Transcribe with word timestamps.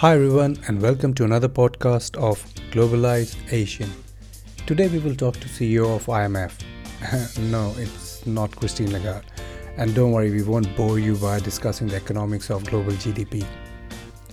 Hi, 0.00 0.14
everyone, 0.14 0.56
and 0.68 0.80
welcome 0.80 1.12
to 1.14 1.24
another 1.24 1.48
podcast 1.48 2.16
of 2.18 2.40
Globalized 2.70 3.36
Asian. 3.52 3.92
Today, 4.64 4.86
we 4.86 5.00
will 5.00 5.16
talk 5.16 5.34
to 5.40 5.48
CEO 5.48 5.96
of 5.96 6.06
IMF. 6.06 6.52
no, 7.50 7.74
it's 7.76 8.24
not 8.24 8.54
Christine 8.54 8.92
Lagarde. 8.92 9.26
And 9.76 9.96
don't 9.96 10.12
worry, 10.12 10.30
we 10.30 10.44
won't 10.44 10.76
bore 10.76 11.00
you 11.00 11.16
by 11.16 11.40
discussing 11.40 11.88
the 11.88 11.96
economics 11.96 12.48
of 12.48 12.62
global 12.66 12.92
GDP. 12.92 13.44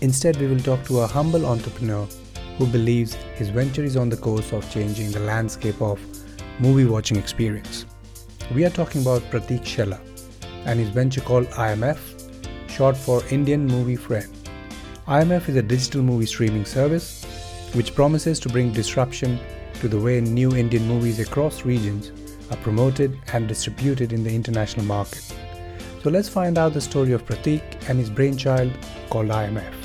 Instead, 0.01 0.37
we 0.37 0.45
will 0.45 0.59
talk 0.59 0.85
to 0.85 0.99
a 0.99 1.07
humble 1.07 1.47
entrepreneur 1.47 2.07
who 2.59 2.67
believes 2.67 3.15
his 3.33 3.49
venture 3.49 3.83
is 3.83 3.97
on 3.97 4.09
the 4.09 4.17
course 4.17 4.53
of 4.53 4.69
changing 4.69 5.09
the 5.09 5.21
landscape 5.21 5.81
of 5.81 5.99
movie 6.59 6.85
watching 6.85 7.17
experience. 7.17 7.87
We 8.53 8.65
are 8.65 8.75
talking 8.81 9.01
about 9.01 9.23
Pratik 9.31 9.63
Shella 9.63 9.99
and 10.67 10.79
his 10.79 10.89
venture 10.89 11.21
called 11.21 11.47
IMF, 11.47 12.69
short 12.69 12.95
for 12.95 13.23
Indian 13.31 13.65
Movie 13.65 13.95
Friend. 13.95 14.44
IMF 15.07 15.49
is 15.49 15.55
a 15.55 15.61
digital 15.61 16.01
movie 16.01 16.25
streaming 16.25 16.65
service 16.65 17.23
which 17.73 17.93
promises 17.93 18.39
to 18.39 18.49
bring 18.49 18.71
disruption 18.71 19.39
to 19.75 19.87
the 19.87 19.99
way 19.99 20.19
new 20.19 20.55
Indian 20.55 20.87
movies 20.87 21.19
across 21.19 21.63
regions 21.63 22.11
are 22.49 22.57
promoted 22.57 23.15
and 23.31 23.47
distributed 23.47 24.13
in 24.13 24.23
the 24.23 24.33
international 24.33 24.83
market. 24.83 25.21
So 26.01 26.09
let's 26.09 26.27
find 26.27 26.57
out 26.57 26.73
the 26.73 26.81
story 26.81 27.11
of 27.11 27.23
Pratik 27.23 27.61
and 27.87 27.99
his 27.99 28.09
brainchild 28.09 28.71
called 29.11 29.27
IMF. 29.27 29.75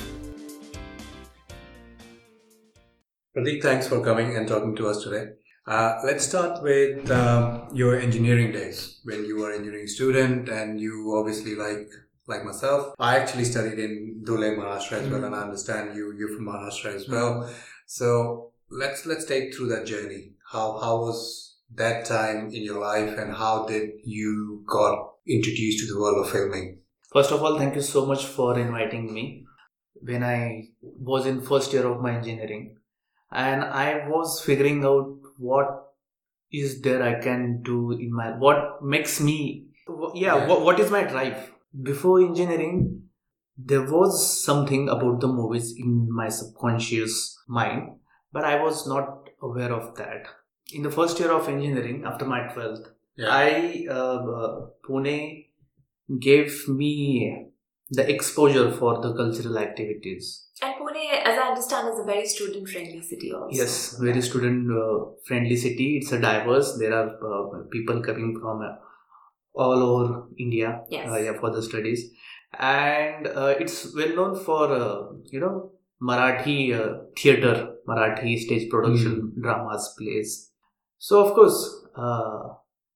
Pratik, 3.37 3.61
thanks 3.61 3.87
for 3.87 4.03
coming 4.03 4.39
and 4.39 4.49
talking 4.49 4.75
to 4.77 4.89
us 4.89 5.05
today. 5.05 5.33
Uh, 5.67 5.99
let's 6.03 6.25
start 6.25 6.63
with 6.63 7.11
um, 7.11 7.69
your 7.75 8.01
engineering 8.01 8.53
days 8.53 9.03
when 9.05 9.27
you 9.27 9.37
were 9.37 9.51
an 9.51 9.59
engineering 9.59 9.87
student 9.87 10.49
and 10.49 10.81
you 10.81 11.15
obviously 11.15 11.55
like 11.55 11.91
like 12.27 12.45
myself. 12.45 12.95
I 12.99 13.19
actually 13.19 13.45
studied 13.45 13.79
in 13.79 14.23
Dhule, 14.25 14.57
Maharashtra 14.57 14.93
as 14.93 15.03
mm-hmm. 15.03 15.13
well, 15.13 15.25
and 15.25 15.35
I 15.35 15.43
understand 15.43 15.97
you 15.97 16.15
you're 16.19 16.35
from 16.37 16.47
Maharashtra 16.47 16.95
as 16.95 17.09
well. 17.09 17.43
Mm-hmm. 17.43 17.53
So 17.87 18.53
let's 18.71 19.07
let's 19.07 19.25
take 19.25 19.55
through 19.55 19.69
that 19.69 19.87
journey. 19.87 20.33
How 20.53 20.79
how 20.79 20.99
was 20.99 21.57
that 21.75 22.05
time 22.05 22.47
in 22.47 22.63
your 22.63 22.81
life 22.81 23.17
and 23.17 23.33
how 23.33 23.67
did 23.67 23.91
you 24.05 24.65
got 24.67 25.13
introduced 25.27 25.87
to 25.87 25.93
the 25.93 26.01
world 26.01 26.25
of 26.25 26.33
filming? 26.33 26.79
First 27.13 27.33
of 27.33 27.43
all, 27.43 27.59
thank 27.59 27.75
you 27.75 27.83
so 27.83 28.07
much 28.07 28.25
for 28.25 28.59
inviting 28.59 29.13
me. 29.13 29.45
When 30.03 30.25
I 30.25 30.69
was 30.83 31.27
in 31.27 31.43
first 31.43 31.73
year 31.73 31.87
of 31.87 32.01
my 32.01 32.17
engineering 32.17 32.77
and 33.31 33.63
I 33.63 34.09
was 34.09 34.41
figuring 34.41 34.85
out 34.85 35.19
what 35.39 35.91
is 36.51 36.81
there 36.81 37.03
I 37.03 37.21
can 37.21 37.63
do 37.63 37.93
in 37.93 38.13
my 38.13 38.31
what 38.37 38.83
makes 38.83 39.21
me 39.21 39.67
yeah, 40.15 40.37
yeah. 40.37 40.47
What, 40.47 40.63
what 40.63 40.81
is 40.81 40.91
my 40.91 41.05
drive 41.05 41.53
before 41.83 42.21
engineering 42.21 43.03
there 43.57 43.83
was 43.83 44.43
something 44.45 44.89
about 44.89 45.21
the 45.21 45.29
movies 45.29 45.75
in 45.77 46.09
my 46.11 46.29
subconscious 46.29 47.39
mind 47.47 47.91
but 48.33 48.45
I 48.45 48.63
was 48.63 48.87
not 48.87 49.29
aware 49.43 49.73
of 49.73 49.97
that. 49.97 50.27
In 50.73 50.83
the 50.83 50.91
first 50.91 51.19
year 51.19 51.33
of 51.33 51.49
engineering 51.49 52.05
after 52.07 52.25
my 52.25 52.41
12th 52.41 52.87
yeah. 53.17 53.29
i 53.29 53.87
uh, 53.91 54.67
pune 54.87 55.47
gave 56.21 56.69
me 56.69 57.47
the 57.91 58.09
exposure 58.09 58.71
for 58.71 59.01
the 59.03 59.13
cultural 59.15 59.59
activities. 59.59 60.47
And 60.63 60.75
pune 60.75 61.03
as 61.25 61.39
i 61.39 61.49
understand 61.49 61.89
is 61.89 61.99
a 62.01 62.05
very 62.05 62.27
student 62.27 62.69
friendly 62.69 63.03
city 63.03 63.33
also. 63.33 63.57
Yes 63.57 63.97
very 63.99 64.23
student 64.23 64.71
uh, 64.71 65.07
friendly 65.27 65.57
city. 65.57 65.99
It's 65.99 66.13
a 66.13 66.21
diverse. 66.21 66.79
There 66.79 66.95
are 66.95 67.09
uh, 67.33 67.63
people 67.71 68.01
coming 68.01 68.39
from 68.41 68.63
uh, 68.63 68.77
all 69.55 69.83
over 69.89 70.27
india 70.39 70.81
yes. 70.89 71.09
Uh, 71.11 71.17
yeah, 71.17 71.39
for 71.41 71.51
the 71.51 71.63
studies 71.63 72.11
and 72.59 73.27
uh, 73.27 73.55
it's 73.59 73.95
well 73.95 74.15
known 74.19 74.37
for 74.47 74.65
you 75.33 75.41
know 75.41 75.73
marathi 76.03 76.59
theater 77.17 77.57
marathi 77.89 78.39
stage 78.45 78.69
production 78.71 79.15
mm. 79.23 79.43
dramas 79.43 79.95
plays 79.99 80.51
so, 81.03 81.25
of 81.25 81.35
course, 81.35 81.87
uh, 81.97 82.41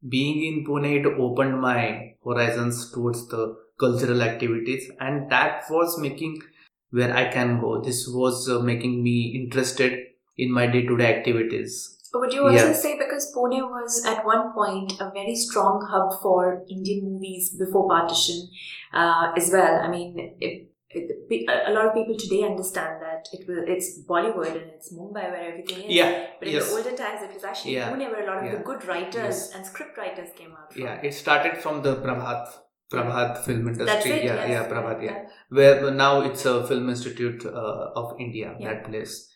being 0.06 0.44
in 0.44 0.66
Pune, 0.66 1.00
it 1.00 1.06
opened 1.06 1.58
my 1.58 2.12
horizons 2.22 2.92
towards 2.92 3.26
the 3.28 3.56
cultural 3.80 4.20
activities, 4.20 4.90
and 5.00 5.30
that 5.30 5.64
was 5.70 5.98
making 5.98 6.42
where 6.90 7.16
I 7.16 7.32
can 7.32 7.60
go. 7.62 7.80
This 7.80 8.06
was 8.06 8.46
uh, 8.46 8.58
making 8.60 9.02
me 9.02 9.40
interested 9.42 9.98
in 10.36 10.52
my 10.52 10.66
day 10.66 10.82
to 10.82 10.98
day 10.98 11.16
activities. 11.16 11.93
Would 12.20 12.32
you 12.32 12.44
also 12.44 12.68
yeah. 12.68 12.72
say 12.72 12.98
because 12.98 13.32
Pune 13.34 13.60
was 13.68 14.04
at 14.06 14.24
one 14.24 14.52
point 14.52 14.92
a 15.00 15.10
very 15.10 15.34
strong 15.34 15.86
hub 15.90 16.20
for 16.22 16.64
Indian 16.70 17.04
movies 17.04 17.54
before 17.58 17.88
partition 17.88 18.48
uh, 18.92 19.32
as 19.36 19.50
well? 19.52 19.80
I 19.80 19.88
mean, 19.88 20.36
it, 20.40 20.70
a 20.96 21.72
lot 21.72 21.86
of 21.86 21.94
people 21.94 22.16
today 22.16 22.44
understand 22.44 23.02
that 23.02 23.26
it 23.32 23.46
will 23.48 23.64
it's 23.66 23.98
Bollywood 24.08 24.52
and 24.52 24.70
it's 24.70 24.92
Mumbai 24.92 25.30
where 25.30 25.50
everything 25.50 25.84
is. 25.84 25.92
Yeah. 25.92 26.26
But 26.38 26.48
in 26.48 26.54
yes. 26.54 26.68
the 26.68 26.76
older 26.76 26.96
times, 26.96 27.22
it 27.22 27.34
was 27.34 27.44
actually 27.44 27.74
yeah. 27.74 27.90
Pune 27.90 28.10
where 28.10 28.22
a 28.22 28.26
lot 28.26 28.38
of 28.38 28.44
yeah. 28.44 28.58
the 28.58 28.64
good 28.64 28.84
writers 28.86 29.14
yes. 29.14 29.52
and 29.54 29.66
script 29.66 29.98
writers 29.98 30.30
came 30.36 30.52
out. 30.52 30.72
From. 30.72 30.82
Yeah, 30.82 31.00
it 31.02 31.14
started 31.14 31.58
from 31.58 31.82
the 31.82 31.96
Prabhat 31.96 32.48
Prabhat 32.92 33.44
Film 33.44 33.68
Industry. 33.68 34.12
It, 34.12 34.24
yeah, 34.24 34.46
yes. 34.46 34.48
yeah, 34.50 34.68
Prabhat. 34.68 35.02
Yeah, 35.02 35.22
where 35.48 35.90
now 35.90 36.20
it's 36.22 36.44
a 36.46 36.66
Film 36.66 36.88
Institute 36.88 37.44
uh, 37.44 37.90
of 37.96 38.14
India. 38.20 38.54
That 38.60 38.84
place. 38.84 39.30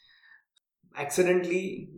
Accidentally, 0.97 1.91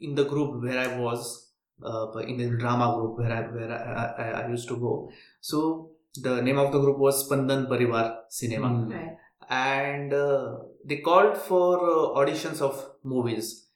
in 0.00 0.14
the 0.14 0.24
group 0.24 0.62
where 0.62 0.78
I 0.78 0.98
was, 0.98 1.52
uh, 1.84 2.10
in 2.18 2.36
the 2.36 2.56
drama 2.56 2.96
group 2.96 3.18
where 3.18 3.32
I 3.32 3.42
where 3.42 3.72
I, 3.72 4.22
I, 4.22 4.42
I 4.42 4.48
used 4.48 4.68
to 4.68 4.76
go, 4.76 5.10
so 5.40 5.90
the 6.22 6.40
name 6.42 6.58
of 6.58 6.72
the 6.72 6.80
group 6.80 6.98
was 6.98 7.28
Spandan 7.28 7.68
Parivar 7.68 8.16
Cinema. 8.28 8.68
Mm. 8.68 8.92
Right. 8.92 9.16
And 9.50 10.12
uh, 10.12 10.56
they 10.84 10.98
called 10.98 11.36
for 11.36 11.78
uh, 11.78 12.20
auditions 12.20 12.60
of 12.60 12.84
movies. 13.02 13.66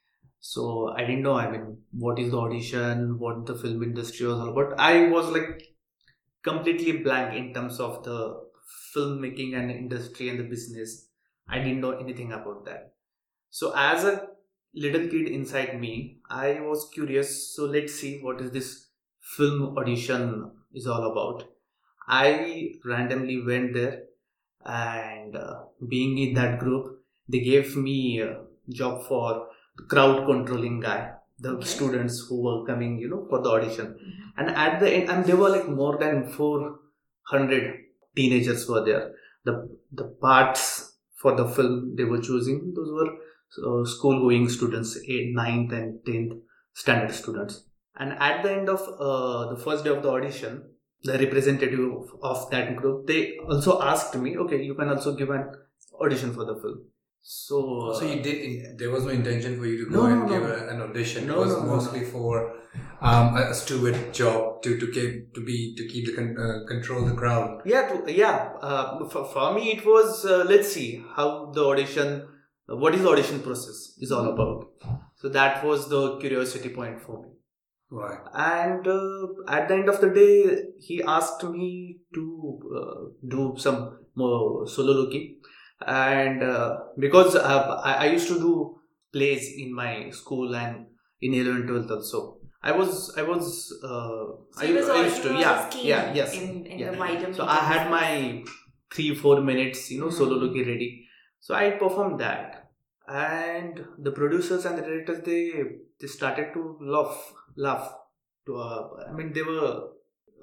So 0.41 0.93
I 0.97 1.03
didn't 1.03 1.23
know, 1.23 1.35
I 1.35 1.51
mean, 1.51 1.79
what 1.93 2.19
is 2.19 2.33
the 2.33 2.39
audition, 2.39 3.19
what 3.19 3.47
the 3.47 3.55
film 3.55 3.83
industry 3.83 4.27
was 4.27 4.41
all 4.41 4.51
about. 4.51 4.79
I 4.79 5.09
was 5.09 5.29
like 5.29 5.63
completely 6.43 6.99
blank 6.99 7.37
in 7.37 7.55
terms 7.55 7.79
of 7.79 8.03
the 8.03 8.41
filmmaking 8.95 9.57
and 9.57 9.71
industry 9.71 10.29
and 10.29 10.41
the 10.41 10.45
business. 10.45 11.09
I 11.49 11.59
didn't 11.59 11.81
know 11.81 11.93
anything 11.93 12.33
about 12.33 12.65
that. 12.65 12.95
So 13.51 13.73
as 13.77 14.05
a 14.05 14.29
little 14.75 15.09
kid 15.09 15.29
inside 15.29 15.81
me, 15.81 16.19
I 16.29 16.61
was 16.61 16.89
curious. 16.93 17.55
So 17.55 17.65
let's 17.65 17.95
see 17.95 18.21
what 18.21 18.41
is 18.41 18.51
this 18.51 18.87
film 19.37 19.77
audition 19.79 20.51
is 20.73 20.87
all 20.87 21.11
about. 21.11 21.45
I 22.09 22.73
randomly 22.85 23.43
went 23.45 23.75
there 23.75 24.05
and 24.65 25.37
uh, 25.37 25.63
being 25.89 26.19
in 26.19 26.35
that 26.35 26.59
group, 26.59 27.01
they 27.29 27.41
gave 27.41 27.77
me 27.77 28.21
a 28.21 28.41
job 28.71 29.05
for 29.07 29.49
crowd 29.89 30.27
controlling 30.27 30.81
guy, 30.81 31.13
the 31.39 31.51
okay. 31.51 31.67
students 31.67 32.27
who 32.29 32.43
were 32.43 32.67
coming, 32.67 32.99
you 32.99 33.09
know, 33.09 33.27
for 33.29 33.43
the 33.43 33.49
audition. 33.49 33.87
Mm-hmm. 33.87 34.41
And 34.41 34.51
at 34.57 34.81
the 34.81 34.91
end, 34.91 35.11
and 35.11 35.25
there 35.25 35.37
were 35.37 35.51
like 35.51 35.69
more 35.69 35.99
than 35.99 36.29
400 36.29 37.79
teenagers 38.15 38.69
were 38.69 38.85
there. 38.85 39.13
The, 39.45 39.69
the 39.91 40.05
parts 40.05 40.95
for 41.17 41.37
the 41.37 41.49
film 41.49 41.95
they 41.97 42.05
were 42.05 42.21
choosing, 42.21 42.73
those 42.75 42.91
were 42.91 43.17
uh, 43.59 43.85
school 43.85 44.21
going 44.21 44.49
students, 44.49 44.99
8th, 45.09 45.35
9th 45.35 45.73
and 45.73 45.99
10th 46.07 46.41
standard 46.75 47.15
students. 47.15 47.65
And 47.97 48.13
at 48.15 48.43
the 48.43 48.53
end 48.53 48.69
of 48.69 48.81
uh, 48.81 49.55
the 49.55 49.61
first 49.63 49.85
day 49.85 49.91
of 49.91 50.03
the 50.03 50.11
audition, 50.11 50.65
the 51.05 51.19
representative 51.19 51.91
of 52.23 52.51
that 52.51 52.77
group 52.77 53.07
they 53.07 53.37
also 53.49 53.81
asked 53.83 54.17
me 54.17 54.37
okay 54.37 54.63
you 54.63 54.75
can 54.75 54.89
also 54.89 55.15
give 55.15 55.31
an 55.31 55.51
audition 56.01 56.33
for 56.33 56.45
the 56.45 56.55
film 56.55 56.85
so 57.21 57.93
so 57.99 58.05
you 58.05 58.23
did 58.23 58.79
there 58.79 58.91
was 58.91 59.05
no 59.05 59.11
intention 59.11 59.59
for 59.59 59.67
you 59.67 59.85
to 59.85 59.91
go 59.91 60.07
no, 60.07 60.13
and 60.13 60.23
no, 60.23 60.29
give 60.29 60.43
no. 60.43 60.69
an 60.69 60.81
audition 60.81 61.29
it 61.29 61.37
was 61.37 61.57
mostly 61.63 62.05
for 62.05 62.55
um, 63.01 63.37
a 63.37 63.55
steward 63.55 64.13
job 64.13 64.63
to 64.63 64.79
to 64.79 64.91
keep 64.91 65.35
to 65.35 65.45
be 65.45 65.75
to 65.77 65.87
keep 65.89 66.07
the 66.07 66.13
con- 66.13 66.37
uh, 66.39 66.67
control 66.67 67.05
the 67.05 67.15
crowd 67.15 67.63
yeah 67.65 67.89
to, 67.89 68.13
yeah 68.13 68.53
uh, 68.61 69.09
for, 69.09 69.25
for 69.25 69.55
me 69.55 69.73
it 69.73 69.85
was 69.85 70.25
uh, 70.25 70.45
let's 70.49 70.73
see 70.73 71.05
how 71.17 71.51
the 71.53 71.65
audition 71.65 72.27
what 72.77 72.95
is 72.95 73.03
the 73.03 73.09
audition 73.09 73.41
process 73.41 73.95
is 73.99 74.13
all 74.13 74.33
about 74.33 74.71
so 75.17 75.29
that 75.29 75.65
was 75.65 75.89
the 75.89 76.19
curiosity 76.19 76.69
point 76.69 77.01
for 77.01 77.23
me 77.23 77.33
Right. 77.93 78.21
And 78.33 78.89
uh, 78.89 79.27
at 79.47 79.69
the 79.69 79.75
end 79.75 79.89
of 79.91 80.01
the 80.01 80.09
day, 80.09 80.63
he 80.81 81.03
asked 81.03 81.45
me 81.45 81.99
to 82.15 82.61
uh, 82.75 83.29
do 83.29 83.55
some 83.59 83.99
more 84.15 84.67
solo 84.67 84.95
looking. 84.95 85.41
And 85.87 86.43
uh, 86.43 86.79
because 86.99 87.37
uh, 87.37 87.81
I, 87.85 88.07
I, 88.07 88.07
used 88.07 88.29
to 88.29 88.39
do 88.39 88.79
plays 89.13 89.53
in 89.59 89.75
my 89.75 90.09
school 90.09 90.55
and 90.55 90.87
in 91.21 91.35
11 91.35 91.65
12th 91.65 91.91
also. 91.91 92.39
I 92.63 92.73
was, 92.73 93.13
I 93.19 93.23
was, 93.23 93.75
uh, 93.85 93.89
so 93.89 94.39
I, 94.57 94.73
was 94.73 94.89
I 94.89 95.03
used 95.03 95.23
to, 95.25 95.35
yeah, 95.35 95.71
yeah, 95.83 96.15
yes. 96.15 96.33
In, 96.35 96.65
in 96.65 96.79
yeah. 96.79 96.93
the 96.93 96.99
wider 96.99 97.35
so 97.35 97.45
I 97.45 97.57
had 97.57 97.91
my 97.91 98.43
three, 98.95 99.15
four 99.15 99.43
minutes, 99.43 99.91
you 99.91 100.01
know, 100.01 100.07
mm-hmm. 100.07 100.17
solo 100.17 100.37
looking 100.37 100.67
ready. 100.67 101.09
So 101.41 101.55
I 101.55 101.73
performed 101.73 102.21
that 102.21 102.62
and 103.09 103.85
the 103.99 104.11
producers 104.13 104.65
and 104.65 104.79
the 104.79 104.83
directors 104.83 105.21
they 105.25 105.53
they 106.01 106.07
started 106.07 106.53
to 106.55 106.77
laugh 106.81 107.33
laugh 107.57 107.93
to 108.47 108.57
uh, 108.57 108.89
i 109.09 109.13
mean 109.13 109.33
they 109.33 109.43
were 109.43 109.89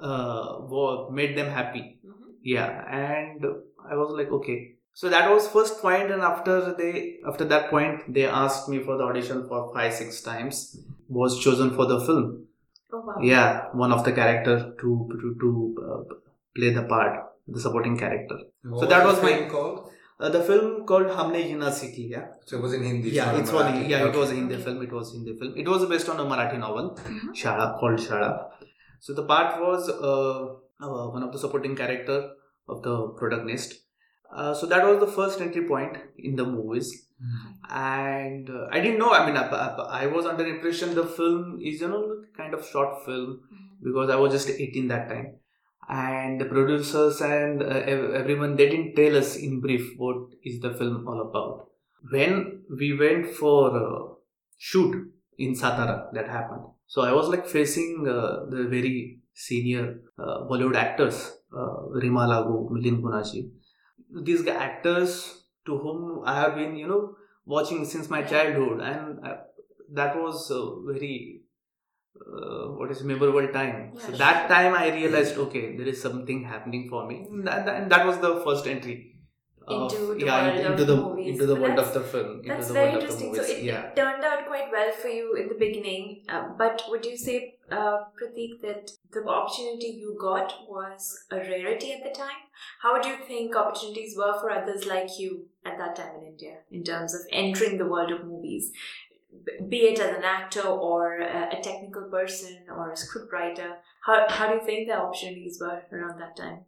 uh 0.01 0.57
were, 0.73 1.09
made 1.11 1.37
them 1.37 1.49
happy 1.59 1.99
mm-hmm. 2.05 2.31
yeah 2.43 2.83
and 2.89 3.45
i 3.89 3.95
was 3.95 4.11
like 4.19 4.31
okay 4.31 4.75
so 4.93 5.09
that 5.09 5.29
was 5.29 5.47
first 5.47 5.81
point 5.81 6.11
and 6.11 6.21
after 6.21 6.73
they 6.75 7.17
after 7.27 7.45
that 7.45 7.69
point 7.69 8.13
they 8.13 8.25
asked 8.25 8.67
me 8.69 8.79
for 8.83 8.97
the 8.97 9.03
audition 9.03 9.47
for 9.47 9.73
five 9.73 9.93
six 9.93 10.21
times 10.21 10.77
was 11.07 11.39
chosen 11.39 11.71
for 11.75 11.85
the 11.85 11.99
film 12.05 12.45
Oh 12.91 13.01
wow. 13.07 13.15
yeah 13.21 13.65
one 13.73 13.91
of 13.91 14.03
the 14.03 14.11
character 14.11 14.73
to 14.81 14.89
to, 15.21 15.35
to 15.41 15.49
uh, 15.87 16.15
play 16.55 16.71
the 16.77 16.83
part 16.83 17.19
the 17.47 17.59
supporting 17.59 17.97
character 17.97 18.37
What 18.63 18.79
So 18.81 18.85
that 18.87 19.01
the 19.03 19.09
was 19.09 19.21
my- 19.21 19.33
film 19.33 19.49
called. 19.49 19.91
Uh, 20.19 20.29
the 20.35 20.41
film 20.49 20.85
called 20.85 21.07
Humne 21.17 21.41
Jina 21.49 21.69
Sikhi 21.79 22.05
yeah 22.15 22.25
So 22.45 22.57
it 22.57 22.61
was 22.65 22.73
in 22.77 22.83
Hindi. 22.83 23.09
yeah 23.17 23.25
not 23.31 23.39
it's 23.41 23.51
was 23.57 23.63
Marathi. 23.65 23.89
yeah 23.93 24.05
it 24.09 24.15
was 24.21 24.29
a 24.29 24.33
Okay. 24.33 24.39
Hindi 24.41 24.57
film 24.65 24.81
it 24.87 24.91
was 24.99 25.13
in 25.13 25.19
Hindi 25.19 25.35
film 25.41 25.53
it 25.63 25.67
was 25.73 25.85
based 25.93 26.09
on 26.13 26.19
a 26.25 26.27
Marathi 26.31 26.59
novel 26.65 26.87
Mhm. 26.97 27.29
Shala 27.41 27.67
called 27.79 27.99
Shala 28.07 28.31
so 29.05 29.13
the 29.19 29.25
part 29.33 29.51
was 29.65 29.89
uh, 29.89 30.41
uh, 30.85 31.05
one 31.17 31.23
of 31.27 31.31
the 31.35 31.39
supporting 31.45 31.75
character 31.83 32.17
of 32.73 32.81
the 32.87 32.95
protagonist 33.21 33.75
uh, 34.37 34.53
so 34.53 34.65
that 34.73 34.83
was 34.89 34.97
the 35.05 35.11
first 35.19 35.39
entry 35.47 35.63
point 35.73 35.95
in 36.29 36.35
the 36.41 36.45
movies 36.55 36.89
and 37.69 38.49
uh, 38.49 38.67
I 38.71 38.79
didn't 38.79 38.99
know. 38.99 39.11
I 39.11 39.25
mean, 39.25 39.35
I, 39.37 39.45
I, 39.47 40.03
I 40.03 40.05
was 40.07 40.25
under 40.25 40.45
impression 40.47 40.95
the 40.95 41.05
film 41.05 41.59
is 41.61 41.81
you 41.81 41.87
know 41.93 42.03
kind 42.37 42.53
of 42.53 42.65
short 42.65 43.05
film 43.05 43.41
Mhm. 43.53 43.83
because 43.87 44.09
I 44.09 44.15
was 44.15 44.31
just 44.33 44.49
18 44.49 44.87
that 44.89 45.09
time, 45.09 45.27
and 45.89 46.39
the 46.39 46.45
producers 46.45 47.19
and 47.21 47.63
uh, 47.63 47.65
everyone 48.21 48.55
they 48.55 48.69
didn't 48.69 48.95
tell 48.95 49.17
us 49.17 49.35
in 49.35 49.59
brief 49.59 49.97
what 49.97 50.17
is 50.43 50.59
the 50.59 50.71
film 50.73 51.07
all 51.07 51.21
about. 51.21 51.67
When 52.11 52.63
we 52.69 52.97
went 52.97 53.27
for 53.27 53.75
uh, 53.75 54.13
shoot 54.57 55.11
in 55.37 55.55
Satara, 55.55 56.13
that 56.13 56.29
happened. 56.29 56.61
So 56.85 57.01
I 57.01 57.11
was 57.11 57.27
like 57.27 57.47
facing 57.47 58.05
uh, 58.07 58.45
the 58.49 58.67
very 58.69 59.19
senior 59.33 59.99
uh, 60.17 60.45
Bollywood 60.49 60.75
actors, 60.75 61.31
uh, 61.55 61.87
Rima 61.89 62.21
Lagu, 62.27 62.69
Milind 62.69 63.01
Gunaji. 63.01 63.49
These 64.23 64.47
actors 64.47 65.43
to 65.65 65.77
whom 65.77 66.21
I 66.25 66.39
have 66.39 66.55
been, 66.55 66.75
you 66.75 66.87
know, 66.87 67.15
watching 67.45 67.85
since 67.85 68.09
my 68.09 68.23
childhood, 68.23 68.81
and 68.81 69.25
uh, 69.25 69.37
that 69.91 70.15
was 70.15 70.51
very 70.85 71.38
uh, 72.21 72.67
what 72.77 72.91
is 72.91 73.03
memorable 73.03 73.47
time. 73.49 73.93
so 73.97 74.09
Yeah, 74.11 74.17
that 74.17 74.49
time 74.49 74.73
I 74.73 74.89
realized, 74.91 75.37
okay, 75.37 75.75
there 75.77 75.87
is 75.87 76.01
something 76.01 76.43
happening 76.43 76.87
for 76.89 77.07
me. 77.07 77.25
And 77.29 77.47
that, 77.47 77.65
that, 77.65 77.81
and 77.83 77.91
that 77.91 78.05
was 78.05 78.17
the 78.19 78.41
first 78.45 78.67
entry. 78.67 78.97
of- 79.67 79.91
Into 79.93 80.15
the 80.19 80.25
yeah, 80.25 80.45
world 80.45 80.57
into, 80.59 80.71
of 80.81 80.87
the 80.87 80.95
movies. 80.97 81.27
into 81.31 81.45
the 81.45 81.55
But 81.55 81.61
world 81.63 81.77
that's- 81.77 81.95
of 81.95 82.01
the 82.03 82.09
film. 82.13 82.41
That's 82.45 82.71
very 82.71 82.93
interesting. 82.93 83.35
So 83.35 83.41
it, 83.43 83.63
yeah. 83.63 83.81
it 83.89 83.95
turned 83.95 84.23
out 84.29 84.47
quite 84.47 84.71
well 84.71 84.91
for 85.01 85.09
you 85.09 85.35
in 85.41 85.47
the 85.51 85.55
beginning. 85.65 86.23
Uh, 86.27 86.43
but 86.57 86.81
would 86.89 87.05
you 87.05 87.15
say, 87.25 87.35
uh, 87.71 87.97
Pratik, 88.17 88.61
that 88.63 88.91
the 89.11 89.23
opportunity 89.27 89.89
you 90.03 90.17
got 90.19 90.53
was 90.67 91.09
a 91.31 91.37
rarity 91.37 91.91
at 91.97 92.03
the 92.03 92.13
time? 92.23 92.41
How 92.81 92.93
would 92.95 93.05
you 93.05 93.17
think 93.27 93.55
opportunities 93.55 94.17
were 94.17 94.33
for 94.39 94.49
others 94.49 94.87
like 94.87 95.19
you 95.19 95.45
at 95.65 95.77
that 95.77 95.95
time 95.95 96.15
in 96.21 96.27
India 96.33 96.55
in 96.71 96.83
terms 96.83 97.13
of 97.13 97.21
entering 97.31 97.77
the 97.77 97.85
world 97.85 98.11
of 98.11 98.25
movies? 98.25 98.71
Be 99.69 99.77
it 99.77 99.99
as 99.99 100.17
an 100.17 100.23
actor 100.23 100.67
or 100.67 101.19
a, 101.19 101.61
technical 101.61 102.09
person 102.09 102.65
or 102.69 102.91
a 102.91 102.95
scriptwriter, 102.95 103.75
how, 104.05 104.25
how 104.27 104.47
do 104.49 104.55
you 104.55 104.65
think 104.65 104.87
the 104.87 104.95
opportunities 104.95 105.59
were 105.61 105.81
around 105.91 106.19
that 106.19 106.35
time? 106.35 106.65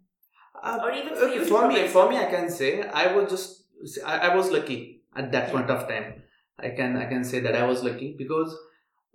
Uh, 0.62 0.80
Or 0.84 0.92
even 0.92 1.16
for 1.16 1.26
uh, 1.26 1.34
you 1.34 1.46
for 1.46 1.68
me, 1.68 1.88
for 1.88 2.10
me, 2.10 2.18
I 2.18 2.26
can 2.26 2.50
say 2.50 2.84
I 2.84 3.14
was 3.14 3.30
just 3.32 3.64
I, 4.06 4.30
I 4.30 4.36
was 4.36 4.52
lucky 4.52 5.02
at 5.16 5.32
that 5.32 5.52
point 5.52 5.70
of 5.70 5.88
time. 5.88 6.24
I 6.60 6.70
can 6.70 6.98
I 6.98 7.06
can 7.06 7.24
say 7.24 7.40
that 7.40 7.56
I 7.56 7.66
was 7.66 7.84
lucky 7.84 8.16
because 8.18 8.56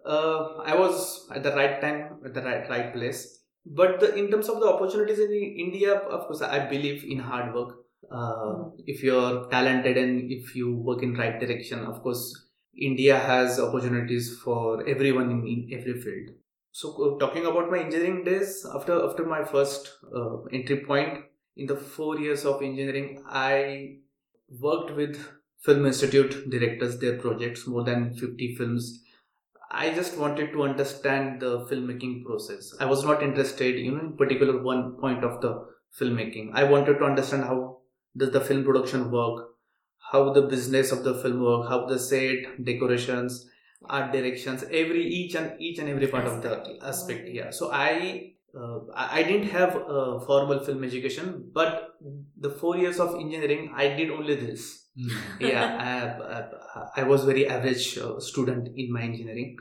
uh, 0.04 0.56
I 0.64 0.74
was 0.74 1.28
at 1.34 1.42
the 1.42 1.52
right 1.52 1.80
time 1.80 2.20
at 2.24 2.34
the 2.34 2.42
right 2.42 2.68
right 2.68 2.92
place. 2.92 3.40
But 3.64 4.00
the, 4.00 4.14
in 4.14 4.30
terms 4.30 4.48
of 4.48 4.60
the 4.60 4.68
opportunities 4.68 5.18
in 5.18 5.32
India, 5.32 5.94
of 5.94 6.26
course, 6.26 6.40
I 6.40 6.66
believe 6.66 7.04
in 7.04 7.18
hard 7.18 7.54
work. 7.54 7.76
Uh, 8.10 8.70
if 8.86 9.02
you're 9.02 9.48
talented 9.48 9.96
and 9.96 10.30
if 10.30 10.54
you 10.54 10.76
work 10.76 11.02
in 11.02 11.14
right 11.14 11.40
direction, 11.40 11.80
of 11.80 12.02
course, 12.02 12.45
India 12.78 13.18
has 13.18 13.58
opportunities 13.58 14.36
for 14.38 14.86
everyone 14.88 15.30
in, 15.30 15.46
in 15.46 15.78
every 15.78 16.00
field. 16.00 16.36
So, 16.72 16.90
uh, 16.90 17.18
talking 17.18 17.46
about 17.46 17.70
my 17.70 17.78
engineering 17.78 18.24
days, 18.24 18.66
after 18.74 19.02
after 19.02 19.24
my 19.24 19.44
first 19.44 19.92
uh, 20.14 20.42
entry 20.52 20.84
point 20.84 21.24
in 21.56 21.66
the 21.66 21.76
four 21.76 22.18
years 22.20 22.44
of 22.44 22.62
engineering, 22.62 23.22
I 23.26 23.96
worked 24.60 24.94
with 24.94 25.26
film 25.60 25.86
institute 25.86 26.50
directors, 26.50 26.98
their 26.98 27.18
projects, 27.18 27.66
more 27.66 27.82
than 27.82 28.14
fifty 28.14 28.54
films. 28.54 29.02
I 29.70 29.92
just 29.94 30.18
wanted 30.18 30.52
to 30.52 30.62
understand 30.62 31.40
the 31.40 31.60
filmmaking 31.60 32.24
process. 32.24 32.74
I 32.78 32.84
was 32.84 33.04
not 33.04 33.22
interested, 33.22 33.78
you 33.78 33.92
know, 33.92 34.00
in 34.00 34.16
particular 34.16 34.62
one 34.62 34.92
point 35.00 35.24
of 35.24 35.40
the 35.40 35.66
filmmaking. 35.98 36.50
I 36.52 36.64
wanted 36.64 36.98
to 36.98 37.04
understand 37.04 37.44
how 37.44 37.78
does 38.16 38.30
the 38.30 38.40
film 38.40 38.64
production 38.64 39.10
work, 39.10 39.48
how 40.12 40.32
the 40.32 40.42
business 40.42 40.92
of 40.92 41.04
the 41.04 41.14
film 41.14 41.42
work, 41.42 41.68
how 41.68 41.86
the 41.86 41.98
set, 41.98 42.64
decorations, 42.64 43.46
art 43.84 44.12
directions, 44.12 44.64
every 44.64 45.04
each 45.04 45.34
and 45.34 45.60
each 45.60 45.78
and 45.78 45.88
every 45.88 46.06
part 46.06 46.26
of 46.26 46.42
the 46.42 46.78
Aspect. 46.82 47.28
Yeah. 47.28 47.50
So 47.50 47.70
I 47.72 48.34
uh, 48.58 48.78
I 48.94 49.22
didn't 49.22 49.48
have 49.48 49.76
a 49.76 50.20
formal 50.20 50.60
film 50.60 50.84
education, 50.84 51.50
but 51.52 51.96
the 52.38 52.50
four 52.50 52.76
years 52.76 53.00
of 53.00 53.14
engineering, 53.16 53.72
I 53.74 53.88
did 53.88 54.10
only 54.10 54.36
this. 54.36 54.84
yeah, 55.40 56.16
I, 56.24 57.00
I, 57.00 57.02
I 57.02 57.04
was 57.04 57.24
very 57.24 57.46
average 57.46 57.98
uh, 57.98 58.18
student 58.18 58.68
in 58.76 58.90
my 58.90 59.02
engineering, 59.02 59.58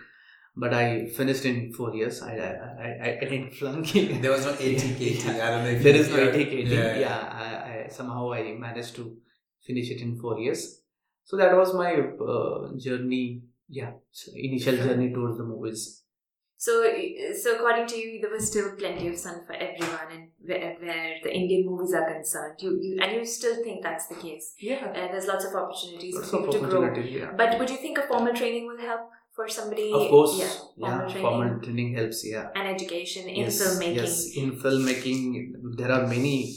but 0.55 0.73
I 0.73 1.07
finished 1.07 1.43
in 1.43 1.73
four 1.73 1.93
years. 1.93 2.21
I 2.21 2.37
I, 2.37 2.87
I, 3.07 3.17
I 3.21 3.25
didn't 3.25 3.53
flunk 3.59 3.93
it. 3.95 4.21
There 4.21 4.31
was 4.31 4.45
no 4.45 4.53
ATKT. 4.53 5.27
I 5.27 5.49
don't 5.51 5.63
know 5.65 5.71
if 5.71 5.83
There 5.83 5.95
is 5.95 6.09
no 6.09 6.17
yeah, 6.17 6.31
ATKT. 6.31 6.69
Yeah, 6.69 6.97
Yeah, 6.97 7.17
I, 7.17 7.85
I 7.85 7.87
somehow 7.89 8.31
I 8.31 8.53
managed 8.53 8.95
to 8.95 9.17
finish 9.65 9.89
it 9.91 10.01
in 10.01 10.17
four 10.19 10.39
years. 10.39 10.81
So 11.23 11.37
that 11.37 11.55
was 11.55 11.73
my 11.73 11.93
uh, 11.93 12.77
journey. 12.77 13.41
Yeah, 13.67 13.93
so 14.11 14.31
initial 14.35 14.77
journey 14.77 15.11
towards 15.11 15.37
the 15.37 15.43
movies. 15.43 16.03
So, 16.57 16.83
so 17.41 17.55
according 17.55 17.87
to 17.87 17.97
you, 17.97 18.21
there 18.21 18.31
was 18.31 18.47
still 18.47 18.75
plenty 18.75 19.07
of 19.09 19.17
sun 19.17 19.41
for 19.45 19.53
everyone, 19.53 20.07
and 20.11 20.29
where, 20.39 20.75
where 20.79 21.15
the 21.21 21.33
Indian 21.33 21.65
movies 21.65 21.93
are 21.93 22.11
concerned, 22.11 22.55
you, 22.59 22.79
you 22.81 22.99
and 23.01 23.11
you 23.11 23.25
still 23.25 23.61
think 23.63 23.83
that's 23.83 24.07
the 24.07 24.15
case. 24.15 24.53
Yeah, 24.59 24.85
And 24.85 25.13
there's 25.13 25.27
lots 25.27 25.45
of 25.45 25.53
opportunities 25.53 26.15
lots 26.15 26.29
for 26.29 26.37
of 26.37 26.45
people 26.45 26.61
to 26.61 26.67
grow. 26.67 27.03
Yeah. 27.03 27.31
But 27.35 27.59
would 27.59 27.69
you 27.69 27.77
think 27.77 27.97
a 27.97 28.03
formal 28.03 28.33
training 28.33 28.67
will 28.67 28.79
help 28.79 29.09
for 29.35 29.49
somebody? 29.49 29.91
Of 29.91 30.09
course, 30.09 30.39
yeah, 30.39 30.45
yeah, 30.77 30.89
formal 30.89 31.11
training 31.11 31.21
formal 31.29 31.59
training 31.59 31.95
helps. 31.95 32.25
Yeah. 32.25 32.47
and 32.55 32.67
education 32.67 33.27
in 33.27 33.43
yes, 33.43 33.61
filmmaking. 33.61 33.95
Yes, 33.95 34.35
in 34.35 34.51
filmmaking, 34.53 35.53
there 35.75 35.91
are 35.91 36.07
many 36.07 36.55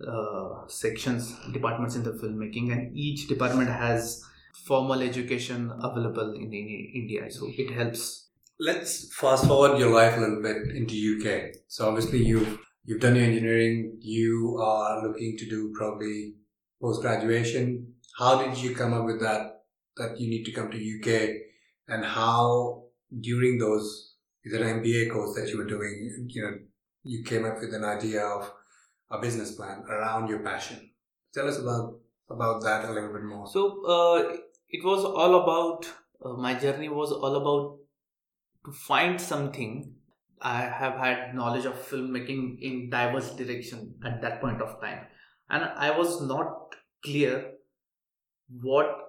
uh, 0.00 0.66
sections, 0.66 1.34
departments 1.52 1.96
in 1.96 2.02
the 2.02 2.12
filmmaking, 2.12 2.72
and 2.72 2.96
each 2.96 3.28
department 3.28 3.68
has 3.68 4.24
formal 4.66 5.02
education 5.02 5.70
available 5.82 6.34
in, 6.34 6.52
in 6.52 6.92
India. 6.94 7.30
So 7.30 7.46
it 7.48 7.72
helps. 7.72 8.28
Let's 8.58 9.12
fast 9.14 9.46
forward 9.46 9.78
your 9.78 9.90
life 9.90 10.16
a 10.16 10.20
little 10.20 10.42
bit 10.42 10.56
into 10.74 10.94
UK. 10.94 11.54
So 11.68 11.88
obviously 11.88 12.24
you've 12.24 12.58
you've 12.84 13.00
done 13.00 13.16
your 13.16 13.24
engineering. 13.24 13.98
You 14.00 14.58
are 14.62 15.06
looking 15.06 15.36
to 15.38 15.48
do 15.48 15.72
probably 15.76 16.34
post 16.80 17.02
graduation. 17.02 17.94
How 18.18 18.44
did 18.44 18.56
you 18.58 18.74
come 18.74 18.92
up 18.92 19.04
with 19.04 19.20
that? 19.20 19.62
That 19.96 20.18
you 20.20 20.28
need 20.28 20.44
to 20.44 20.52
come 20.52 20.72
to 20.72 20.76
UK, 20.76 21.30
and 21.88 22.04
how 22.04 22.84
during 23.20 23.58
those 23.58 24.14
is 24.42 24.52
an 24.52 24.62
MBA 24.62 25.12
course 25.12 25.36
that 25.36 25.48
you 25.48 25.58
were 25.58 25.66
doing? 25.66 26.26
You 26.28 26.42
know, 26.42 26.58
you 27.04 27.22
came 27.22 27.44
up 27.44 27.60
with 27.60 27.72
an 27.74 27.84
idea 27.84 28.24
of 28.24 28.52
a 29.14 29.20
business 29.20 29.52
plan 29.52 29.84
around 29.88 30.28
your 30.28 30.40
passion. 30.40 30.90
Tell 31.32 31.48
us 31.48 31.58
about 31.58 31.98
about 32.30 32.62
that 32.62 32.84
a 32.84 32.92
little 32.92 33.12
bit 33.12 33.22
more. 33.22 33.46
So 33.46 33.84
uh, 33.84 34.36
it 34.68 34.84
was 34.84 35.04
all 35.04 35.34
about 35.42 35.86
uh, 36.24 36.34
my 36.34 36.54
journey 36.54 36.88
was 36.88 37.12
all 37.12 37.36
about 37.36 37.78
to 38.66 38.72
find 38.72 39.20
something. 39.20 39.94
I 40.40 40.60
have 40.62 40.96
had 40.98 41.34
knowledge 41.34 41.64
of 41.64 41.74
filmmaking 41.88 42.60
in 42.60 42.90
diverse 42.90 43.30
direction 43.30 43.94
at 44.04 44.20
that 44.22 44.40
point 44.40 44.60
of 44.60 44.80
time, 44.80 45.06
and 45.48 45.64
I 45.64 45.96
was 45.98 46.20
not 46.22 46.74
clear 47.04 47.52
what 48.60 49.00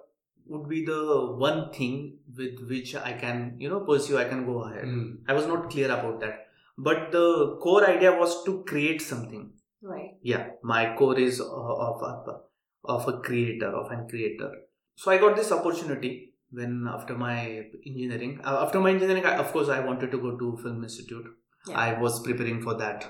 would 0.46 0.68
be 0.68 0.84
the 0.84 1.34
one 1.36 1.70
thing 1.72 2.18
with 2.38 2.60
which 2.68 2.94
I 2.94 3.12
can 3.12 3.56
you 3.58 3.68
know 3.68 3.80
pursue. 3.80 4.18
I 4.18 4.24
can 4.24 4.46
go 4.46 4.62
ahead. 4.64 4.84
Mm. 4.84 5.18
I 5.28 5.34
was 5.34 5.46
not 5.46 5.70
clear 5.70 5.90
about 5.90 6.20
that, 6.20 6.46
but 6.78 7.12
the 7.12 7.58
core 7.62 7.86
idea 7.88 8.16
was 8.24 8.42
to 8.44 8.62
create 8.64 9.02
something 9.02 9.52
Right. 9.82 10.12
yeah 10.22 10.48
my 10.62 10.94
core 10.96 11.18
is 11.18 11.40
uh, 11.40 11.44
of 11.44 12.02
a, 12.02 12.38
of 12.84 13.08
a 13.08 13.20
creator 13.20 13.68
of 13.68 13.90
an 13.90 14.08
creator 14.08 14.50
so 14.96 15.10
i 15.10 15.18
got 15.18 15.36
this 15.36 15.52
opportunity 15.52 16.32
when 16.50 16.86
after 16.92 17.14
my 17.16 17.64
engineering 17.86 18.40
uh, 18.44 18.58
after 18.64 18.80
my 18.80 18.90
engineering 18.90 19.26
I, 19.26 19.36
of 19.36 19.52
course 19.52 19.68
i 19.68 19.80
wanted 19.80 20.10
to 20.12 20.18
go 20.18 20.36
to 20.36 20.56
film 20.62 20.82
institute 20.82 21.26
Yeah. 21.68 21.78
i 21.78 22.00
was 22.00 22.20
preparing 22.26 22.62
for 22.62 22.74
that 22.82 23.04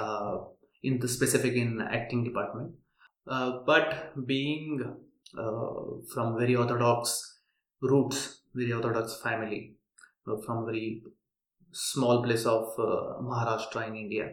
uh, 0.00 0.36
in 0.82 0.98
the 0.98 1.08
specific 1.08 1.54
in 1.54 1.80
acting 1.80 2.22
department 2.24 2.74
uh, 3.26 3.50
but 3.66 4.12
being 4.26 4.82
uh, 5.42 5.80
from 6.12 6.38
very 6.38 6.54
orthodox 6.54 7.16
roots 7.80 8.20
very 8.54 8.72
orthodox 8.72 9.20
family 9.22 9.60
uh, 10.28 10.36
from 10.44 10.64
very 10.66 11.02
small 11.72 12.22
place 12.22 12.46
of 12.46 12.64
uh, 12.78 13.22
maharashtra 13.30 13.82
in 13.90 13.96
india 14.04 14.26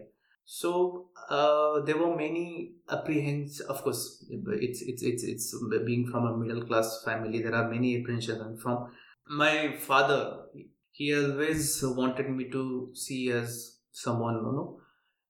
So 0.49 1.09
uh, 1.29 1.81
there 1.81 1.97
were 1.97 2.15
many 2.15 2.71
apprehensions. 2.89 3.59
Of 3.59 3.83
course, 3.83 4.23
it's 4.29 4.81
it's 4.81 5.03
it's 5.03 5.23
it's 5.23 5.55
being 5.85 6.07
from 6.09 6.25
a 6.25 6.37
middle 6.37 6.65
class 6.65 7.01
family. 7.03 7.41
There 7.41 7.53
are 7.53 7.69
many 7.69 7.99
apprehensions. 7.99 8.39
And 8.39 8.57
from 8.61 8.89
my 9.29 9.75
father, 9.75 10.45
he 10.91 11.13
always 11.13 11.83
wanted 11.83 12.29
me 12.29 12.49
to 12.51 12.91
see 12.93 13.29
as 13.31 13.79
someone 13.91 14.35
you 14.35 14.53
know 14.53 14.79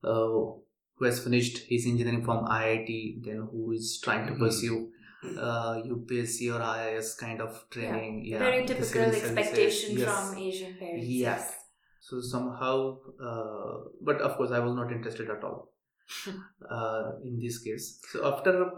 uh, 0.03 0.61
who 0.97 1.05
has 1.05 1.19
finished 1.23 1.63
his 1.67 1.87
engineering 1.87 2.23
from 2.23 2.45
IIT, 2.45 3.25
then 3.25 3.47
who 3.51 3.71
is 3.71 3.99
trying 4.03 4.27
to 4.27 4.33
Mhm. 4.33 4.39
pursue 4.45 4.91
uh, 5.35 5.81
UPSC 5.83 6.51
or 6.55 6.61
IAS 6.61 7.15
kind 7.19 7.41
of 7.41 7.65
training. 7.71 8.23
Yeah, 8.23 8.37
Very 8.37 8.65
the 8.67 8.75
typical 8.75 9.09
expectation 9.21 9.97
Yes. 9.97 10.05
from 10.07 10.37
Asian 10.37 10.77
parents. 10.77 11.07
Yeah. 11.07 11.43
So 12.07 12.21
somehow, 12.21 12.99
uh, 13.21 13.79
but 14.01 14.21
of 14.21 14.37
course, 14.37 14.51
I 14.51 14.59
was 14.59 14.73
not 14.75 14.93
interested 14.93 15.29
at 15.29 15.43
all 15.43 15.73
uh, 16.71 17.11
in 17.25 17.37
this 17.37 17.57
case. 17.59 17.99
So 18.11 18.25
after 18.25 18.71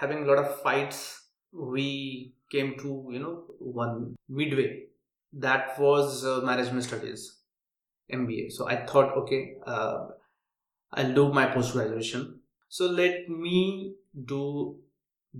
having 0.00 0.24
a 0.24 0.26
lot 0.26 0.38
of 0.38 0.60
fights, 0.60 1.22
we 1.52 2.34
came 2.52 2.76
to 2.80 3.08
you 3.10 3.18
know 3.18 3.44
one 3.58 4.16
midway. 4.28 4.88
That 5.32 5.78
was 5.78 6.22
uh, 6.26 6.42
management 6.42 6.84
studies, 6.84 7.38
MBA. 8.12 8.52
So 8.52 8.68
I 8.68 8.84
thought, 8.84 9.16
okay, 9.22 9.54
uh, 9.66 10.08
I'll 10.92 11.14
do 11.14 11.32
my 11.32 11.46
post 11.46 11.72
graduation. 11.72 12.40
So 12.68 12.90
let 12.90 13.26
me 13.30 13.94
do 14.26 14.76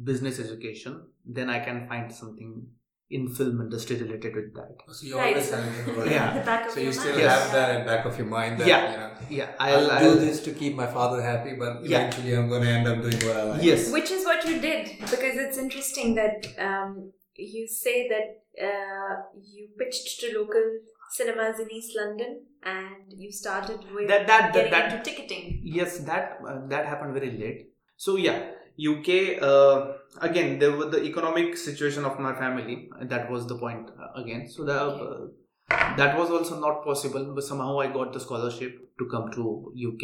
business 0.04 0.40
education. 0.40 1.02
Then 1.26 1.50
I 1.50 1.60
can 1.60 1.86
find 1.86 2.10
something 2.10 2.66
in 3.08 3.28
film 3.28 3.60
industry 3.60 3.96
related 4.02 4.34
with 4.34 4.52
that. 4.54 4.76
So 4.92 5.06
you 5.06 5.16
Right. 5.16 5.34
always 5.34 5.50
having 5.50 5.94
about 5.94 6.10
Yeah. 6.10 6.38
The 6.38 6.44
back 6.44 6.66
of 6.66 6.72
So 6.72 6.80
your 6.80 6.86
you 6.86 6.92
still. 6.92 7.18
Yes. 7.18 7.42
have 7.42 7.52
that 7.52 7.68
at 7.80 7.86
back 7.86 8.04
of 8.04 8.18
your 8.18 8.26
mind 8.26 8.58
that 8.60 8.66
Yeah. 8.66 8.90
you 8.92 8.98
know 8.98 9.10
Yeah, 9.28 9.50
I'll, 9.60 9.90
I'll, 9.90 10.00
do 10.00 10.08
I'll 10.10 10.16
this 10.16 10.40
to 10.46 10.52
keep 10.52 10.75
my 10.75 10.86
father 10.86 11.22
happy, 11.22 11.52
but 11.54 11.84
Yeah. 11.84 11.98
eventually 11.98 12.32
I'm 12.36 12.48
going 12.48 12.62
to 12.62 12.68
end 12.68 12.86
up 12.88 13.00
doing 13.02 13.20
what 13.26 13.36
I 13.36 13.42
like. 13.44 13.62
Yes. 13.62 13.92
Which 13.92 14.10
is 14.10 14.25
what 14.25 14.44
you 14.48 14.60
did, 14.60 14.98
because 15.00 15.36
it's 15.44 15.56
interesting 15.58 16.14
that 16.16 16.46
um, 16.58 17.12
you 17.36 17.66
say 17.68 18.08
that 18.08 18.26
uh, 18.68 19.14
you 19.40 19.68
pitched 19.78 20.20
to 20.20 20.38
local 20.38 20.64
cinemas 21.12 21.60
in 21.60 21.70
East 21.70 21.92
London 21.96 22.40
and 22.64 23.12
you 23.22 23.30
started 23.30 23.78
with 23.94 24.08
That- 24.08 24.26
that- 24.26 24.52
getting 24.52 24.72
that- 24.72 24.92
into 24.92 25.04
ticketing. 25.08 25.60
Yes, 25.62 25.98
that 26.10 26.38
uh, 26.46 26.66
that 26.68 26.86
happened 26.86 27.14
very 27.14 27.30
late. 27.42 27.60
So 27.96 28.16
yeah, 28.16 28.50
UK 28.78 29.42
uh, 29.42 29.92
again. 30.21 30.59
There 30.59 30.73
was 30.73 30.90
the 30.90 31.02
economic 31.04 31.56
situation 31.56 32.04
of 32.04 32.18
my 32.18 32.35
family. 32.35 32.88
That 33.02 33.30
was 33.30 33.47
the 33.47 33.56
point 33.59 33.90
uh, 33.90 34.21
again. 34.21 34.49
So 34.49 34.64
the, 34.64 34.80
uh, 34.80 35.26
that 35.97 36.18
was 36.18 36.30
also 36.30 36.61
not 36.61 36.85
possible. 36.85 37.33
But 37.35 37.45
somehow 37.45 37.80
I 37.80 37.88
got 37.92 38.12
the 38.12 38.21
scholarship 38.21 38.78
to 38.99 39.06
come 39.11 39.30
to 39.33 39.73
UK, 39.88 40.02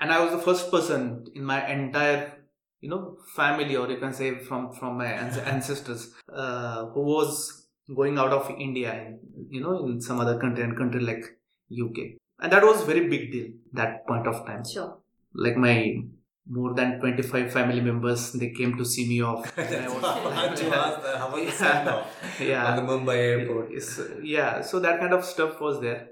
and 0.00 0.12
I 0.12 0.22
was 0.24 0.32
the 0.32 0.38
first 0.38 0.70
person 0.70 1.26
in 1.34 1.44
my 1.44 1.68
entire 1.70 2.32
you 2.80 2.90
know 2.90 3.16
family, 3.34 3.76
or 3.76 3.88
you 3.90 3.98
can 3.98 4.12
say 4.12 4.38
from 4.38 4.72
from 4.72 4.98
my 4.98 5.06
ancestors, 5.54 6.12
uh, 6.32 6.86
who 6.86 7.02
was 7.02 7.66
going 7.94 8.18
out 8.18 8.32
of 8.32 8.50
India, 8.58 9.12
you 9.50 9.60
know, 9.60 9.84
in 9.86 10.00
some 10.00 10.20
other 10.20 10.38
country 10.38 10.64
and 10.64 10.76
country 10.76 11.00
like 11.00 11.24
UK, 11.70 12.16
and 12.40 12.52
that 12.52 12.62
was 12.62 12.84
very 12.84 13.08
big 13.08 13.30
deal 13.32 13.48
that 13.72 14.06
point 14.06 14.26
of 14.26 14.46
time 14.46 14.62
Sure. 14.64 14.98
like 15.34 15.56
my 15.56 15.96
more 16.46 16.74
than 16.74 17.00
25 17.00 17.52
family 17.52 17.80
members 17.80 18.32
they 18.32 18.50
came 18.50 18.76
to 18.76 18.84
see 18.84 19.08
me 19.08 19.22
off. 19.22 19.56
I 19.58 19.88
was- 19.88 20.02
why 20.02 20.30
I 20.30 20.34
had 20.48 20.56
to 20.56 20.66
ask 20.76 21.02
that. 21.02 21.16
How 21.16 21.30
was 21.32 21.60
Yeah. 21.60 22.04
yeah. 22.40 22.76
The 22.76 22.82
Mumbai 22.82 23.16
airport? 23.16 23.70
Yes, 23.72 24.00
yeah. 24.22 24.60
So 24.60 24.80
that 24.80 25.00
kind 25.00 25.12
of 25.12 25.24
stuff 25.24 25.60
was 25.60 25.80
there. 25.80 26.08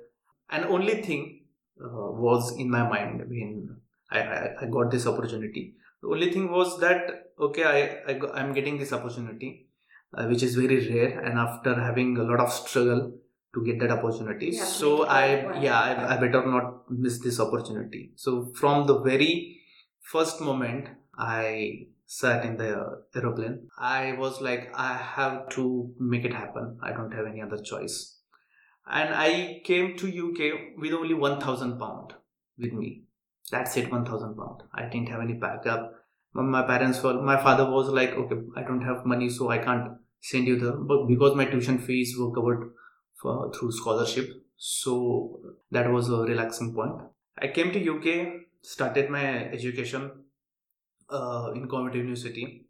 And 0.50 0.64
only 0.66 1.02
thing 1.02 1.44
uh, 1.82 1.88
was 2.26 2.56
in 2.58 2.70
my 2.70 2.88
mind 2.88 3.20
when 3.28 3.76
I, 4.10 4.20
I, 4.20 4.48
I 4.62 4.66
got 4.66 4.90
this 4.90 5.06
opportunity. 5.06 5.74
The 6.02 6.08
only 6.08 6.32
thing 6.32 6.50
was 6.50 6.78
that 6.80 7.32
okay 7.40 7.64
i, 7.64 8.10
I 8.10 8.14
go, 8.14 8.30
i'm 8.34 8.52
getting 8.52 8.78
this 8.78 8.92
opportunity 8.92 9.66
uh, 10.14 10.26
which 10.26 10.42
is 10.42 10.54
very 10.56 10.88
rare. 10.90 11.20
And 11.20 11.38
after 11.38 11.74
having 11.80 12.16
a 12.18 12.22
lot 12.22 12.40
of 12.40 12.52
struggle 12.52 13.12
to 13.54 13.64
get 13.64 13.80
that 13.80 13.90
opportunity 13.90 14.46
You 14.46 14.52
so 14.52 15.04
i 15.04 15.60
yeah 15.60 15.78
I, 15.80 16.14
I 16.14 16.16
better 16.18 16.44
not 16.46 16.90
miss 16.90 17.18
this 17.20 17.38
opportunity. 17.40 18.12
So 18.16 18.52
from 18.54 18.86
the 18.86 19.00
very 19.00 19.58
first 20.02 20.40
moment 20.40 20.88
i 21.16 21.86
sat 22.06 22.44
in 22.44 22.56
the 22.56 22.70
aeroplane 23.16 23.68
i 23.78 24.12
was 24.12 24.40
like 24.40 24.70
i 24.74 24.94
have 24.96 25.48
to 25.48 25.94
make 25.98 26.24
it 26.24 26.34
happen. 26.34 26.78
I 26.82 26.92
don't 26.92 27.12
have 27.12 27.26
any 27.26 27.40
other 27.40 27.58
choice. 27.62 28.18
And 28.86 29.14
i 29.14 29.60
came 29.64 29.96
to 29.96 30.06
uk 30.26 30.40
with 30.78 30.92
only 30.92 31.14
1000 31.14 31.78
pound 31.78 32.14
with 32.58 32.72
me. 32.72 33.04
That's 33.50 33.76
it 33.76 33.90
1000 33.90 34.36
pound. 34.36 34.62
I 34.74 34.82
didn't 34.88 35.08
have 35.08 35.20
any 35.20 35.34
backup. 35.34 35.94
My 36.34 36.62
parents 36.62 37.02
were 37.02 37.14
my 37.22 37.36
father 37.42 37.70
was 37.70 37.88
like 37.88 38.10
okay 38.10 38.36
i 38.56 38.62
don't 38.62 38.82
have 38.82 39.04
money 39.04 39.28
so 39.28 39.50
i 39.50 39.58
can't 39.58 39.92
send 40.20 40.46
you 40.46 40.58
the 40.58 40.72
but 40.72 41.06
because 41.06 41.34
my 41.36 41.44
tuition 41.44 41.78
fees 41.78 42.14
were 42.18 42.32
covered 42.32 42.70
for 43.22 43.52
through 43.52 43.72
scholarship 43.72 44.30
so 44.56 45.40
that 45.70 45.90
was 45.90 46.08
a 46.08 46.18
relaxing 46.18 46.72
point. 46.74 46.94
I 47.36 47.48
came 47.48 47.72
to 47.72 47.80
uk 47.94 48.06
started 48.62 49.10
my 49.10 49.24
education 49.50 50.10
uh, 51.10 51.52
in 51.54 51.68
Coventry 51.68 52.00
University. 52.00 52.66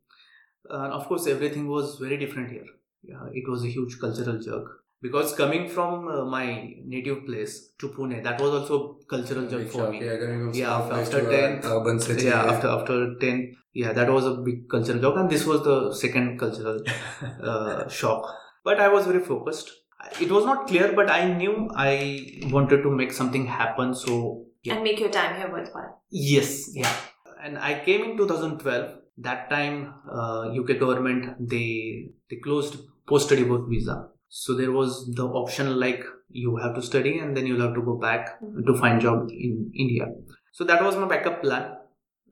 And 0.68 0.92
of 0.92 1.06
course, 1.06 1.26
everything 1.26 1.68
was 1.68 1.98
very 1.98 2.16
different 2.16 2.50
here. 2.50 2.64
Yeah, 3.02 3.26
it 3.32 3.48
was 3.48 3.64
a 3.64 3.68
huge 3.68 3.98
cultural 4.00 4.38
jerk 4.38 4.64
because 5.02 5.34
coming 5.34 5.68
from 5.68 6.06
uh, 6.08 6.24
my 6.24 6.72
native 6.86 7.26
place 7.26 7.70
to 7.80 7.88
Pune, 7.88 8.22
that 8.22 8.40
was 8.40 8.50
also 8.50 8.98
a 9.00 9.04
cultural 9.06 9.48
jerk 9.48 9.68
for 9.68 9.90
me. 9.90 9.98
Yeah, 10.04 10.50
Yeah, 10.52 10.76
after- 10.76 10.94
after 10.94 11.20
10th, 11.22 11.64
urban 11.64 11.98
city. 11.98 12.26
yeah, 12.26 12.44
after 12.44 12.68
after 12.68 13.14
ten, 13.18 13.56
yeah, 13.72 13.92
that 13.92 14.08
was 14.08 14.24
a 14.24 14.34
big 14.36 14.68
cultural 14.68 15.00
shock, 15.00 15.16
and 15.16 15.28
this 15.28 15.44
was 15.44 15.64
the 15.64 15.92
second 15.92 16.38
cultural 16.38 16.78
uh, 17.42 17.88
shock. 17.88 18.24
But 18.62 18.78
I 18.80 18.86
was 18.88 19.06
very 19.06 19.18
focused. 19.32 19.72
It 20.20 20.30
was 20.30 20.44
not 20.44 20.68
clear, 20.68 20.92
but 20.92 21.10
I 21.10 21.32
knew 21.32 21.68
I 21.74 22.40
wanted 22.50 22.82
to 22.84 22.90
make 22.90 23.12
something 23.12 23.46
happen. 23.46 23.94
So 23.94 24.46
yeah. 24.62 24.74
And 24.74 24.84
make 24.84 25.00
your 25.00 25.10
time 25.10 25.36
here 25.36 25.50
worthwhile. 25.50 26.02
Yes, 26.10 26.70
yeah. 26.74 26.94
And 27.42 27.58
I 27.58 27.82
came 27.84 28.04
in 28.04 28.16
2012. 28.16 28.98
That 29.18 29.50
time, 29.50 29.94
uh, 30.10 30.50
UK 30.58 30.78
government 30.78 31.48
they 31.48 32.08
they 32.30 32.36
closed 32.36 32.76
post 33.06 33.26
study 33.26 33.44
work 33.44 33.68
visa. 33.68 34.08
So 34.28 34.54
there 34.54 34.72
was 34.72 35.12
the 35.14 35.26
option 35.26 35.78
like 35.78 36.02
you 36.30 36.56
have 36.56 36.74
to 36.74 36.82
study 36.82 37.18
and 37.18 37.36
then 37.36 37.46
you'll 37.46 37.60
have 37.60 37.74
to 37.74 37.82
go 37.82 37.98
back 37.98 38.40
to 38.40 38.74
find 38.78 39.00
job 39.00 39.28
in 39.30 39.70
India. 39.74 40.06
So 40.52 40.64
that 40.64 40.82
was 40.82 40.96
my 40.96 41.06
backup 41.06 41.42
plan. 41.42 41.76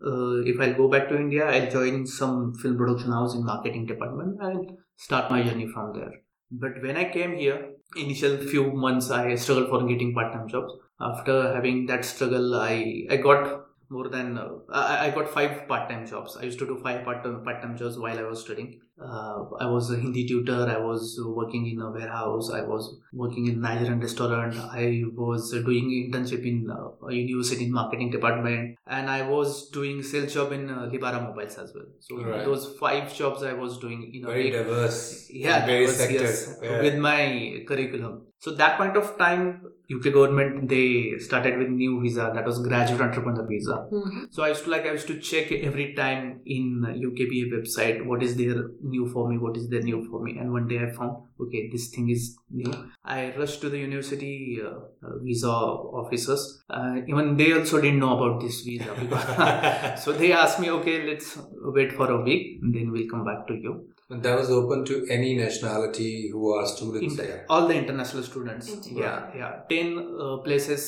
Uh, 0.05 0.41
if 0.47 0.59
I'll 0.59 0.75
go 0.75 0.89
back 0.89 1.11
to 1.11 1.17
India, 1.17 1.45
I'll 1.45 1.71
join 1.71 2.07
some 2.07 2.55
film 2.55 2.79
production 2.79 3.13
house 3.13 3.35
in 3.35 3.45
marketing 3.45 3.85
department 3.85 4.39
and 4.41 4.71
start 4.97 5.31
my 5.31 5.43
journey 5.43 5.67
from 5.67 5.93
there. 5.93 6.13
But 6.51 6.83
when 6.83 6.97
I 6.97 7.11
came 7.11 7.37
here, 7.37 7.73
initial 7.97 8.37
few 8.39 8.73
months 8.73 9.11
I 9.11 9.35
struggled 9.35 9.69
for 9.69 9.87
getting 9.87 10.15
part-time 10.15 10.49
jobs. 10.49 10.75
After 11.01 11.55
having 11.55 11.87
that 11.87 12.05
struggle, 12.05 12.55
I 12.55 13.07
I 13.11 13.17
got 13.17 13.60
more 13.91 14.09
than 14.09 14.39
uh, 14.39 14.49
I, 14.73 15.07
I 15.07 15.11
got 15.11 15.29
five 15.29 15.67
part-time 15.69 16.07
jobs. 16.07 16.37
I 16.41 16.45
used 16.45 16.59
to 16.61 16.67
do 16.67 16.77
five 16.83 17.05
part-time 17.05 17.43
part-time 17.45 17.77
jobs 17.77 17.99
while 17.99 18.19
I 18.19 18.23
was 18.23 18.41
studying. 18.45 18.81
Uh, 19.03 19.45
I 19.59 19.67
was 19.67 19.91
a 19.91 19.97
Hindi 19.97 20.29
tutor. 20.29 20.67
I 20.69 20.79
was 20.79 21.19
working 21.41 21.67
in 21.71 21.81
a 21.81 21.91
warehouse. 21.91 22.51
I 22.53 22.61
was 22.63 22.99
working 23.13 23.47
in 23.47 23.61
Nigerian 23.61 23.99
restaurant. 23.99 24.55
I 24.57 25.03
was 25.15 25.51
doing 25.51 25.87
internship 26.13 26.45
in 26.47 26.71
uh, 26.71 27.07
a 27.09 27.13
university 27.15 27.65
in 27.65 27.73
marketing 27.73 28.11
department, 28.11 28.77
and 28.87 29.11
I 29.11 29.23
was 29.29 29.71
doing 29.71 30.03
sales 30.03 30.35
job 30.35 30.53
in 30.53 30.69
uh, 30.71 30.89
Lebara 30.93 31.23
Mobiles 31.27 31.57
as 31.59 31.73
well. 31.75 31.87
So 31.99 32.23
Right. 32.23 32.45
those 32.45 32.77
five 32.79 33.13
jobs 33.15 33.43
I 33.43 33.55
was 33.55 33.79
doing 33.79 34.11
in 34.15 34.25
a 34.25 34.29
Very 34.29 34.45
week 34.45 34.53
diverse. 34.53 35.29
yeah, 35.31 35.67
was- 35.81 35.97
sectors. 35.97 36.21
yes, 36.21 36.59
Yeah. 36.63 36.83
with 36.83 36.97
my 36.99 37.65
curriculum. 37.67 38.27
So 38.41 38.53
that 38.53 38.79
point 38.79 38.97
of 38.97 39.19
time, 39.19 39.71
UK 39.95 40.15
government 40.15 40.69
they 40.69 41.19
started 41.19 41.59
with 41.59 41.69
new 41.69 42.01
visa 42.01 42.31
that 42.35 42.47
was 42.47 42.59
graduate 42.61 43.03
entrepreneur 43.03 43.47
visa. 43.47 43.87
So 44.31 44.43
I 44.45 44.49
used 44.49 44.65
to 44.65 44.71
like 44.71 44.87
I 44.87 44.93
used 44.93 45.09
to 45.09 45.19
check 45.19 45.53
every 45.53 45.95
time 45.95 46.41
in 46.47 46.81
UKBA 46.81 47.53
website 47.53 48.07
what 48.07 48.23
is 48.23 48.37
there 48.37 48.71
new 48.83 49.07
for 49.09 49.29
me, 49.29 49.37
what 49.37 49.59
is 49.59 49.69
there 49.69 49.83
new 49.83 50.09
for 50.09 50.23
me, 50.23 50.39
and 50.39 50.53
one 50.53 50.69
day 50.69 50.79
I 50.79 50.91
found 50.91 51.19
okay 51.39 51.69
this 51.71 51.89
thing 51.89 52.09
is 52.09 52.39
new. 52.51 52.73
I 53.05 53.35
rushed 53.37 53.61
to 53.61 53.69
the 53.69 53.79
university 53.79 54.59
uh, 54.65 54.69
uh, 55.07 55.19
visa 55.23 55.49
officers. 55.49 56.63
Uh, 56.71 56.97
even 57.07 57.37
they 57.37 57.53
also 57.53 57.79
didn't 57.79 57.99
know 57.99 58.17
about 58.17 58.41
this 58.41 58.63
visa 58.63 58.95
because 58.99 60.03
so 60.05 60.13
they 60.13 60.33
asked 60.33 60.61
me 60.61 60.71
okay 60.71 61.07
let's 61.07 61.39
wait 61.79 61.93
for 61.93 62.11
a 62.11 62.23
week 62.23 62.61
and 62.63 62.75
then 62.75 62.91
we'll 62.91 63.11
come 63.11 63.25
back 63.25 63.47
to 63.49 63.55
you. 63.55 63.91
And 64.11 64.23
that 64.25 64.37
was 64.39 64.51
open 64.51 64.85
to 64.87 65.07
any 65.09 65.37
nationality 65.37 66.31
who 66.33 66.53
are 66.53 66.67
students 66.67 67.13
Inter- 67.15 67.27
there. 67.27 67.47
all 67.49 67.69
the 67.69 67.75
international 67.75 68.25
students 68.25 68.69
Inter- 68.73 69.01
yeah 69.01 69.31
yeah 69.41 69.53
10 69.69 69.99
uh, 69.99 70.37
places 70.39 70.85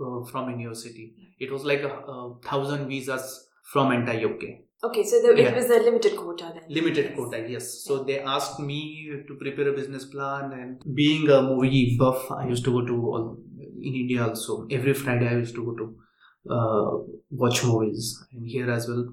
uh, 0.00 0.22
from 0.30 0.74
City. 0.74 1.06
it 1.38 1.50
was 1.50 1.64
like 1.64 1.82
a, 1.82 1.92
a 2.14 2.34
thousand 2.48 2.88
visas 2.88 3.28
from 3.72 3.92
entire 3.92 4.26
uk 4.32 4.42
Okay, 4.88 5.02
so 5.02 5.20
the, 5.22 5.30
it 5.44 5.56
was 5.56 5.68
a 5.76 5.78
limited 5.82 6.14
quota 6.16 6.52
then. 6.54 6.62
limited 6.68 7.06
Yes. 7.06 7.14
quota 7.16 7.38
yes 7.54 7.64
so 7.86 8.04
they 8.10 8.18
asked 8.34 8.60
me 8.60 8.80
to 9.28 9.34
prepare 9.44 9.68
a 9.70 9.72
business 9.78 10.04
plan 10.04 10.52
and 10.58 10.94
being 11.00 11.28
a 11.38 11.40
movie 11.42 11.96
buff 12.02 12.30
i 12.30 12.46
used 12.52 12.64
to 12.68 12.72
go 12.76 12.82
to 12.90 12.96
all, 13.12 13.24
in 13.88 13.94
india 14.02 14.20
also 14.28 14.66
every 14.78 14.94
friday 15.02 15.28
i 15.32 15.36
used 15.44 15.54
to 15.60 15.64
go 15.70 15.74
to 15.80 15.88
uh, 16.50 16.90
watch 17.30 17.64
movies. 17.64 18.24
And 18.32 18.46
here 18.46 18.70
as 18.70 18.88
well, 18.88 19.04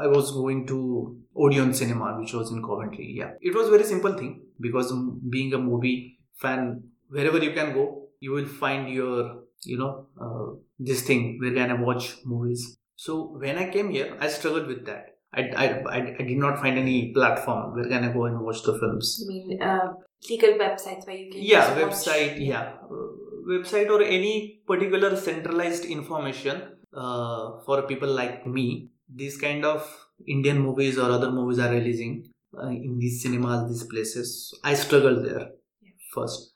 I 0.00 0.06
was 0.08 0.32
going 0.32 0.66
to 0.66 1.16
Odeon 1.36 1.72
Cinema, 1.74 2.18
which 2.18 2.32
was 2.32 2.50
in 2.50 2.62
Coventry. 2.62 3.12
Yeah, 3.16 3.32
it 3.40 3.54
was 3.54 3.68
very 3.68 3.84
simple 3.84 4.14
thing 4.14 4.42
because 4.60 4.92
being 5.28 5.52
a 5.54 5.58
movie 5.58 6.18
fan, 6.34 6.82
wherever 7.08 7.38
you 7.38 7.52
can 7.52 7.74
go, 7.74 8.08
you 8.20 8.32
will 8.32 8.46
find 8.46 8.88
your 8.88 9.42
you 9.62 9.78
know 9.78 10.06
uh, 10.20 10.56
this 10.78 11.02
thing 11.02 11.38
where 11.40 11.52
can 11.52 11.70
I 11.70 11.80
watch 11.80 12.16
movies. 12.24 12.76
So 12.96 13.36
when 13.38 13.58
I 13.58 13.68
came 13.70 13.90
here, 13.90 14.16
I 14.20 14.28
struggled 14.28 14.66
with 14.66 14.86
that. 14.86 15.16
I, 15.34 15.42
I, 15.64 15.94
I, 15.96 16.22
did 16.22 16.38
not 16.38 16.58
find 16.60 16.78
any 16.78 17.12
platform 17.12 17.74
where 17.74 17.86
can 17.86 18.04
I 18.04 18.12
go 18.12 18.24
and 18.24 18.40
watch 18.40 18.62
the 18.62 18.78
films. 18.78 19.18
You 19.20 19.28
mean 19.28 19.62
uh, 19.62 19.92
legal 20.30 20.54
websites 20.54 21.06
where 21.06 21.16
you 21.16 21.30
can? 21.30 21.42
Yeah, 21.42 21.74
website. 21.76 22.36
Yeah, 22.38 22.72
uh, 22.84 23.06
website 23.46 23.90
or 23.90 24.02
any 24.02 24.60
particular 24.66 25.14
centralized 25.16 25.84
information 25.84 26.62
uh, 26.94 27.60
for 27.66 27.82
people 27.82 28.08
like 28.08 28.46
me. 28.46 28.88
These 29.14 29.36
kind 29.36 29.66
of 29.66 30.05
Indian 30.26 30.60
movies 30.60 30.98
or 30.98 31.10
other 31.10 31.30
movies 31.30 31.58
are 31.58 31.70
releasing 31.70 32.24
uh, 32.56 32.68
in 32.68 32.98
these 32.98 33.22
cinemas, 33.22 33.68
these 33.68 33.84
places. 33.84 34.58
I 34.64 34.74
struggled 34.74 35.24
there 35.24 35.48
yeah. 35.82 35.90
first. 36.12 36.52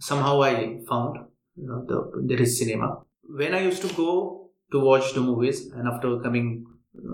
Somehow 0.00 0.42
I 0.42 0.78
found 0.88 1.18
you 1.56 1.66
know, 1.66 1.84
the, 1.86 2.26
there 2.26 2.42
is 2.42 2.58
cinema. 2.58 3.02
When 3.22 3.54
I 3.54 3.62
used 3.62 3.82
to 3.82 3.94
go 3.94 4.50
to 4.72 4.80
watch 4.80 5.14
the 5.14 5.20
movies, 5.20 5.66
and 5.66 5.86
after 5.88 6.18
coming 6.20 6.66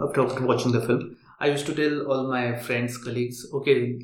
after 0.02 0.24
watching 0.46 0.72
the 0.72 0.80
film, 0.80 1.16
I 1.38 1.48
used 1.48 1.66
to 1.66 1.74
tell 1.74 2.10
all 2.10 2.28
my 2.28 2.56
friends, 2.58 2.98
colleagues, 2.98 3.46
okay, 3.52 3.98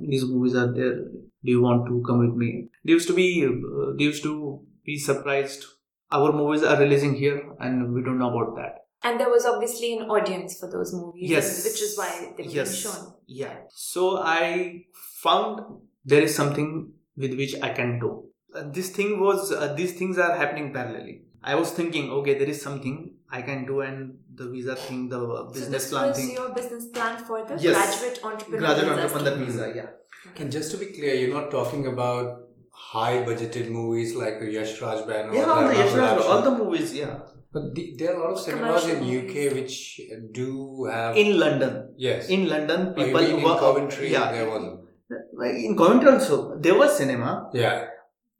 these 0.00 0.24
movies 0.24 0.54
are 0.54 0.72
there. 0.72 0.96
Do 1.44 1.52
you 1.52 1.60
want 1.60 1.86
to 1.86 2.02
come 2.06 2.18
with 2.18 2.36
me? 2.36 2.68
They 2.84 2.92
used 2.92 3.08
to 3.08 3.14
be, 3.14 3.44
uh, 3.44 3.92
they 3.96 4.04
used 4.04 4.22
to 4.24 4.60
be 4.84 4.98
surprised. 4.98 5.64
Our 6.10 6.32
movies 6.32 6.62
are 6.62 6.78
releasing 6.78 7.14
here, 7.14 7.42
and 7.58 7.92
we 7.92 8.02
don't 8.02 8.18
know 8.18 8.30
about 8.30 8.56
that. 8.56 8.85
And 9.06 9.20
there 9.20 9.30
was 9.30 9.44
obviously 9.46 9.96
an 9.96 10.10
audience 10.10 10.58
for 10.58 10.68
those 10.68 10.92
movies, 10.92 11.30
yes, 11.30 11.64
which 11.64 11.80
is 11.80 11.96
why 11.96 12.32
they 12.36 12.44
were 12.44 12.50
yes. 12.50 12.76
shown. 12.76 13.12
Yeah. 13.26 13.54
So 13.70 14.18
I 14.18 14.86
found 15.22 15.60
there 16.04 16.22
is 16.22 16.34
something 16.34 16.92
with 17.16 17.36
which 17.40 17.54
I 17.62 17.70
can 17.70 18.00
do. 18.00 18.24
Uh, 18.54 18.64
this 18.78 18.90
thing 18.90 19.20
was, 19.20 19.52
uh, 19.52 19.74
these 19.74 19.92
things 20.00 20.18
are 20.18 20.34
happening 20.36 20.72
parallelly. 20.72 21.20
I 21.42 21.54
was 21.54 21.70
thinking, 21.70 22.10
okay, 22.10 22.34
there 22.36 22.48
is 22.48 22.60
something 22.60 23.14
I 23.30 23.42
can 23.42 23.64
do, 23.66 23.80
and 23.82 24.18
the 24.34 24.48
visa 24.50 24.74
thing, 24.74 25.08
the 25.08 25.20
business 25.52 25.90
so 25.90 25.96
plan 25.96 26.08
was 26.08 26.18
thing. 26.18 26.32
your 26.32 26.48
business 26.54 26.86
plan 26.88 27.24
for 27.24 27.44
the 27.44 27.56
yes. 27.60 27.76
graduate 27.76 28.24
entrepreneur 28.24 28.60
graduate 28.66 28.98
entrepreneur 28.98 29.44
visa, 29.44 29.72
yeah. 29.76 29.86
And 30.36 30.50
just 30.50 30.72
to 30.72 30.78
be 30.78 30.86
clear, 30.86 31.14
you're 31.14 31.34
not 31.34 31.52
talking 31.52 31.86
about 31.86 32.45
high 32.92 33.16
budgeted 33.28 33.68
movies 33.68 34.14
like 34.14 34.38
the 34.40 34.50
Yash 34.50 34.80
Raj 34.80 35.06
Band. 35.06 35.34
Yeah, 35.34 35.44
all 35.44 35.68
the 35.68 35.74
Yash 35.74 35.94
Raj, 35.94 36.20
all 36.24 36.42
the 36.42 36.52
movies, 36.52 36.94
yeah. 36.94 37.18
But 37.52 37.74
the, 37.74 37.94
there 37.98 38.12
are 38.12 38.16
a 38.16 38.24
lot 38.24 38.32
of 38.32 38.40
cinemas 38.40 38.86
in 38.86 39.02
UK 39.18 39.54
which 39.54 40.00
do 40.32 40.84
have 40.84 41.16
in 41.16 41.38
London. 41.38 41.94
Yes, 41.96 42.28
in 42.28 42.48
London, 42.48 42.94
people 42.94 43.20
in 43.20 43.42
were, 43.42 43.58
Coventry. 43.58 44.12
Yeah, 44.12 44.30
there 44.32 44.48
wasn't. 44.48 44.80
In 45.64 45.76
Coventry 45.76 46.10
also, 46.10 46.58
there 46.58 46.76
was 46.76 46.96
cinema. 46.96 47.50
Yeah. 47.52 47.86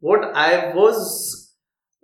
What 0.00 0.24
I 0.34 0.74
was 0.74 1.54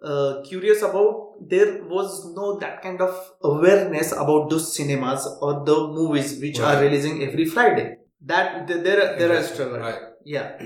uh, 0.03 0.43
curious 0.45 0.83
about 0.83 1.49
there 1.49 1.85
was 1.85 2.35
no 2.35 2.59
that 2.59 2.83
kind 2.83 3.01
of 3.01 3.15
awareness 3.43 4.13
about 4.13 4.51
those 4.51 4.75
cinemas 4.75 5.27
or 5.41 5.65
the 5.65 5.77
movies 5.89 6.41
which 6.41 6.59
right. 6.59 6.77
are 6.77 6.83
releasing 6.83 7.23
every 7.23 7.45
friday 7.45 7.97
that 8.21 8.67
there 8.69 9.17
there 9.19 9.37
are 9.37 9.43
struggle 9.43 9.79
right 9.79 10.01
yeah 10.25 10.57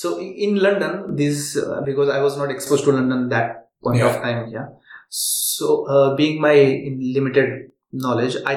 so 0.00 0.08
in 0.20 0.56
london 0.66 0.94
this 1.20 1.56
uh, 1.56 1.80
because 1.88 2.08
i 2.16 2.20
was 2.26 2.36
not 2.40 2.50
exposed 2.54 2.84
to 2.84 2.92
london 2.96 3.28
that 3.34 3.68
point 3.82 3.98
yeah. 3.98 4.08
of 4.08 4.22
time 4.22 4.48
yeah. 4.56 4.68
So 5.08 5.86
uh, 5.86 6.16
being 6.16 6.40
my 6.40 6.56
limited 7.16 7.70
knowledge 7.92 8.36
i 8.44 8.54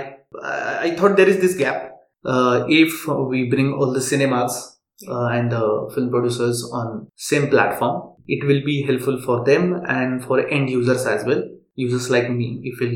i 0.87 0.95
thought 0.97 1.15
there 1.15 1.29
is 1.29 1.39
this 1.39 1.55
gap. 1.55 1.91
Uh, 2.25 2.65
if 2.67 3.07
we 3.07 3.49
bring 3.49 3.71
all 3.73 3.93
the 3.93 4.01
cinemas 4.01 4.77
uh, 5.07 5.27
and 5.27 5.51
the 5.51 5.91
film 5.93 6.09
producers 6.09 6.63
on 6.79 7.07
same 7.15 7.47
platform 7.49 7.95
it 8.27 8.45
will 8.45 8.61
be 8.65 8.81
helpful 8.89 9.21
for 9.21 9.45
them 9.45 9.81
and 9.87 10.23
for 10.25 10.45
end 10.47 10.69
users 10.69 11.05
as 11.05 11.23
well 11.25 11.41
users 11.83 12.09
like 12.09 12.29
me 12.29 12.47
if 12.69 12.81
it 12.85 12.93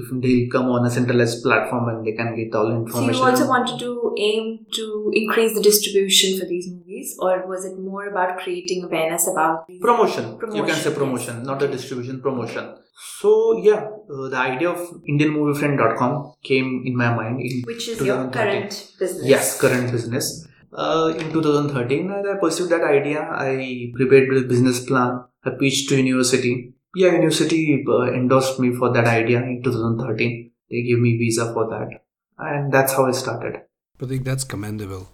if 0.00 0.06
they'll 0.22 0.50
come 0.54 0.66
on 0.74 0.86
a 0.86 0.90
centralized 0.90 1.42
platform 1.42 1.88
and 1.90 2.06
they 2.06 2.12
can 2.12 2.34
get 2.36 2.54
all 2.54 2.70
information. 2.70 3.14
So 3.14 3.20
you 3.20 3.30
also 3.30 3.48
wanted 3.48 3.78
to 3.84 4.14
aim 4.18 4.66
to 4.78 5.12
increase 5.14 5.54
the 5.54 5.62
distribution 5.62 6.38
for 6.38 6.46
these 6.46 6.68
movies, 6.70 7.16
or 7.20 7.46
was 7.46 7.64
it 7.64 7.78
more 7.78 8.08
about 8.08 8.38
creating 8.38 8.84
awareness 8.84 9.28
about 9.32 9.66
promotion? 9.80 10.36
promotion? 10.38 10.56
You 10.56 10.72
can 10.72 10.82
say 10.82 10.94
promotion, 10.94 11.38
yes. 11.38 11.46
not 11.46 11.58
the 11.60 11.68
distribution, 11.68 12.20
promotion. 12.20 12.74
So 13.20 13.58
yeah, 13.58 13.88
uh, 14.12 14.28
the 14.28 14.36
idea 14.36 14.70
of 14.70 14.78
IndianMovieFriend.com 15.08 16.34
came 16.42 16.82
in 16.84 16.96
my 16.96 17.14
mind 17.14 17.40
in 17.40 17.62
which 17.62 17.88
is 17.88 18.00
your 18.00 18.28
current 18.28 18.92
business. 18.98 19.26
Yes, 19.34 19.60
current 19.60 19.90
business. 19.92 20.46
Uh, 20.72 21.14
in 21.18 21.32
2013, 21.32 22.10
I 22.10 22.38
pursued 22.38 22.68
that 22.70 22.82
idea. 22.82 23.20
I 23.22 23.90
prepared 23.94 24.36
a 24.36 24.42
business 24.42 24.84
plan. 24.84 25.24
I 25.44 25.50
pitched 25.50 25.88
to 25.88 25.96
university. 25.96 26.74
Yeah, 26.98 27.12
university 27.12 27.84
uh, 27.88 28.12
endorsed 28.12 28.58
me 28.58 28.74
for 28.74 28.92
that 28.92 29.06
idea 29.06 29.40
in 29.40 29.62
2013. 29.62 30.50
They 30.68 30.82
gave 30.82 30.98
me 30.98 31.16
visa 31.16 31.52
for 31.52 31.68
that, 31.70 32.02
and 32.38 32.72
that's 32.72 32.92
how 32.92 33.06
I 33.06 33.12
started. 33.12 33.60
Pratik, 34.00 34.24
that's 34.24 34.42
commendable. 34.42 35.08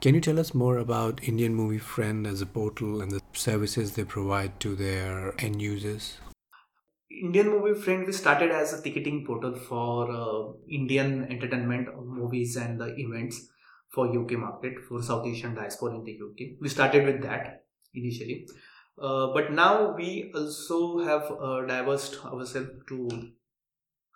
Can 0.00 0.16
you 0.16 0.20
tell 0.20 0.40
us 0.40 0.52
more 0.52 0.78
about 0.78 1.22
Indian 1.22 1.54
Movie 1.54 1.78
Friend 1.78 2.26
as 2.26 2.42
a 2.42 2.46
portal 2.46 3.00
and 3.00 3.12
the 3.12 3.20
services 3.34 3.92
they 3.92 4.02
provide 4.02 4.58
to 4.58 4.74
their 4.74 5.32
end 5.38 5.62
users? 5.62 6.16
Indian 7.22 7.50
Movie 7.50 7.80
Friend 7.80 8.04
we 8.04 8.12
started 8.12 8.50
as 8.50 8.72
a 8.72 8.82
ticketing 8.82 9.24
portal 9.24 9.54
for 9.54 10.10
uh, 10.10 10.52
Indian 10.68 11.30
entertainment 11.30 11.88
movies 12.04 12.56
and 12.56 12.80
the 12.80 12.92
events 12.96 13.46
for 13.90 14.08
UK 14.08 14.32
market 14.32 14.80
for 14.88 15.00
South 15.04 15.24
Asian 15.24 15.54
diaspora 15.54 15.94
in 15.94 16.02
the 16.02 16.18
UK. 16.26 16.58
We 16.60 16.68
started 16.68 17.06
with 17.06 17.22
that 17.22 17.64
initially, 17.94 18.48
uh, 19.00 19.28
but 19.28 19.52
now 19.52 19.94
we 19.96 20.32
also 20.34 20.98
have 21.04 21.30
uh, 21.30 21.62
diversed 21.66 22.24
ourselves 22.24 22.70
to 22.88 23.08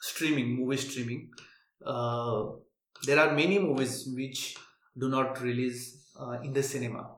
streaming, 0.01 0.57
movie 0.57 0.77
streaming. 0.77 1.31
Uh, 1.85 2.45
there 3.05 3.19
are 3.19 3.35
many 3.35 3.59
movies 3.59 4.09
which 4.15 4.57
do 4.99 5.09
not 5.09 5.41
release 5.41 6.09
uh, 6.21 6.39
in 6.43 6.53
the 6.53 6.63
cinema. 6.63 7.11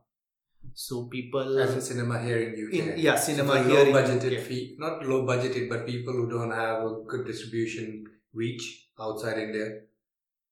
So 0.72 1.05
people 1.05 1.59
as 1.59 1.74
a 1.74 1.81
cinema 1.81 2.22
here 2.22 2.38
in 2.38 2.53
UK. 2.53 2.72
In, 2.72 2.98
yeah, 2.98 3.16
cinema 3.16 3.62
so 3.62 3.64
here 3.64 3.85
low 3.85 4.00
budgeted 4.00 4.40
fee, 4.42 4.77
not 4.79 5.07
low 5.07 5.24
budgeted, 5.24 5.68
but 5.68 5.87
people 5.87 6.14
who 6.14 6.29
don't 6.29 6.50
have 6.50 6.83
a 6.83 6.90
good 7.07 7.27
distribution 7.27 8.05
reach 8.33 8.88
outside 8.98 9.38
India 9.38 9.81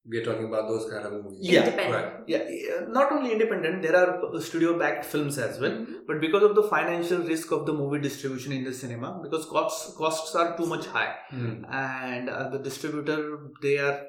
we 0.05 0.19
are 0.19 0.25
talking 0.25 0.47
about 0.47 0.69
those 0.69 0.91
kind 0.91 1.07
of 1.07 1.13
movies. 1.13 1.39
Yeah, 1.41 1.91
right. 1.91 2.13
Yeah, 2.27 2.43
not 2.89 3.13
only 3.13 3.33
independent, 3.33 3.83
there 3.83 3.97
are 3.97 4.41
studio 4.41 4.77
backed 4.79 5.05
films 5.05 5.39
as 5.39 5.61
well. 5.61 5.71
Mm-hmm. 5.71 6.07
But 6.07 6.21
because 6.21 6.43
of 6.43 6.57
the 6.57 6.65
financial 6.65 7.19
risk 7.19 7.53
of 7.53 7.67
the 7.67 7.73
movie 7.73 8.01
distribution 8.01 8.53
in 8.53 8.65
the 8.65 8.75
cinema, 8.75 9.21
because 9.23 9.47
costs 9.47 9.95
costs 9.97 10.35
are 10.35 10.57
too 10.57 10.67
much 10.67 10.87
high, 10.87 11.15
mm. 11.33 11.65
and 11.73 12.29
uh, 12.29 12.49
the 12.49 12.59
distributor 12.59 13.51
they 13.63 13.79
are 13.79 14.07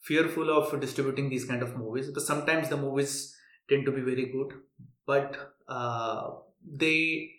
fearful 0.00 0.50
of 0.50 0.80
distributing 0.80 1.28
these 1.28 1.44
kind 1.44 1.62
of 1.62 1.76
movies. 1.76 2.10
But 2.10 2.22
sometimes 2.22 2.70
the 2.70 2.78
movies 2.78 3.36
tend 3.68 3.84
to 3.84 3.92
be 3.92 4.00
very 4.00 4.26
good, 4.32 4.54
but 5.06 5.36
uh, 5.68 6.30
they 6.64 7.30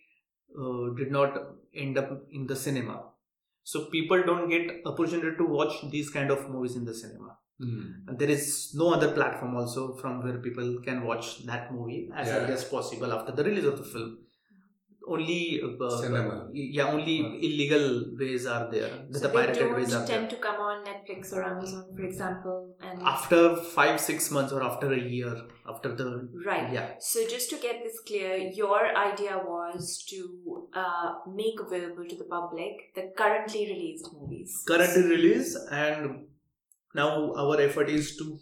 uh, 0.55 0.89
did 0.95 1.11
not 1.11 1.35
end 1.73 1.97
up 1.97 2.11
in 2.31 2.45
the 2.45 2.55
cinema. 2.55 3.05
So 3.63 3.85
people 3.85 4.21
don't 4.23 4.49
get 4.49 4.81
opportunity 4.85 5.35
to 5.37 5.45
watch 5.45 5.73
these 5.89 6.09
kind 6.09 6.31
of 6.31 6.47
movies 6.49 6.75
in 6.75 6.85
the 6.85 6.93
cinema. 6.93 7.37
Mm. 7.59 8.17
There 8.19 8.29
is 8.29 8.73
no 8.75 8.93
other 8.93 9.11
platform 9.11 9.55
also 9.55 9.95
from 9.95 10.23
where 10.23 10.37
people 10.37 10.79
can 10.83 11.03
watch 11.03 11.43
that 11.45 11.73
movie 11.73 12.09
as 12.15 12.27
yeah. 12.27 12.35
early 12.35 12.53
as 12.53 12.63
possible 12.63 13.11
after 13.11 13.31
the 13.31 13.43
release 13.43 13.65
of 13.65 13.77
the 13.77 13.83
film. 13.83 14.19
Only 15.09 15.61
uh, 15.63 16.01
Cinema. 16.01 16.49
yeah, 16.51 16.87
only 16.87 17.19
mm. 17.19 17.37
illegal 17.41 18.13
ways 18.19 18.45
are 18.45 18.69
there. 18.69 18.91
So 19.09 19.19
the 19.19 19.29
pirated 19.29 19.73
ways 19.73 19.93
are 19.93 20.05
tend 20.05 20.23
there. 20.23 20.31
to 20.31 20.35
come 20.35 20.55
on 20.57 20.83
Netflix 20.83 21.31
or 21.31 21.45
Amazon, 21.45 21.85
for 21.95 22.03
example, 22.03 22.75
and 22.81 23.01
after 23.01 23.55
five 23.55 24.01
six 24.01 24.29
months 24.29 24.51
or 24.51 24.61
after 24.61 24.91
a 24.91 24.99
year 24.99 25.33
after 25.65 25.95
the 25.95 26.27
right. 26.45 26.73
Yeah. 26.73 26.89
So 26.99 27.25
just 27.25 27.49
to 27.51 27.55
get 27.55 27.85
this 27.85 28.01
clear, 28.05 28.35
your 28.35 28.95
idea 28.97 29.39
was 29.45 30.03
to 30.09 30.67
uh, 30.73 31.13
make 31.33 31.57
available 31.65 32.05
to 32.05 32.15
the 32.17 32.25
public 32.25 32.73
the 32.93 33.13
currently 33.17 33.65
released 33.65 34.09
movies. 34.13 34.61
Currently 34.67 35.03
released 35.03 35.57
and 35.71 36.25
now 36.97 37.33
our 37.35 37.59
effort 37.61 37.89
is 37.89 38.15
to 38.17 38.39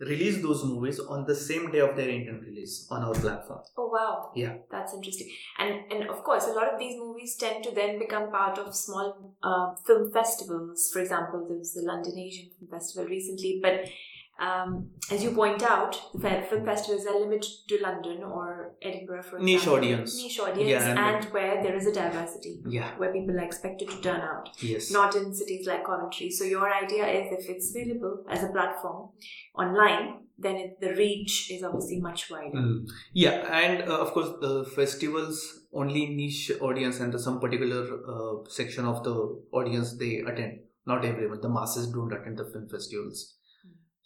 release 0.00 0.42
those 0.42 0.62
movies 0.64 0.98
on 1.00 1.24
the 1.24 1.34
same 1.34 1.70
day 1.70 1.78
of 1.80 1.96
their 1.96 2.08
Indian 2.08 2.40
release 2.40 2.86
on 2.90 3.02
our 3.02 3.14
platform. 3.14 3.60
Oh 3.78 3.88
wow! 3.92 4.30
Yeah, 4.34 4.56
that's 4.70 4.94
interesting. 4.94 5.30
And 5.58 5.92
and 5.92 6.10
of 6.10 6.22
course, 6.22 6.46
a 6.46 6.52
lot 6.52 6.72
of 6.72 6.78
these 6.78 6.98
movies 6.98 7.36
tend 7.36 7.64
to 7.64 7.74
then 7.74 7.98
become 7.98 8.30
part 8.30 8.58
of 8.58 8.74
small 8.74 9.34
uh, 9.42 9.74
film 9.86 10.12
festivals. 10.12 10.90
For 10.92 11.00
example, 11.00 11.46
there 11.48 11.58
was 11.58 11.72
the 11.72 11.82
London 11.82 12.18
Asian 12.18 12.50
Film 12.58 12.70
Festival 12.70 13.08
recently, 13.08 13.60
but 13.62 13.88
Um, 14.38 14.90
as 15.10 15.22
you 15.24 15.30
point 15.30 15.62
out, 15.62 15.98
the 16.14 16.44
film 16.48 16.64
festivals 16.66 17.06
are 17.06 17.18
limited 17.18 17.50
to 17.68 17.78
London 17.82 18.22
or 18.22 18.74
Edinburgh, 18.82 19.22
for 19.22 19.38
Niche 19.38 19.56
example. 19.60 19.78
audience. 19.78 20.16
Niche 20.22 20.40
audience, 20.40 20.68
Yeah, 20.70 20.90
and- 20.90 20.98
and 20.98 21.24
where 21.32 21.62
there 21.62 21.74
is 21.74 21.86
a 21.86 21.92
diversity, 21.92 22.60
Yeah. 22.66 22.98
where 22.98 23.12
people 23.12 23.34
are 23.40 23.44
expected 23.44 23.88
to 23.88 24.00
turn 24.02 24.20
out. 24.20 24.50
Yes. 24.62 24.90
Not 24.90 25.16
in 25.16 25.32
cities 25.34 25.66
like 25.66 25.86
Coventry. 25.86 26.30
So 26.30 26.44
your 26.44 26.68
idea 26.82 27.06
is 27.06 27.32
if 27.38 27.48
it's 27.48 27.70
available 27.74 28.24
as 28.28 28.44
a 28.44 28.48
platform 28.48 29.10
online, 29.54 30.24
then 30.38 30.56
it, 30.56 30.80
the 30.80 30.90
reach 30.94 31.50
is 31.50 31.62
obviously 31.62 31.98
much 32.00 32.30
wider. 32.30 32.58
Mm. 32.58 32.86
Yeah, 33.14 33.36
and 33.60 33.88
uh, 33.88 33.98
of 34.00 34.12
course 34.12 34.30
the 34.40 34.64
festivals 34.66 35.62
only 35.72 36.06
niche 36.14 36.52
audience 36.60 37.00
and 37.00 37.18
some 37.18 37.40
particular 37.40 37.82
uh, 38.06 38.44
section 38.48 38.84
of 38.84 39.02
the 39.02 39.14
audience 39.52 39.96
they 39.96 40.18
attend. 40.18 40.60
Not 40.84 41.04
everyone. 41.04 41.40
The 41.40 41.48
masses 41.48 41.86
don't 41.88 42.12
attend 42.12 42.38
the 42.38 42.44
film 42.44 42.68
festivals. 42.68 43.32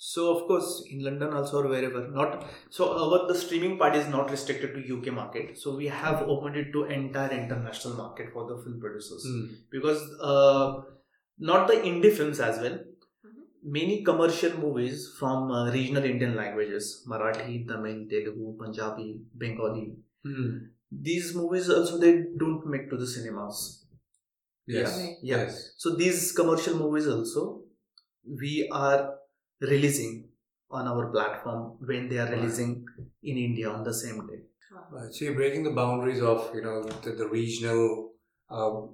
So 0.08 0.22
of 0.34 0.38
course 0.48 0.68
in 0.90 1.00
London 1.06 1.32
also 1.38 1.54
or 1.60 1.68
wherever 1.68 2.00
not. 2.18 2.30
So 2.76 2.84
our 3.00 3.18
the 3.30 3.34
streaming 3.40 3.74
part 3.80 3.94
is 4.00 4.06
not 4.14 4.30
restricted 4.34 4.70
to 4.76 4.80
UK 4.94 5.12
market. 5.20 5.58
So 5.62 5.76
we 5.80 5.88
have 5.88 6.22
opened 6.34 6.56
it 6.56 6.72
to 6.76 6.84
entire 6.84 7.32
international 7.40 7.94
market 8.02 8.32
for 8.36 8.44
the 8.50 8.56
film 8.62 8.78
producers 8.84 9.26
Mm. 9.32 9.42
because 9.76 10.00
uh, 10.30 10.66
not 11.50 11.68
the 11.72 11.76
indie 11.90 12.14
films 12.20 12.40
as 12.48 12.56
well. 12.64 12.78
Mhm. 13.26 13.44
Many 13.78 13.96
commercial 14.10 14.54
movies 14.64 15.04
from 15.18 15.50
uh, 15.58 15.62
regional 15.76 16.04
Indian 16.14 16.34
languages, 16.42 16.88
Marathi, 17.12 17.58
Tamil, 17.72 18.00
Telugu, 18.14 18.56
Punjabi, 18.62 19.08
Bengali. 19.44 19.86
Mm. 20.32 20.50
These 21.08 21.28
movies 21.42 21.68
also 21.78 21.98
they 22.06 22.14
don't 22.44 22.64
make 22.74 22.88
to 22.92 22.96
the 23.04 23.10
cinemas. 23.16 23.58
Yes. 24.66 24.90
Right. 24.98 25.16
Yeah. 25.22 25.42
Yes. 25.44 25.74
So 25.82 25.96
these 26.04 26.32
commercial 26.42 26.76
movies 26.84 27.06
also 27.16 27.42
we 28.42 28.54
are 28.86 29.00
releasing 29.60 30.28
on 30.70 30.86
our 30.86 31.06
platform 31.10 31.76
when 31.80 32.08
they 32.08 32.18
are 32.18 32.30
releasing 32.30 32.86
in 33.22 33.36
India 33.36 33.68
on 33.70 33.82
the 33.84 33.92
same 33.92 34.26
day. 34.26 34.40
Wow. 34.72 34.84
Right. 34.92 35.12
So 35.12 35.24
you're 35.24 35.34
breaking 35.34 35.64
the 35.64 35.72
boundaries 35.72 36.22
of 36.22 36.50
you 36.54 36.62
know 36.62 36.82
the, 36.84 37.10
the 37.12 37.26
regional 37.28 38.12
um, 38.50 38.90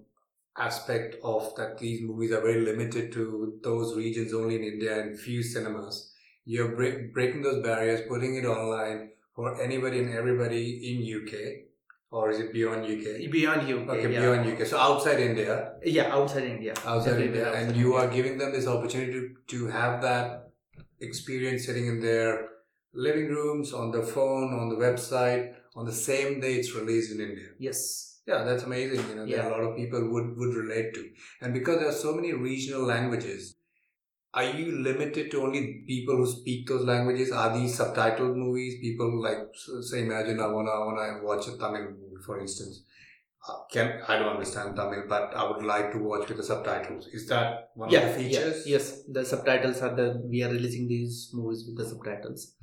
aspect 0.56 1.16
of 1.22 1.54
that 1.56 1.78
these 1.78 2.00
movies 2.02 2.32
are 2.32 2.40
very 2.40 2.60
limited 2.64 3.12
to 3.12 3.58
those 3.62 3.94
regions 3.96 4.32
only 4.32 4.56
in 4.56 4.64
India 4.64 4.98
and 5.00 5.18
few 5.18 5.42
cinemas. 5.42 6.12
You're 6.44 6.74
break, 6.76 7.12
breaking 7.12 7.42
those 7.42 7.62
barriers, 7.62 8.02
putting 8.08 8.36
it 8.36 8.44
online 8.46 9.10
for 9.34 9.60
anybody 9.60 9.98
and 9.98 10.10
everybody 10.14 10.62
in 10.90 11.22
UK, 11.22 11.66
or 12.10 12.30
is 12.30 12.38
it 12.38 12.52
beyond 12.52 12.84
UK? 12.84 13.30
Beyond 13.30 13.62
UK. 13.62 13.88
Okay, 13.88 14.12
yeah. 14.12 14.20
beyond 14.20 14.46
UK. 14.52 14.66
So 14.66 14.78
outside 14.78 15.20
India, 15.20 15.72
Yeah, 15.84 16.14
outside 16.14 16.44
India. 16.44 16.72
outside 16.86 17.14
Everywhere 17.14 17.26
India, 17.26 17.46
outside 17.48 17.62
and 17.64 17.76
you 17.76 17.94
India. 17.94 18.00
are 18.08 18.14
giving 18.14 18.38
them 18.38 18.52
this 18.52 18.66
opportunity 18.66 19.12
to, 19.12 19.34
to 19.48 19.66
have 19.66 20.00
that 20.02 20.45
experience 21.00 21.66
sitting 21.66 21.86
in 21.86 22.00
their 22.00 22.48
living 22.92 23.28
rooms, 23.28 23.72
on 23.72 23.90
their 23.90 24.02
phone, 24.02 24.54
on 24.54 24.68
the 24.68 24.76
website, 24.76 25.54
on 25.74 25.84
the 25.84 25.92
same 25.92 26.40
day 26.40 26.54
it's 26.54 26.74
released 26.74 27.12
in 27.12 27.20
India. 27.20 27.48
Yes. 27.58 28.20
Yeah, 28.26 28.42
that's 28.44 28.64
amazing. 28.64 29.08
You 29.08 29.14
know, 29.16 29.26
that 29.26 29.30
Yeah. 29.36 29.48
a 29.48 29.54
lot 29.54 29.60
of 29.68 29.76
people 29.76 30.08
would 30.12 30.36
would 30.36 30.54
relate 30.62 30.94
to, 30.94 31.02
and 31.40 31.54
because 31.54 31.78
there 31.78 31.88
are 31.88 32.00
so 32.06 32.14
many 32.14 32.32
regional 32.32 32.82
languages, 32.82 33.54
are 34.34 34.44
you 34.44 34.66
limited 34.86 35.30
to 35.32 35.42
only 35.42 35.84
people 35.86 36.16
who 36.16 36.26
speak 36.26 36.66
those 36.68 36.84
languages? 36.84 37.32
Are 37.32 37.56
these 37.58 37.78
subtitled 37.78 38.36
movies? 38.36 38.74
People 38.80 39.22
like 39.22 39.38
say, 39.90 40.02
imagine 40.02 40.40
I 40.40 40.48
wanna 40.48 40.70
I 40.70 40.78
wanna 40.86 41.20
watch 41.24 41.48
a 41.48 41.56
Tamil 41.56 41.86
movie, 41.92 42.22
for 42.26 42.38
instance. 42.40 42.82
Can 43.70 44.00
I 44.08 44.18
don't 44.18 44.28
understand 44.28 44.76
Tamil, 44.76 45.04
but 45.08 45.34
I 45.34 45.48
would 45.48 45.64
like 45.64 45.92
to 45.92 45.98
watch 45.98 46.28
with 46.28 46.38
the 46.38 46.42
subtitles. 46.42 47.06
Is 47.12 47.28
that 47.28 47.70
one 47.74 47.90
yeah, 47.90 48.00
of 48.00 48.16
the 48.16 48.24
features? 48.24 48.66
yeah, 48.66 48.72
yes. 48.72 49.02
The 49.08 49.24
subtitles 49.24 49.82
are 49.82 49.94
the 49.94 50.22
we 50.28 50.42
are 50.42 50.50
releasing 50.50 50.88
these 50.88 51.30
movies 51.32 51.64
with 51.66 51.76
the 51.78 51.88
subtitles. 51.88 52.54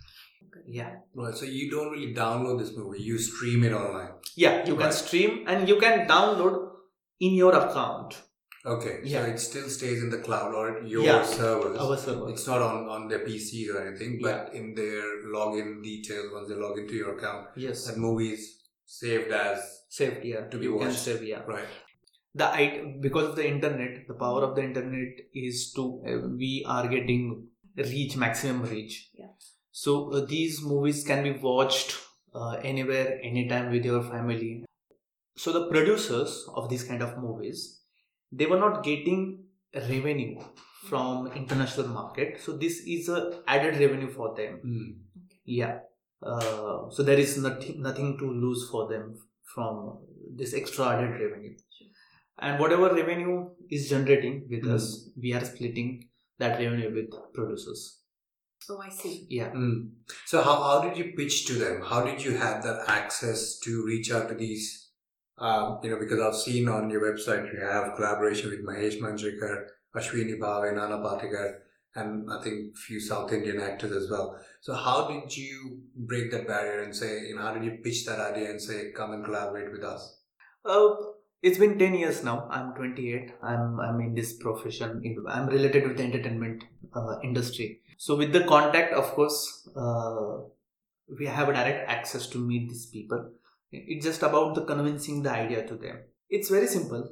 Yeah. 0.67 0.91
Right. 1.13 1.35
So 1.35 1.45
you 1.45 1.69
don't 1.71 1.91
really 1.91 2.13
download 2.13 2.59
this 2.59 2.75
movie; 2.75 3.01
you 3.01 3.17
stream 3.17 3.63
it 3.63 3.73
online. 3.73 4.11
Yeah, 4.35 4.65
you 4.65 4.75
can 4.75 4.91
stream 4.91 5.45
and 5.47 5.67
you 5.67 5.79
can 5.79 6.07
download 6.07 6.69
in 7.19 7.33
your 7.33 7.55
account. 7.55 8.21
Okay. 8.65 8.99
Yeah. 9.03 9.25
So 9.25 9.31
it 9.31 9.39
still 9.39 9.69
stays 9.69 10.01
in 10.01 10.09
the 10.09 10.19
cloud 10.19 10.53
or 10.53 10.81
your 10.83 11.03
Yeah, 11.03 11.23
servers. 11.23 11.77
Our 11.77 11.97
server. 11.97 12.29
It's 12.29 12.47
not 12.47 12.61
on, 12.61 12.87
on 12.87 13.07
their 13.09 13.19
PCs 13.19 13.73
or 13.73 13.85
anything, 13.85 14.19
but 14.21 14.53
in 14.53 14.73
their 14.73 15.03
login 15.25 15.83
details, 15.83 16.31
once 16.31 16.47
they 16.47 16.55
log 16.55 16.77
into 16.77 16.93
your 16.93 17.17
account, 17.17 17.47
yes. 17.57 17.85
that 17.87 17.97
movie 17.97 18.29
is 18.29 18.59
saved 18.85 19.31
as 19.31 19.82
Saved, 19.93 20.25
yeah. 20.25 20.47
To 20.49 20.57
be 20.57 20.65
you 20.65 20.77
can 20.79 20.87
watched. 20.87 20.99
save, 20.99 21.23
yeah. 21.23 21.41
right. 21.47 21.67
The 22.33 22.45
I 22.45 22.95
because 22.99 23.27
of 23.29 23.35
the 23.35 23.47
internet, 23.47 24.07
the 24.07 24.15
power 24.15 24.41
of 24.43 24.55
the 24.55 24.63
internet 24.63 25.19
is 25.35 25.71
to 25.73 25.83
uh, 26.11 26.27
we 26.35 26.65
are 26.67 26.87
getting 26.87 27.47
reach 27.77 28.15
maximum 28.17 28.63
reach. 28.63 28.95
Yeah. 29.13 29.33
So 29.71 30.11
uh, 30.11 30.25
these 30.25 30.63
movies 30.63 31.03
can 31.03 31.21
be 31.21 31.33
watched 31.33 31.93
uh, 32.33 32.53
anywhere, 32.71 33.19
anytime 33.21 33.69
with 33.69 33.85
your 33.85 34.01
family. 34.01 34.65
So 35.37 35.53
the 35.53 35.67
producers 35.67 36.43
of 36.55 36.69
these 36.69 36.83
kind 36.83 37.03
of 37.03 37.19
movies, 37.19 37.81
they 38.31 38.47
were 38.47 38.59
not 38.59 38.83
getting 38.83 39.43
revenue 39.75 40.39
from 40.89 41.27
international 41.35 41.89
market. 41.89 42.41
So 42.41 42.57
this 42.57 42.79
is 42.87 43.09
a 43.09 43.43
added 43.47 43.79
revenue 43.79 44.09
for 44.09 44.33
them. 44.35 44.57
Hmm. 44.63 44.89
Yeah. 45.45 45.77
Uh, 46.23 46.89
so 46.89 47.03
there 47.03 47.19
is 47.19 47.37
nothing 47.37 47.79
nothing 47.83 48.17
to 48.17 48.31
lose 48.47 48.67
for 48.71 48.87
them 48.89 49.13
from 49.53 49.99
this 50.35 50.53
extra 50.53 50.87
added 50.87 51.11
revenue. 51.21 51.55
Sure. 51.77 51.87
And 52.39 52.59
whatever 52.59 52.93
revenue 52.93 53.49
is 53.69 53.89
generating 53.89 54.47
with 54.49 54.63
Hmm. 54.63 54.75
us, 54.75 55.09
we 55.15 55.33
are 55.33 55.45
splitting 55.45 56.09
that 56.39 56.59
revenue 56.59 56.93
with 56.93 57.11
producers. 57.33 57.99
Oh, 58.69 58.79
I 58.79 58.89
see. 58.89 59.27
Yeah. 59.29 59.51
Mm. 59.51 59.89
So 60.25 60.41
how, 60.41 60.55
how 60.63 60.81
did 60.81 60.97
you 60.97 61.13
pitch 61.17 61.45
to 61.47 61.53
them? 61.53 61.81
How 61.81 62.03
did 62.05 62.23
you 62.23 62.37
have 62.37 62.63
that 62.63 62.85
access 62.87 63.59
to 63.59 63.85
reach 63.85 64.11
out 64.11 64.29
to 64.29 64.35
these? 64.35 64.89
Um, 65.37 65.79
you 65.83 65.89
know, 65.89 65.99
because 65.99 66.21
I've 66.21 66.35
seen 66.35 66.69
on 66.69 66.89
your 66.89 67.01
website 67.01 67.51
you 67.53 67.59
have 67.59 67.95
collaboration 67.95 68.51
with 68.51 68.65
Mahesh 68.65 68.99
Manjrekar, 69.01 69.65
Ashwini 69.95 70.37
Bhave, 70.39 70.73
Nana 70.75 70.97
Patekar, 70.97 71.55
and 71.95 72.27
I 72.31 72.41
think 72.41 72.75
few 72.77 72.99
South 72.99 73.31
Indian 73.31 73.61
actors 73.61 73.91
as 73.91 74.09
well. 74.09 74.39
So 74.61 74.73
how 74.73 75.07
did 75.07 75.35
you 75.35 75.81
break 75.95 76.31
that 76.31 76.47
barrier 76.47 76.81
and 76.81 76.95
say, 76.95 77.27
you 77.27 77.35
know, 77.35 77.41
how 77.41 77.53
did 77.53 77.63
you 77.63 77.77
pitch 77.83 78.05
that 78.05 78.19
idea 78.19 78.49
and 78.49 78.61
say, 78.61 78.91
come 78.95 79.11
and 79.11 79.23
collaborate 79.23 79.71
with 79.71 79.83
us? 79.83 80.17
Uh, 80.65 80.95
it's 81.41 81.57
been 81.57 81.77
10 81.77 81.95
years 81.95 82.23
now. 82.23 82.47
I'm 82.49 82.73
28. 82.73 83.31
I'm, 83.43 83.79
I'm 83.79 83.99
in 83.99 84.15
this 84.15 84.33
profession. 84.33 85.03
I'm 85.29 85.47
related 85.47 85.87
with 85.87 85.97
the 85.97 86.03
entertainment 86.03 86.63
uh, 86.95 87.19
industry. 87.23 87.81
So 87.97 88.15
with 88.15 88.33
the 88.33 88.45
contact, 88.45 88.93
of 88.93 89.05
course, 89.13 89.67
uh, 89.75 90.37
we 91.19 91.27
have 91.27 91.49
a 91.49 91.53
direct 91.53 91.89
access 91.89 92.27
to 92.27 92.37
meet 92.37 92.69
these 92.69 92.87
people. 92.87 93.29
It's 93.71 94.05
just 94.05 94.23
about 94.23 94.55
the 94.55 94.65
convincing 94.65 95.21
the 95.23 95.31
idea 95.31 95.67
to 95.67 95.75
them. 95.75 95.99
It's 96.29 96.49
very 96.49 96.67
simple. 96.67 97.09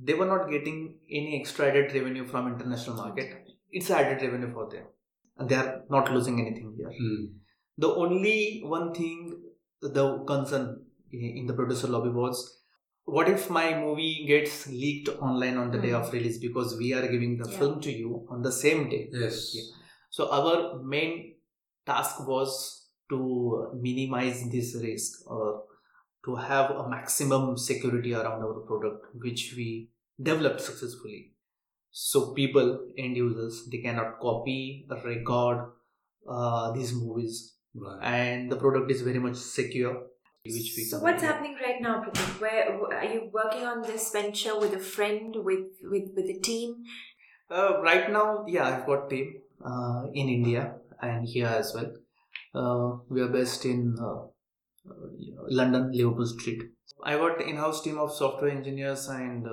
They 0.00 0.14
were 0.14 0.26
not 0.26 0.50
getting 0.50 0.94
any 1.10 1.40
extra 1.40 1.68
added 1.68 1.92
revenue 1.92 2.26
from 2.26 2.48
international 2.48 2.96
market. 2.96 3.47
It's 3.70 3.90
added 3.90 4.22
revenue 4.22 4.52
for 4.52 4.68
them. 4.70 4.84
And 5.36 5.48
they 5.48 5.56
are 5.56 5.82
not 5.90 6.12
losing 6.12 6.40
anything 6.40 6.74
here. 6.76 6.90
Hmm. 7.00 7.24
The 7.76 7.88
only 7.88 8.60
one 8.64 8.92
thing, 8.92 9.42
the 9.80 10.18
concern 10.26 10.84
in 11.12 11.46
the 11.46 11.54
producer 11.54 11.86
lobby 11.86 12.10
was 12.10 12.54
what 13.04 13.28
if 13.28 13.48
my 13.48 13.74
movie 13.80 14.24
gets 14.28 14.66
leaked 14.68 15.08
online 15.20 15.56
on 15.56 15.70
the 15.70 15.78
day 15.78 15.90
Hmm. 15.90 16.02
of 16.02 16.12
release 16.12 16.38
because 16.38 16.76
we 16.76 16.92
are 16.92 17.06
giving 17.14 17.38
the 17.38 17.48
Yeah. 17.50 17.58
film 17.58 17.80
to 17.86 17.90
you 18.00 18.26
on 18.28 18.42
the 18.42 18.52
same 18.52 18.88
day 18.90 19.08
Yes. 19.12 19.54
Yeah. 19.54 19.62
so 20.10 20.28
our 20.38 20.82
main 20.82 21.36
task 21.86 22.26
was 22.28 22.50
to 23.12 23.18
minimize 23.80 24.42
this 24.50 24.74
risk 24.82 25.30
or 25.30 25.64
to 26.26 26.34
have 26.34 26.70
a 26.82 26.86
maximum 26.96 27.56
security 27.56 28.12
around 28.12 28.42
our 28.48 28.60
product 28.72 29.06
which 29.14 29.54
we 29.56 29.68
developed 30.30 30.60
successfully 30.60 31.22
so 31.90 32.32
people 32.34 32.68
end 32.98 33.16
users 33.16 33.66
they 33.72 33.78
cannot 33.78 34.18
copy 34.20 34.86
record 35.04 35.70
uh, 36.28 36.72
these 36.72 36.92
movies 36.94 37.54
Right. 37.74 37.98
and 38.02 38.50
the 38.50 38.56
product 38.56 38.90
is 38.90 39.02
very 39.02 39.18
much 39.18 39.36
secure 39.36 39.92
which 40.44 40.70
we 40.76 40.84
So 40.84 40.96
can- 40.98 41.02
what's 41.04 41.22
happening 41.22 41.56
right 41.62 41.80
now, 41.80 42.02
Pratik? 42.02 42.40
Where 42.40 42.94
are 42.98 43.04
you 43.04 43.30
working 43.32 43.64
on 43.64 43.82
this 43.82 44.10
venture 44.10 44.58
with 44.58 44.72
a 44.72 44.78
friend, 44.78 45.36
with 45.48 45.66
with 45.92 46.06
with 46.16 46.28
a 46.34 46.38
team? 46.48 46.76
Uh, 47.50 47.80
right 47.82 48.10
now, 48.10 48.44
yeah, 48.48 48.66
I've 48.68 48.86
got 48.86 49.10
team 49.10 49.34
uh, 49.64 50.04
in 50.14 50.28
India 50.28 50.62
and 51.02 51.28
here 51.28 51.46
as 51.46 51.74
well. 51.74 51.92
Uh, 52.54 52.98
we 53.10 53.20
are 53.20 53.28
based 53.28 53.64
in 53.66 53.94
uh, 54.00 54.14
uh, 54.14 54.26
London, 55.60 55.92
Liverpool 55.92 56.26
Street. 56.26 56.62
I 57.04 57.16
got 57.16 57.40
in-house 57.42 57.82
team 57.82 57.98
of 57.98 58.12
software 58.12 58.50
engineers 58.50 59.06
and 59.08 59.46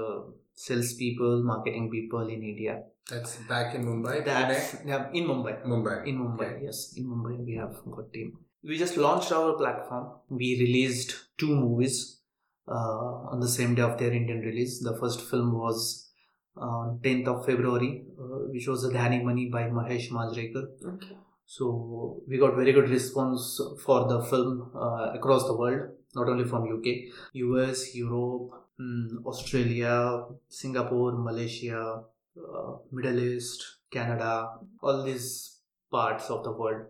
uh, 0.55 0.75
sales 0.75 0.93
people, 0.93 1.43
marketing 1.43 1.89
people 1.91 2.27
in 2.27 2.43
India. 2.43 2.83
That's 3.09 3.35
back 3.47 3.75
in 3.75 3.85
Mumbai. 3.85 4.25
That's 4.25 4.77
yeah, 4.85 5.09
in 5.13 5.25
Mumbai. 5.25 5.63
Mumbai. 5.65 6.07
In 6.07 6.19
Mumbai, 6.19 6.55
Okay. 6.55 6.65
yes, 6.65 6.93
in 6.97 7.05
Mumbai 7.05 7.45
we 7.45 7.55
have 7.55 7.75
got 7.91 8.11
team. 8.13 8.39
We 8.63 8.77
just 8.77 8.97
launched 8.97 9.31
our 9.31 9.53
platform. 9.53 10.11
We 10.29 10.57
released 10.59 11.15
two 11.37 11.55
movies 11.55 12.21
uh, 12.67 12.73
on 13.31 13.39
the 13.39 13.47
same 13.47 13.75
day 13.75 13.83
of 13.83 13.97
their 13.99 14.11
Indian 14.11 14.39
release. 14.39 14.83
The 14.83 14.97
first 14.97 15.21
film 15.21 15.53
was 15.53 16.09
on 16.57 16.99
10th 17.03 17.27
of 17.27 17.45
February, 17.45 18.05
uh, 18.19 18.47
which 18.51 18.67
was 18.67 18.81
the 18.83 18.89
Dhani 18.89 19.23
Money 19.23 19.49
by 19.49 19.63
Mahesh 19.63 20.09
Manjrekar. 20.09 20.65
Okay. 20.95 21.17
So 21.45 22.23
we 22.27 22.39
got 22.39 22.55
very 22.55 22.73
good 22.73 22.89
response 22.89 23.61
for 23.83 24.07
the 24.07 24.23
film 24.23 24.71
uh, 24.75 25.11
across 25.13 25.45
the 25.45 25.55
world, 25.55 25.91
not 26.15 26.27
only 26.27 26.45
from 26.45 26.63
UK, 26.63 27.13
US, 27.33 27.95
Europe, 27.95 28.64
Australia, 29.25 30.25
Singapore, 30.49 31.13
Malaysia, 31.13 32.03
uh, 32.38 32.71
Middle 32.91 33.19
East, 33.19 33.63
Canada, 33.91 34.49
all 34.81 35.03
these 35.03 35.59
parts 35.91 36.29
of 36.29 36.43
the 36.43 36.51
world. 36.51 36.85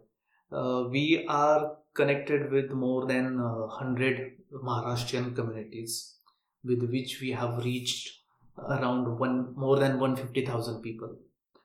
Uh, 0.51 0.87
we 0.89 1.25
are 1.27 1.77
connected 1.93 2.51
with 2.51 2.71
more 2.71 3.05
than 3.05 3.39
uh, 3.39 3.67
100 3.67 4.37
Maharashtrian 4.63 5.35
communities 5.35 6.15
with 6.63 6.89
which 6.89 7.19
we 7.21 7.31
have 7.31 7.63
reached 7.63 8.21
around 8.57 9.19
one 9.19 9.53
more 9.55 9.77
than 9.77 9.99
150,000 9.99 10.81
people. 10.81 11.15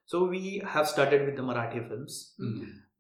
So 0.07 0.25
we 0.25 0.61
have 0.67 0.89
started 0.89 1.25
with 1.27 1.37
the 1.37 1.43
Marathi 1.43 1.89
films. 1.89 2.35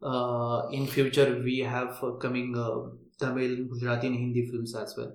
Uh, 0.02 0.68
in 0.70 0.87
future, 0.87 1.40
we 1.44 1.59
have 1.59 1.98
uh, 2.02 2.12
coming 2.12 2.56
uh, 2.56 2.90
Tamil, 3.18 3.64
Gujarati, 3.68 4.06
and 4.06 4.16
Hindi 4.16 4.46
films 4.46 4.74
as 4.74 4.94
well. 4.96 5.12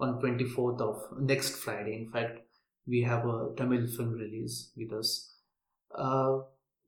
On 0.00 0.20
24th 0.20 0.80
of 0.80 1.02
next 1.20 1.56
Friday, 1.56 1.96
in 1.96 2.10
fact, 2.10 2.40
we 2.86 3.02
have 3.02 3.26
a 3.26 3.50
Tamil 3.56 3.86
film 3.86 4.12
release 4.12 4.70
with 4.76 4.92
us. 4.92 5.34
Uh, 5.94 6.38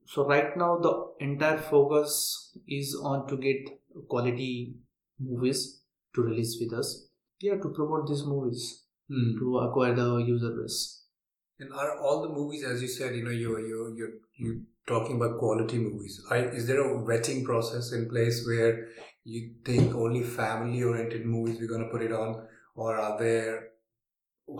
so 0.06 0.26
right 0.26 0.56
now, 0.56 0.78
the 0.78 0.92
entire 1.20 1.58
focus 1.58 2.56
is 2.68 2.94
on 3.02 3.26
to 3.28 3.36
get 3.36 3.68
quality 4.08 4.74
movies 5.18 5.82
to 6.14 6.22
release 6.22 6.56
with 6.60 6.72
us. 6.78 7.08
Yeah, 7.40 7.56
to 7.56 7.68
promote 7.70 8.08
these 8.08 8.24
movies 8.24 8.84
Hmm. 9.10 9.36
to 9.38 9.58
acquire 9.58 9.94
the 9.94 10.18
user 10.18 10.50
base. 10.50 11.02
And 11.58 11.72
are 11.72 11.98
all 11.98 12.22
the 12.22 12.28
movies, 12.28 12.62
as 12.64 12.80
you 12.80 12.86
said, 12.86 13.14
you 13.16 13.24
know, 13.24 13.30
you're 13.32 13.60
you're 13.66 13.92
you're 13.96 14.12
you 14.36 14.62
talking 14.86 15.16
about 15.16 15.38
quality 15.38 15.78
movies? 15.78 16.22
Are, 16.30 16.38
is 16.38 16.68
there 16.68 16.80
a 16.80 17.02
vetting 17.08 17.44
process 17.44 17.92
in 17.92 18.08
place 18.08 18.46
where 18.46 18.86
you 19.24 19.54
think 19.64 19.94
only 19.94 20.22
family-oriented 20.22 21.26
movies 21.26 21.58
we're 21.58 21.68
going 21.68 21.84
to 21.84 21.90
put 21.90 22.02
it 22.02 22.12
on, 22.12 22.46
or 22.84 22.90
are 23.06 23.14
there? 23.24 23.56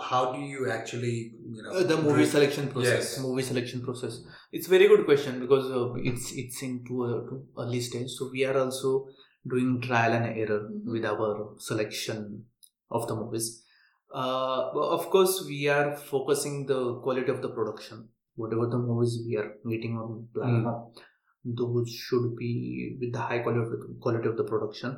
How 0.08 0.20
do 0.32 0.40
you 0.40 0.60
actually, 0.70 1.14
you 1.54 1.62
know, 1.62 1.70
Uh, 1.78 1.82
the 1.92 1.96
movie 2.02 2.12
break- 2.18 2.32
selection 2.34 2.66
process 2.74 3.06
Yes. 3.06 3.22
movie 3.22 3.44
selection 3.50 3.80
process 3.86 4.14
it's 4.58 4.68
very 4.74 4.86
good 4.92 5.02
question 5.08 5.40
because 5.44 5.66
uh, 5.78 5.80
it's 6.10 6.26
it's 6.42 6.58
into 6.66 6.98
a 7.06 7.10
to 7.28 7.34
early 7.62 7.80
stage 7.88 8.10
so 8.18 8.28
we 8.36 8.44
are 8.50 8.56
also 8.62 8.90
doing 9.54 9.70
trial 9.86 10.12
and 10.18 10.26
error 10.42 10.60
Mhm. 10.68 10.92
with 10.94 11.04
our 11.12 11.30
selection 11.68 12.20
of 12.98 13.08
the 13.10 13.16
movies 13.22 13.48
uh, 14.20 14.60
of 14.98 15.04
course 15.14 15.34
we 15.50 15.60
are 15.76 15.88
focusing 16.14 16.54
the 16.72 16.80
quality 17.06 17.30
of 17.36 17.40
the 17.46 17.52
production 17.58 17.98
whatever 18.42 18.66
the 18.76 18.80
movies 18.90 19.14
we 19.26 19.34
are 19.42 19.50
getting 19.74 19.96
on 20.04 20.10
platform 20.36 20.78
those 21.62 21.90
should 22.06 22.28
be 22.44 22.52
with 23.00 23.12
the 23.18 23.22
high 23.28 23.40
quality 23.44 23.62
of 23.66 23.70
the, 23.74 23.80
quality 24.06 24.28
of 24.32 24.36
the 24.42 24.48
production 24.54 24.90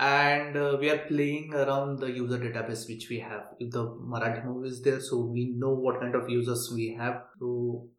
and 0.00 0.56
uh, 0.56 0.76
we 0.80 0.90
are 0.90 0.98
playing 1.08 1.52
around 1.54 1.98
the 1.98 2.10
user 2.10 2.38
database 2.38 2.88
which 2.88 3.08
we 3.10 3.18
have 3.20 3.42
if 3.58 3.70
the 3.76 3.82
marathi 4.12 4.44
movie 4.46 4.68
is 4.74 4.80
there 4.82 5.00
so 5.08 5.18
we 5.36 5.44
know 5.62 5.72
what 5.86 6.00
kind 6.00 6.14
of 6.20 6.30
users 6.30 6.62
we 6.74 6.86
have 7.00 7.16
so 7.38 7.50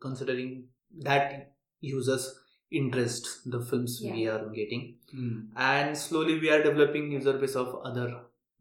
considering 0.05 0.63
that 1.09 1.53
users 1.81 2.25
interest 2.71 3.29
the 3.55 3.61
films 3.71 3.99
we 4.03 4.27
are 4.35 4.43
getting 4.59 4.83
Hmm. 5.11 5.39
and 5.57 5.97
slowly 5.97 6.39
we 6.39 6.49
are 6.55 6.63
developing 6.63 7.11
user 7.11 7.33
base 7.43 7.55
of 7.61 7.75
other 7.89 8.07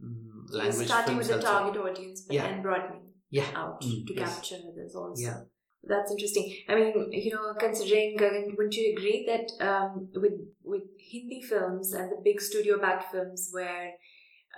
mm, 0.03 0.49
So 0.51 0.59
language 0.59 0.89
starting 0.89 1.17
with 1.19 1.29
the 1.29 1.37
also. 1.37 1.47
target 1.53 1.81
audience 1.89 2.23
but 2.27 2.35
Yeah. 2.37 2.47
then 2.49 2.63
broadening 2.67 3.05
yeah 3.39 3.51
out 3.63 3.81
Mm, 3.89 4.07
to 4.09 4.15
yes. 4.21 4.35
capture 4.35 4.61
others 4.71 4.95
also. 5.03 5.23
yeah 5.27 5.39
That's 5.83 6.11
interesting. 6.11 6.55
I 6.69 6.75
mean, 6.75 7.09
you 7.13 7.33
know, 7.33 7.55
considering, 7.59 8.17
Gagan, 8.19 8.57
wouldn't 8.57 8.75
you 8.75 8.95
agree 8.97 9.27
that 9.27 9.51
um, 9.67 10.09
with 10.15 10.35
with 10.63 10.83
Hindi 10.99 11.41
films 11.43 11.93
and 11.95 12.13
the 12.13 12.21
big 12.23 12.41
studio-backed 12.41 13.11
films, 13.11 13.49
where 13.53 13.93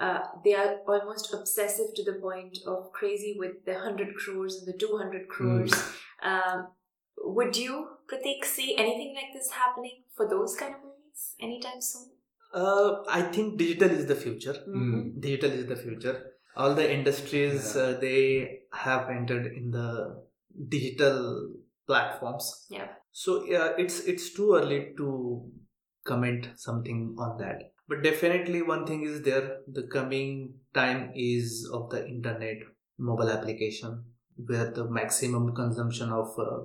uh, 0.00 0.18
they 0.44 0.54
are 0.54 0.78
almost 0.88 1.32
obsessive 1.32 1.94
to 1.94 2.04
the 2.04 2.18
point 2.20 2.58
of 2.66 2.90
crazy 2.92 3.36
with 3.38 3.64
the 3.64 3.78
hundred 3.78 4.14
crores 4.16 4.56
and 4.56 4.66
the 4.72 4.76
two 4.78 4.98
hundred 4.98 5.28
crores, 5.28 5.72
um, 6.22 6.68
would 7.18 7.56
you, 7.56 7.86
Pratik, 8.08 8.44
see 8.44 8.76
anything 8.76 9.14
like 9.14 9.32
this 9.32 9.50
happening 9.52 10.02
for 10.16 10.28
those 10.28 10.56
kind 10.56 10.74
of 10.74 10.80
movies 10.82 11.34
anytime 11.40 11.80
soon? 11.80 12.10
uh, 12.54 13.02
i 13.08 13.22
think 13.34 13.56
digital 13.60 13.90
is 13.98 14.04
the 14.08 14.16
future 14.22 14.54
Mhm. 14.68 15.20
digital 15.26 15.52
is 15.58 15.64
the 15.68 15.76
future 15.84 16.16
all 16.54 16.74
the 16.80 16.86
industries 16.96 17.68
Yeah. 17.74 17.82
uh, 17.82 17.92
they 18.02 18.18
have 18.86 19.08
entered 19.14 19.46
in 19.60 19.70
the 19.76 19.86
digital 20.68 21.50
platforms 21.86 22.66
Yeah. 22.70 22.88
so 23.10 23.44
yeah 23.44 23.72
it's 23.78 24.00
it's 24.00 24.32
too 24.32 24.54
early 24.54 24.92
to 24.96 25.50
comment 26.04 26.48
something 26.56 27.14
on 27.18 27.38
that 27.38 27.62
but 27.88 28.02
definitely 28.02 28.62
one 28.62 28.86
thing 28.86 29.02
is 29.04 29.22
there 29.22 29.58
the 29.70 29.84
coming 29.92 30.54
time 30.74 31.12
is 31.14 31.68
of 31.72 31.90
the 31.90 32.06
internet 32.06 32.58
mobile 32.98 33.30
application 33.30 34.04
where 34.46 34.70
the 34.70 34.88
maximum 34.90 35.54
consumption 35.54 36.10
of 36.10 36.28
uh, 36.38 36.60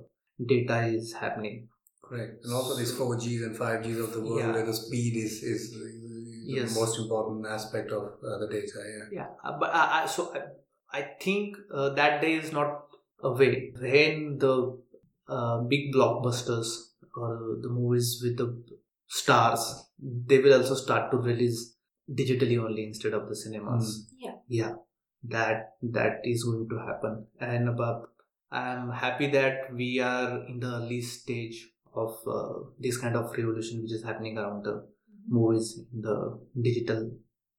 data 0.46 0.86
is 0.88 1.14
happening 1.14 1.68
Correct. 2.08 2.46
And 2.46 2.54
also 2.54 2.76
these 2.78 2.94
4Gs 2.98 3.46
and 3.48 3.56
5Gs 3.58 4.02
of 4.02 4.14
the 4.14 4.22
world 4.22 4.40
Yeah. 4.40 4.54
where 4.54 4.66
the 4.66 4.74
speed 4.74 5.18
is, 5.18 5.44
is 5.44 5.72
the 5.72 5.88
Yes. 6.46 6.74
most 6.74 6.98
important 7.00 7.46
aspect 7.46 7.92
of 7.92 8.04
uh, 8.04 8.38
the 8.40 8.48
data. 8.50 8.80
Yeah. 8.88 9.08
yeah 9.12 9.28
uh, 9.44 9.58
but 9.60 9.76
I, 9.76 10.04
I, 10.04 10.06
so 10.06 10.34
I, 10.34 11.00
I 11.00 11.02
think 11.20 11.58
uh, 11.74 11.90
that 11.96 12.22
day 12.22 12.36
is 12.36 12.54
not 12.54 12.87
away. 13.22 13.74
When 13.80 14.38
the 14.38 14.80
uh, 15.28 15.60
big 15.62 15.94
blockbusters 15.94 16.68
or 17.16 17.58
the 17.62 17.70
movies 17.70 18.22
with 18.24 18.38
the 18.38 18.64
stars 19.08 19.88
they 20.00 20.40
will 20.40 20.54
also 20.54 20.76
start 20.76 21.12
to 21.12 21.18
release 21.18 21.76
digitally 22.10 22.58
only 22.60 22.86
instead 22.86 23.14
of 23.14 23.28
the 23.28 23.36
cinemas. 23.36 24.08
Yeah. 24.18 24.36
yeah. 24.48 24.74
That 25.24 25.74
that 25.82 26.22
is 26.24 26.44
going 26.44 26.70
to 26.70 26.78
happen. 26.78 27.26
And 27.40 27.70
about 27.70 28.10
i'm 28.50 28.90
happy 28.90 29.28
that 29.30 29.74
we 29.74 30.00
are 30.00 30.46
in 30.48 30.58
the 30.58 30.68
early 30.68 31.02
stage 31.02 31.68
of 31.94 32.16
uh, 32.26 32.54
this 32.80 32.96
kind 32.96 33.18
of 33.18 33.30
revolution 33.38 33.82
which 33.82 33.92
is 33.92 34.06
happening 34.06 34.38
around 34.38 34.64
the 34.64 34.88
movies 35.28 35.82
in 35.94 36.02
the 36.02 36.40
digital 36.62 37.12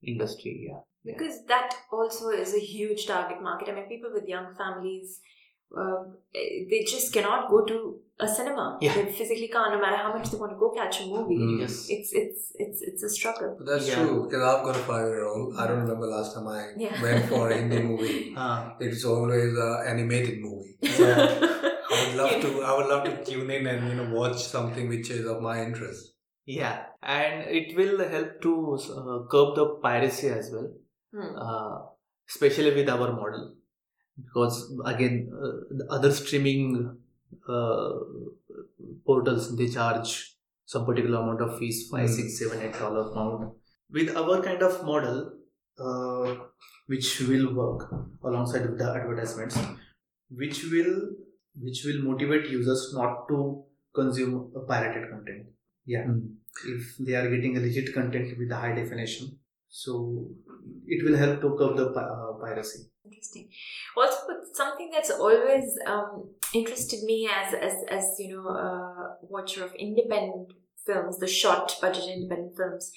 industry. 0.03 0.69
Yeah. 0.71 0.81
Because 1.05 1.45
that 1.47 1.75
also 1.93 2.31
is 2.31 2.55
a 2.55 2.59
huge 2.59 3.07
target 3.07 3.43
market. 3.43 3.69
I 3.69 3.75
mean, 3.75 3.89
people 3.89 4.11
with 4.13 4.27
young 4.27 4.55
families, 4.55 5.21
um, 5.77 6.17
they 6.33 6.85
just 6.89 7.13
cannot 7.13 7.49
go 7.51 7.65
to 7.65 8.01
a 8.21 8.27
cinema. 8.27 8.79
Yeah. 8.81 8.95
They 8.95 9.13
physically 9.13 9.49
can't, 9.49 9.73
no 9.73 9.81
matter 9.81 9.97
how 9.97 10.13
much 10.13 10.31
they 10.31 10.39
want 10.39 10.53
to 10.53 10.59
go 10.59 10.71
catch 10.71 11.01
a 11.03 11.07
movie. 11.07 11.37
Mm. 11.39 11.61
yes 11.61 11.87
It's 11.89 12.13
it's 12.13 12.53
it's 12.57 12.83
it's 12.83 13.03
a 13.05 13.11
struggle. 13.11 13.55
But 13.59 13.67
that's 13.71 13.89
Yeah. 13.89 13.97
true 14.05 14.25
because 14.25 14.43
I've 14.43 14.65
got 14.65 14.77
a 14.77 14.85
five-year-old. 14.91 15.57
I 15.57 15.67
don't 15.69 15.81
remember 15.81 16.07
last 16.07 16.35
time 16.35 16.49
I 16.49 16.73
Yeah. 16.77 17.01
went 17.03 17.27
for 17.27 17.51
a 17.51 17.57
Hindi 17.57 17.81
movie. 17.91 18.35
uh, 18.37 18.71
It's 18.81 19.05
always 19.05 19.53
an 19.57 19.77
animated 19.87 20.41
movie. 20.41 20.77
So 20.97 21.05
I 21.07 22.07
would 22.07 22.17
love 22.23 22.41
to. 22.43 22.63
I 22.63 22.77
would 22.77 22.87
love 22.95 23.05
to 23.05 23.25
tune 23.25 23.51
in 23.51 23.67
and 23.67 23.89
you 23.89 23.95
know 24.01 24.09
watch 24.21 24.43
something 24.43 24.89
which 24.89 25.11
is 25.11 25.27
of 25.35 25.41
my 25.51 25.57
interest. 25.69 26.15
yeah 26.59 26.77
and 27.15 27.35
it 27.59 27.67
will 27.79 27.99
help 28.13 28.29
to 28.45 28.53
uh, 29.01 29.17
curb 29.33 29.49
the 29.59 29.65
piracy 29.87 30.29
as 30.37 30.47
well 30.53 30.69
Hmm. 31.17 31.33
uh, 31.47 31.75
especially 32.31 32.71
with 32.79 32.89
our 32.95 33.09
model 33.19 33.43
because 34.25 34.57
again 34.85 35.31
uh, 35.43 35.53
the 35.81 35.87
other 35.91 36.13
streaming 36.13 36.97
uh, 37.49 37.91
portals 39.07 39.57
they 39.57 39.69
charge 39.69 40.13
some 40.67 40.85
particular 40.85 41.19
amount 41.21 41.41
of 41.47 41.59
fees 41.59 41.79
five 41.91 42.09
Hmm. 42.09 42.15
six 42.19 42.39
seven 42.41 42.63
eight 42.67 42.79
dollar 42.85 43.05
pound 43.15 43.51
with 43.99 44.11
our 44.23 44.37
kind 44.49 44.63
of 44.69 44.75
model 44.91 45.19
uh, 45.87 46.35
which 46.87 47.09
will 47.31 47.49
work 47.61 47.83
alongside 48.25 48.67
with 48.69 48.79
the 48.83 48.89
advertisements 48.99 49.59
which 50.43 50.59
will 50.75 50.93
which 51.67 51.85
will 51.87 52.01
motivate 52.09 52.49
users 52.57 52.83
not 52.99 53.27
to 53.31 53.39
consume 54.01 54.35
a 54.61 54.61
pirated 54.73 55.11
content 55.13 55.47
yeah 55.95 56.05
Hmm. 56.09 56.21
if 56.75 56.97
they 57.07 57.15
are 57.21 57.29
getting 57.35 57.57
a 57.59 57.61
legit 57.67 57.89
content 57.99 58.39
with 58.39 58.51
a 58.57 58.61
high 58.65 58.75
definition 58.81 59.27
so 59.83 59.93
it 60.95 61.05
will 61.05 61.17
help 61.23 61.41
to 61.45 61.49
curb 61.61 61.77
the 61.81 61.87
uh, 62.03 62.33
piracy 62.45 62.81
Interesting. 63.09 63.49
Also, 63.97 64.19
something 64.53 64.91
that's 64.93 65.11
always 65.11 65.67
um, 65.87 66.31
interested 66.55 67.01
me 67.05 67.19
as 67.41 67.55
as 67.55 67.75
as 67.99 68.05
you 68.19 68.29
know 68.35 68.49
a 68.49 69.17
watcher 69.23 69.65
of 69.65 69.73
independent 69.75 70.53
films, 70.87 71.19
the 71.19 71.27
short 71.27 71.67
budget 71.81 72.05
independent 72.17 72.57
films. 72.57 72.93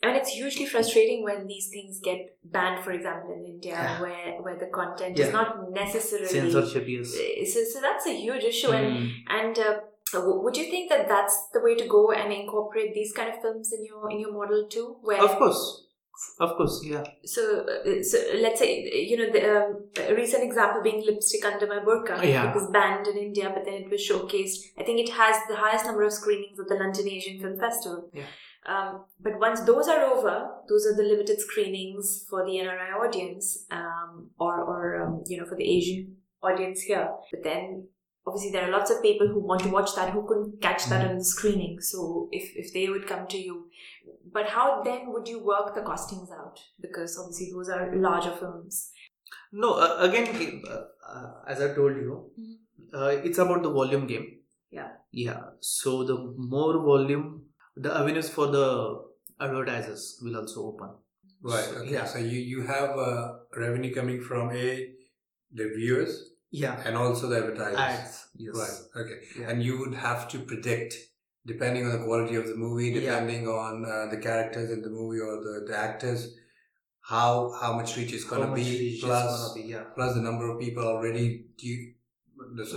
And 0.00 0.16
it's 0.16 0.30
hugely 0.30 0.64
frustrating 0.64 1.24
when 1.24 1.48
these 1.48 1.70
things 1.74 1.98
get 2.08 2.20
banned, 2.44 2.84
for 2.84 2.92
example, 2.92 3.32
in 3.38 3.44
India, 3.54 3.72
Yeah. 3.74 4.00
where 4.02 4.28
where 4.44 4.58
the 4.64 4.70
content 4.80 5.18
Yeah. 5.18 5.26
is 5.26 5.32
not 5.38 5.48
necessarily 5.72 6.28
censorship 6.28 6.84
yes 6.94 7.08
Uh, 7.18 7.44
So, 7.52 7.58
so 7.72 7.80
that's 7.86 8.06
a 8.06 8.14
huge 8.24 8.44
issue. 8.52 8.70
And 8.78 8.88
Mm. 8.96 9.08
and 9.38 9.54
uh, 9.58 9.74
would 10.44 10.56
you 10.60 10.66
think 10.74 10.88
that 10.92 11.08
that's 11.08 11.36
the 11.54 11.60
way 11.66 11.74
to 11.82 11.86
go 11.96 12.02
and 12.12 12.32
incorporate 12.32 12.94
these 12.98 13.12
kind 13.18 13.28
of 13.34 13.40
films 13.42 13.72
in 13.76 13.84
your 13.90 14.02
in 14.12 14.18
your 14.24 14.32
model 14.40 14.62
too? 14.74 14.86
Where 15.02 15.20
of 15.28 15.34
course 15.40 15.62
Of 16.40 16.56
course, 16.56 16.82
yeah. 16.84 17.04
So, 17.24 17.64
uh, 17.64 18.02
so 18.02 18.18
let's 18.36 18.58
say 18.58 19.06
you 19.08 19.16
know 19.16 19.30
the 19.30 19.42
um, 19.56 20.16
recent 20.16 20.42
example 20.42 20.82
being 20.82 21.04
lipstick 21.06 21.44
under 21.44 21.66
my 21.66 21.78
burqa. 21.78 22.22
Yeah. 22.24 22.50
It 22.50 22.54
was 22.54 22.70
banned 22.70 23.06
in 23.06 23.16
India, 23.16 23.50
but 23.54 23.64
then 23.64 23.74
it 23.74 23.90
was 23.90 24.00
showcased. 24.00 24.58
I 24.78 24.82
think 24.82 25.00
it 25.00 25.10
has 25.10 25.36
the 25.48 25.56
highest 25.56 25.84
number 25.84 26.02
of 26.02 26.12
screenings 26.12 26.58
at 26.58 26.68
the 26.68 26.74
London 26.74 27.08
Asian 27.08 27.40
Film 27.40 27.58
Festival. 27.58 28.10
Yeah. 28.12 28.24
Um, 28.66 29.04
but 29.20 29.38
once 29.38 29.60
those 29.62 29.88
are 29.88 30.04
over, 30.04 30.48
those 30.68 30.86
are 30.86 30.96
the 30.96 31.02
limited 31.02 31.40
screenings 31.40 32.26
for 32.28 32.44
the 32.44 32.52
NRI 32.52 32.92
audience, 33.00 33.64
um, 33.70 34.30
or 34.38 34.60
or 34.60 35.02
um, 35.02 35.22
you 35.26 35.38
know 35.38 35.46
for 35.46 35.54
the 35.54 35.64
Asian 35.64 36.16
audience 36.42 36.82
here. 36.82 37.08
But 37.30 37.44
then 37.44 37.88
obviously 38.28 38.50
there 38.54 38.64
are 38.68 38.72
lots 38.76 38.90
of 38.94 39.02
people 39.06 39.28
who 39.34 39.40
want 39.50 39.62
to 39.66 39.70
watch 39.76 39.94
that 39.98 40.10
who 40.16 40.22
couldn't 40.30 40.60
catch 40.66 40.86
that 40.92 41.00
Mm-hmm. 41.02 41.10
on 41.10 41.18
the 41.24 41.24
screening. 41.32 41.74
So 41.90 42.06
if 42.40 42.50
if 42.64 42.72
they 42.76 42.86
would 42.94 43.06
come 43.12 43.26
to 43.34 43.40
you, 43.48 43.56
but 44.38 44.48
how 44.56 44.66
then 44.88 45.12
would 45.12 45.28
you 45.34 45.38
work 45.52 45.74
the 45.78 45.84
costings 45.90 46.32
out? 46.40 46.62
Because 46.86 47.18
obviously 47.22 47.50
those 47.56 47.68
are 47.76 47.82
larger 48.08 48.34
films. 48.40 48.80
No, 49.64 49.70
uh, 49.84 49.90
again, 50.08 50.26
uh, 50.76 50.80
uh, 51.16 51.32
as 51.54 51.60
I 51.66 51.68
told 51.80 51.96
you, 52.06 52.16
Mhm. 52.40 52.54
uh, 53.00 53.12
it's 53.30 53.38
about 53.44 53.62
the 53.66 53.70
volume 53.80 54.06
game. 54.14 54.26
Yeah. 54.78 54.90
Yeah. 55.24 55.42
So 55.74 55.92
the 56.12 56.16
more 56.54 56.72
volume, 56.88 57.26
the 57.84 57.92
avenues 58.00 58.28
for 58.38 58.46
the 58.56 58.64
advertisers 59.40 60.18
will 60.22 60.36
also 60.36 60.66
open. 60.72 60.90
Right. 61.42 61.64
So, 61.64 61.80
Okay. 61.80 61.92
Yeah. 61.96 62.04
So 62.12 62.18
you 62.18 62.38
you 62.54 62.62
have 62.72 62.98
uh, 63.08 63.22
revenue 63.64 63.92
coming 63.98 64.20
from 64.30 64.50
a 64.62 64.66
the 65.60 65.66
viewers 65.76 66.16
Yeah. 66.50 66.80
and 66.84 66.96
also 66.96 67.28
the 67.28 67.38
advertisers. 67.38 67.78
Ads. 67.78 68.28
Yes. 68.36 68.54
Right. 68.94 69.02
Okay. 69.04 69.18
Yeah. 69.38 69.50
And 69.50 69.62
you 69.62 69.78
would 69.80 69.94
have 69.94 70.28
to 70.28 70.38
predict, 70.40 70.94
depending 71.46 71.84
on 71.86 71.92
the 71.98 72.04
quality 72.04 72.36
of 72.36 72.46
the 72.46 72.54
movie, 72.56 72.88
Yeah. 72.90 73.00
depending 73.00 73.48
on 73.48 73.84
uh, 73.84 74.06
the 74.10 74.16
characters 74.18 74.70
in 74.70 74.82
the 74.82 74.90
movie 74.90 75.20
or 75.20 75.36
the, 75.42 75.66
the 75.68 75.76
actors, 75.76 76.34
how 77.00 77.52
how 77.60 77.72
much 77.74 77.96
reach 77.96 78.12
is 78.12 78.24
going 78.24 78.48
to 78.48 78.54
be, 78.54 78.98
plus 79.02 79.48
gonna 79.48 79.54
be, 79.62 79.68
yeah. 79.72 79.84
plus 79.94 80.14
the 80.14 80.20
number 80.20 80.50
of 80.50 80.60
people 80.60 80.84
already 80.84 81.46
the 81.58 81.94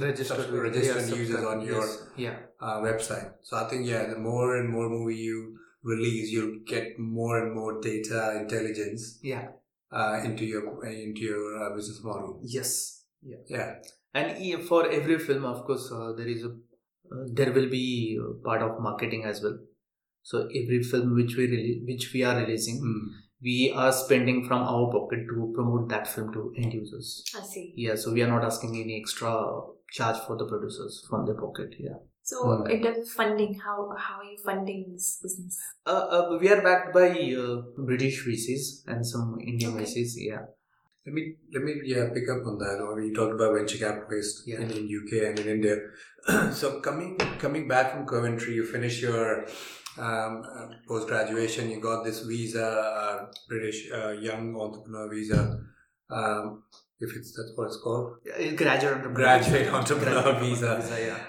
Registered, 0.01 0.49
registered 0.49 1.09
yeah, 1.09 1.15
users 1.15 1.45
on 1.45 1.61
your 1.61 1.81
yes, 1.81 2.07
yeah. 2.17 2.35
uh, 2.59 2.77
website. 2.81 3.31
So 3.43 3.57
I 3.57 3.69
think 3.69 3.85
yeah, 3.87 4.07
the 4.07 4.17
more 4.17 4.57
and 4.57 4.69
more 4.69 4.89
movie 4.89 5.17
you 5.17 5.59
release, 5.83 6.31
you'll 6.31 6.59
get 6.65 6.97
more 6.97 7.37
and 7.43 7.53
more 7.53 7.79
data 7.79 8.37
intelligence 8.41 9.19
Yeah. 9.21 9.49
uh, 9.91 10.21
into 10.23 10.45
your 10.45 10.83
into 10.85 11.21
your 11.21 11.63
uh, 11.63 11.75
business 11.75 12.03
model. 12.03 12.39
Yes. 12.43 13.00
Yeah. 13.21 13.37
Yeah. 13.47 13.75
And 14.13 14.41
e- 14.41 14.61
for 14.69 14.89
every 14.89 15.17
film, 15.19 15.45
of 15.45 15.63
course, 15.65 15.91
uh, 15.91 16.13
there 16.17 16.27
is 16.27 16.43
a 16.43 16.49
uh, 16.49 17.25
there 17.33 17.51
will 17.51 17.69
be 17.69 18.17
uh, 18.21 18.33
part 18.43 18.61
of 18.61 18.79
marketing 18.81 19.25
as 19.25 19.41
well. 19.43 19.57
So 20.23 20.47
every 20.61 20.81
film 20.83 21.15
which 21.15 21.35
we 21.35 21.47
rele- 21.47 21.85
which 21.87 22.11
we 22.13 22.23
are 22.23 22.37
releasing, 22.41 22.79
Mm. 22.81 23.01
we 23.41 23.71
are 23.83 23.91
spending 23.91 24.45
from 24.47 24.61
our 24.73 24.91
pocket 24.91 25.21
to 25.31 25.51
promote 25.55 25.89
that 25.89 26.07
film 26.07 26.31
to 26.33 26.53
end 26.57 26.73
users. 26.73 27.23
I 27.39 27.43
see. 27.43 27.73
Yeah, 27.75 27.95
so 27.95 28.13
we 28.13 28.21
are 28.23 28.27
not 28.35 28.43
asking 28.45 28.75
any 28.81 28.99
extra 29.01 29.31
charge 29.91 30.19
for 30.27 30.37
the 30.37 30.45
producers 30.45 31.03
from 31.09 31.25
their 31.25 31.35
pocket. 31.35 31.75
Yeah. 31.79 31.99
So 32.23 32.37
Hmm. 32.47 32.67
in 32.73 32.83
terms 32.83 32.99
of 32.99 33.07
funding, 33.19 33.53
how 33.65 33.77
how 34.07 34.19
are 34.21 34.29
you 34.31 34.37
funding 34.45 34.81
this 34.91 35.07
business? 35.23 35.57
Uh, 35.85 36.05
uh, 36.17 36.37
we 36.41 36.49
are 36.55 36.61
backed 36.67 36.93
by 36.93 37.07
uh, 37.43 37.55
British 37.91 38.19
VCs 38.27 38.65
and 38.87 39.05
some 39.13 39.37
Indian 39.53 39.73
Okay. 39.73 39.83
VCs. 39.85 40.13
Yeah. 40.31 40.43
Let 41.05 41.13
me 41.15 41.33
let 41.53 41.63
me 41.63 41.81
yeah 41.83 42.09
pick 42.13 42.29
up 42.29 42.45
on 42.45 42.57
that. 42.59 42.79
Or 42.79 43.01
you 43.01 43.13
talked 43.13 43.33
about 43.33 43.55
venture 43.55 43.77
capitalists 43.77 44.43
Yeah. 44.45 44.61
in, 44.61 44.69
in 44.71 44.83
UK 44.99 45.11
and 45.29 45.39
in 45.39 45.47
India. 45.47 45.77
so 46.53 46.79
coming 46.81 47.17
coming 47.39 47.67
back 47.67 47.91
from 47.93 48.05
Coventry, 48.05 48.53
you 48.53 48.65
finish 48.65 49.01
your 49.01 49.45
um, 49.97 50.43
uh, 50.57 50.67
post 50.87 51.07
graduation. 51.07 51.71
You 51.71 51.81
got 51.81 52.03
this 52.03 52.19
visa, 52.21 52.65
uh, 52.67 53.25
British 53.49 53.89
uh, 53.91 54.11
young 54.11 54.55
entrepreneur 54.55 55.09
visa. 55.09 55.59
Um, 56.09 56.63
if 56.99 57.15
it's 57.15 57.33
that's 57.35 57.51
what 57.55 57.65
it's 57.67 57.77
called. 57.83 58.17
Yeah, 58.25 58.51
Graduate 58.51 58.93
entrepreneur. 58.97 59.23
Graduate 59.25 59.67
entrepreneur 59.79 60.21
Graduate 60.21 60.43
visa. 60.43 60.97
yeah. 60.99 61.19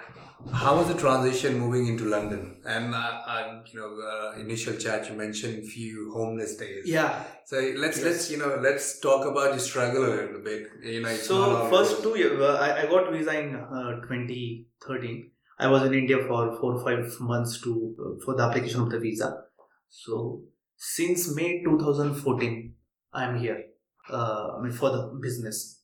How 0.51 0.77
was 0.77 0.89
the 0.89 0.95
transition 0.95 1.59
moving 1.59 1.87
into 1.87 2.05
London? 2.05 2.57
And 2.65 2.95
uh, 2.95 2.99
uh, 2.99 3.63
you 3.73 3.79
know, 3.79 3.97
uh, 4.01 4.39
initial 4.39 4.77
chat 4.77 5.09
you 5.09 5.15
mentioned 5.15 5.67
few 5.69 6.13
homeless 6.13 6.57
days. 6.57 6.85
Yeah. 6.87 7.23
So 7.47 7.57
let's 7.77 7.99
Yes. 7.99 8.05
let's 8.07 8.31
you 8.31 8.39
know 8.39 8.59
let's 8.61 9.01
talk 9.01 9.27
about 9.27 9.51
your 9.51 9.59
struggle 9.59 10.05
a 10.05 10.13
little 10.15 10.41
bit. 10.43 10.69
You 10.83 11.03
know, 11.03 11.15
So 11.15 11.69
first 11.71 12.03
two 12.03 12.17
years, 12.19 12.41
uh, 12.41 12.55
I, 12.61 12.83
I 12.83 12.87
got 12.87 13.11
visa 13.13 13.39
in 13.39 13.55
uh, 13.55 14.01
2013. 14.03 15.31
I 15.59 15.69
was 15.69 15.85
in 15.85 15.95
India 15.95 16.19
for 16.27 16.59
four 16.61 16.75
or 16.75 16.85
five 16.85 17.09
months 17.21 17.61
to 17.63 17.95
uh, 17.99 18.25
for 18.25 18.35
the 18.35 18.43
application 18.43 18.81
of 18.81 18.91
the 18.91 18.99
visa. 18.99 19.45
So 19.91 20.43
since 20.77 21.35
May 21.37 21.63
2014, 21.63 22.75
I'm 23.13 23.39
here. 23.39 23.63
Uh, 24.11 24.57
I 24.59 24.63
mean 24.63 24.73
for 24.73 24.91
the 24.91 25.19
business. 25.23 25.83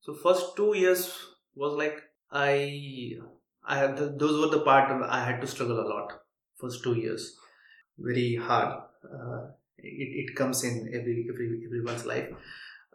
So 0.00 0.14
first 0.14 0.56
two 0.56 0.76
years 0.76 1.12
was 1.54 1.74
like 1.76 2.00
I 2.30 3.12
I 3.66 3.78
had 3.78 3.96
the, 3.96 4.06
those 4.08 4.38
were 4.40 4.56
the 4.56 4.64
part 4.64 4.90
of- 4.90 5.02
I 5.02 5.24
had 5.24 5.40
to 5.40 5.46
struggle 5.46 5.80
a 5.80 5.88
lot. 5.94 6.12
First 6.60 6.82
two 6.82 6.94
years, 6.94 7.36
very 7.98 8.36
hard. 8.36 8.82
Uh, 9.04 9.46
it, 9.78 10.08
it 10.30 10.36
comes 10.36 10.64
in 10.64 10.90
every 10.98 11.26
every 11.32 11.48
everyone's 11.66 12.06
life. 12.06 12.28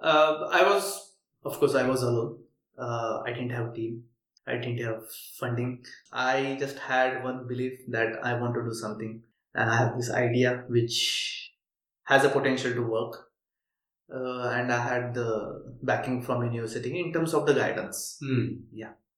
Uh, 0.02 0.48
I 0.52 0.64
was 0.64 1.14
of 1.44 1.60
course 1.60 1.76
I 1.76 1.88
was 1.88 2.04
alone. 2.04 2.38
Uh, 2.78 3.22
I 3.26 3.32
didn't 3.34 3.52
have 3.52 3.68
a 3.68 3.74
team. 3.74 4.04
I 4.48 4.58
didn't 4.58 4.80
have 4.84 5.04
funding. 5.40 5.84
I 6.12 6.58
just 6.60 6.80
had 6.80 7.24
one 7.24 7.48
belief 7.48 7.80
that 7.90 8.24
I 8.24 8.34
want 8.40 8.56
to 8.56 8.64
do 8.64 8.74
something, 8.74 9.22
and 9.54 9.70
I 9.70 9.78
have 9.78 9.96
this 9.98 10.10
idea 10.12 10.64
which 10.68 11.52
has 12.04 12.24
a 12.26 12.30
potential 12.30 12.74
to 12.74 12.82
work. 12.82 13.28
Uh, 14.14 14.50
and 14.50 14.74
I 14.74 14.80
had 14.82 15.14
the 15.14 15.30
backing 15.82 16.22
from 16.22 16.44
university 16.44 17.00
in 17.00 17.14
terms 17.14 17.34
of 17.34 17.46
the 17.46 17.54
guidance. 17.54 18.18
Hmm. 18.22 18.48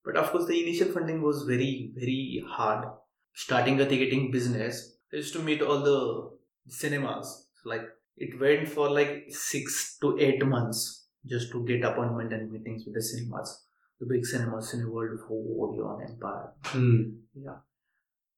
But 0.05 0.17
of 0.17 0.31
course, 0.31 0.47
the 0.47 0.61
initial 0.61 0.91
funding 0.91 1.21
was 1.21 1.43
very, 1.43 1.91
very 1.95 2.43
hard. 2.47 2.87
Starting 3.33 3.79
a 3.81 3.87
ticketing 3.87 4.31
business, 4.31 4.95
I 5.11 5.17
used 5.17 5.33
to 5.33 5.39
meet 5.41 5.61
all 5.61 5.79
the 5.79 6.29
cinemas. 6.67 7.47
So 7.61 7.69
like 7.69 7.83
it 8.17 8.39
went 8.39 8.67
for 8.69 8.89
like 8.89 9.25
six 9.29 9.97
to 10.01 10.17
eight 10.19 10.45
months 10.45 11.05
just 11.25 11.51
to 11.51 11.65
get 11.65 11.83
appointment 11.83 12.33
and 12.33 12.51
meetings 12.51 12.83
with 12.85 12.95
the 12.95 13.01
cinemas, 13.01 13.65
the 13.99 14.05
big 14.05 14.25
cinemas, 14.25 14.71
Cineworld, 14.73 15.19
Odeon, 15.31 16.07
Empire. 16.09 16.51
Hmm. 16.65 17.01
Yeah. 17.33 17.55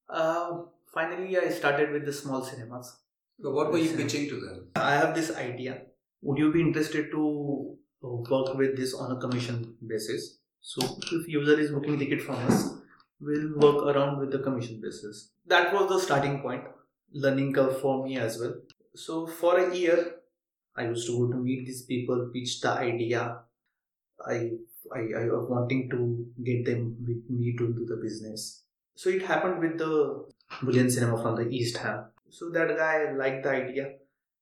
Uh, 0.08 0.63
finally, 0.93 1.38
I 1.38 1.49
started 1.49 1.91
with 1.91 2.06
the 2.06 2.13
small 2.13 2.43
cinemas. 2.43 2.95
So 3.41 3.51
what 3.51 3.71
were 3.71 3.80
you 3.80 3.89
Yes. 3.89 3.95
pitching 3.97 4.30
to 4.30 4.39
them? 4.39 4.67
I 4.75 4.95
have 4.95 5.15
this 5.15 5.36
idea. 5.36 5.82
Would 6.21 6.38
you 6.38 6.54
be 6.54 6.62
interested 6.62 7.12
to 7.12 7.78
uh, 8.04 8.08
work 8.08 8.56
with 8.56 8.78
this 8.78 8.93
on 8.93 9.12
a 9.17 9.19
commission 9.19 9.75
basis? 9.86 10.39
So 10.67 10.82
if 11.12 11.28
user 11.28 11.60
is 11.60 11.69
booking 11.69 11.99
ticket 11.99 12.23
from 12.23 12.38
us, 12.47 12.73
we'll 13.19 13.51
work 13.60 13.95
around 13.95 14.19
with 14.19 14.32
the 14.32 14.39
commission 14.39 14.82
basis. 14.82 15.30
That 15.45 15.71
was 15.71 15.88
the 15.89 15.99
starting 15.99 16.41
point, 16.41 16.63
learning 17.13 17.54
curve 17.54 17.80
for 17.80 18.04
me 18.04 18.17
as 18.17 18.39
well. 18.39 18.56
So 18.95 19.28
for 19.28 19.60
a 19.60 19.75
year, 19.75 20.15
I 20.75 20.86
used 20.86 21.06
to 21.06 21.19
go 21.19 21.32
to 21.34 21.38
meet 21.38 21.67
these 21.67 21.84
people, 21.84 22.32
pitch 22.34 22.62
the 22.62 22.71
idea. 22.71 23.41
I 24.25 24.54
I, 24.91 25.01
I 25.21 25.25
was 25.36 25.47
wanting 25.49 25.88
to 25.91 26.25
get 26.43 26.65
them 26.65 26.97
with 27.08 27.30
me 27.30 27.56
to 27.60 27.67
do 27.73 27.86
the 27.86 27.97
business. 27.97 28.63
So 28.95 29.12
it 29.12 29.21
happened 29.21 29.60
with 29.60 29.78
the 29.78 30.25
Boleyn 30.63 30.89
Cinema 30.89 31.21
from 31.21 31.36
the 31.36 31.47
East 31.47 31.78
Ham. 31.78 32.06
So 32.30 32.49
that 32.49 32.75
guy 32.75 33.12
liked 33.12 33.43
the 33.43 33.51
idea 33.51 33.88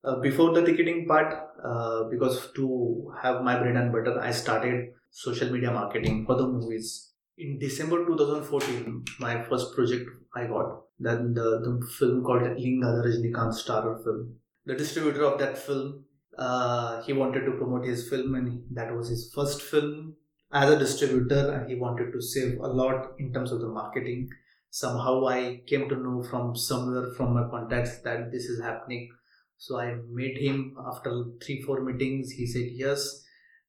uh, 0.05 0.15
before 0.21 0.53
the 0.53 0.65
ticketing 0.65 1.05
part 1.05 1.49
uh, 1.63 2.03
because 2.05 2.51
to 2.53 3.13
have 3.21 3.41
my 3.41 3.57
bread 3.59 3.75
and 3.75 3.91
butter 3.91 4.19
i 4.19 4.31
started 4.31 4.89
social 5.23 5.49
media 5.55 5.71
marketing 5.71 6.25
for 6.25 6.35
the 6.35 6.47
movies 6.47 6.87
in 7.37 7.57
december 7.59 7.97
2014 8.05 9.03
my 9.25 9.33
first 9.49 9.75
project 9.75 10.09
i 10.35 10.45
got 10.45 10.81
then 10.99 11.33
the, 11.33 11.49
the 11.65 11.73
film 11.97 12.23
called 12.23 12.43
linga 12.63 12.89
the 12.95 13.03
rajinikanth 13.07 13.55
starrer 13.61 13.95
film 14.03 14.21
the 14.65 14.75
distributor 14.81 15.23
of 15.29 15.37
that 15.39 15.57
film 15.57 16.03
uh, 16.45 17.01
he 17.03 17.13
wanted 17.13 17.45
to 17.45 17.51
promote 17.59 17.85
his 17.85 18.09
film 18.09 18.35
and 18.35 18.63
that 18.71 18.95
was 18.95 19.09
his 19.09 19.31
first 19.35 19.61
film 19.61 20.15
as 20.51 20.69
a 20.69 20.79
distributor 20.79 21.43
and 21.53 21.69
he 21.69 21.75
wanted 21.75 22.11
to 22.11 22.21
save 22.21 22.57
a 22.59 22.71
lot 22.81 23.11
in 23.19 23.31
terms 23.33 23.51
of 23.51 23.59
the 23.61 23.73
marketing 23.79 24.27
somehow 24.83 25.15
i 25.27 25.61
came 25.67 25.87
to 25.89 25.97
know 26.05 26.23
from 26.29 26.55
somewhere 26.55 27.07
from 27.17 27.35
my 27.35 27.45
contacts 27.55 27.99
that 28.07 28.31
this 28.31 28.45
is 28.45 28.61
happening 28.69 29.11
so 29.63 29.79
I 29.79 29.95
met 30.09 30.35
him 30.37 30.75
after 30.85 31.23
three, 31.41 31.61
four 31.61 31.85
meetings. 31.85 32.31
He 32.31 32.45
said 32.45 32.67
yes. 32.73 33.22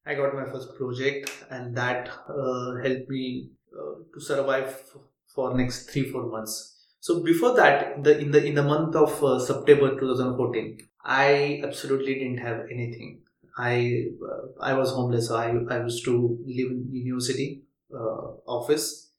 I 0.05 0.13
got 0.15 0.33
my 0.35 0.45
first 0.45 0.75
project, 0.75 1.31
and 1.49 1.75
that 1.75 2.09
uh, 2.29 2.75
helped 2.83 3.09
me 3.09 3.51
uh, 3.77 3.95
to 4.13 4.19
survive 4.21 4.67
f- 4.67 4.97
for 5.33 5.57
next 5.57 5.89
three, 5.89 6.09
four 6.11 6.27
months. 6.27 6.55
So 6.99 7.23
before 7.23 7.55
that, 7.55 7.95
in 7.97 8.03
the 8.03 8.17
in 8.19 8.31
the 8.31 8.45
in 8.45 8.55
the 8.55 8.63
month 8.63 8.95
of 8.95 9.23
uh, 9.23 9.39
September 9.39 9.97
2014, 9.99 10.77
I 11.03 11.61
absolutely 11.63 12.15
didn't 12.15 12.37
have 12.37 12.61
anything. 12.71 13.21
I 13.57 14.05
uh, 14.29 14.43
I 14.61 14.73
was 14.73 14.91
homeless. 14.91 15.31
I 15.31 15.47
I 15.69 15.81
used 15.83 16.05
to 16.05 16.15
live 16.45 16.71
in 16.71 16.89
university 16.93 17.63
uh, 17.93 18.27
office, 18.59 19.11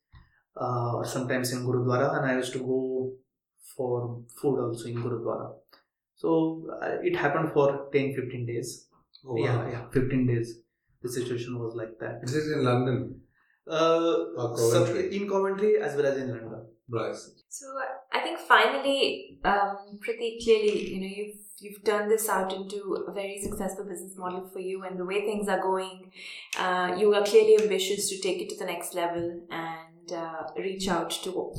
uh, 0.56 1.04
sometimes 1.04 1.52
in 1.52 1.64
Gurudwara, 1.66 2.16
and 2.18 2.26
I 2.26 2.36
used 2.36 2.52
to 2.54 2.60
go 2.60 3.12
for 3.76 4.22
food 4.40 4.60
also 4.60 4.88
in 4.88 4.96
Gurudwara 4.96 5.54
So 6.16 6.68
uh, 6.82 6.98
it 7.02 7.16
happened 7.16 7.52
for 7.52 7.88
10 7.92 8.14
15 8.14 8.46
days. 8.46 8.88
Oh, 9.26 9.34
wow. 9.34 9.44
Yeah, 9.44 9.70
yeah, 9.72 9.90
15 9.90 10.26
days. 10.26 10.60
The 11.06 11.12
situation 11.20 11.58
was 11.58 11.74
like 11.74 11.94
that. 12.00 12.20
This 12.22 12.34
is 12.34 12.52
in 12.56 12.64
London. 12.64 13.20
Uh, 13.66 14.16
Or 14.38 14.56
so 14.56 14.84
in 15.18 15.28
Coventry 15.28 15.72
as 15.86 15.96
well 15.96 16.06
as 16.06 16.16
in 16.18 16.28
London. 16.34 16.66
Right. 16.88 17.16
So 17.48 17.66
I 18.12 18.20
think 18.20 18.38
finally, 18.38 19.38
um, 19.44 19.98
Pratik, 20.02 20.44
clearly, 20.44 20.74
you 20.94 21.00
know, 21.00 21.12
you've 21.18 21.36
you've 21.58 21.84
turned 21.84 22.10
this 22.10 22.28
out 22.28 22.52
into 22.52 23.04
a 23.08 23.12
very 23.12 23.38
successful 23.42 23.84
business 23.84 24.16
model 24.16 24.48
for 24.52 24.60
you, 24.60 24.84
and 24.84 24.98
the 24.98 25.04
way 25.04 25.22
things 25.22 25.48
are 25.48 25.60
going, 25.60 26.12
uh, 26.58 26.94
you 26.96 27.12
are 27.14 27.24
clearly 27.24 27.56
ambitious 27.60 28.08
to 28.10 28.20
take 28.20 28.40
it 28.42 28.50
to 28.50 28.58
the 28.58 28.66
next 28.66 28.94
level 28.94 29.40
and 29.50 30.12
uh, 30.12 30.42
reach 30.56 30.88
out 30.88 31.10
to 31.10 31.52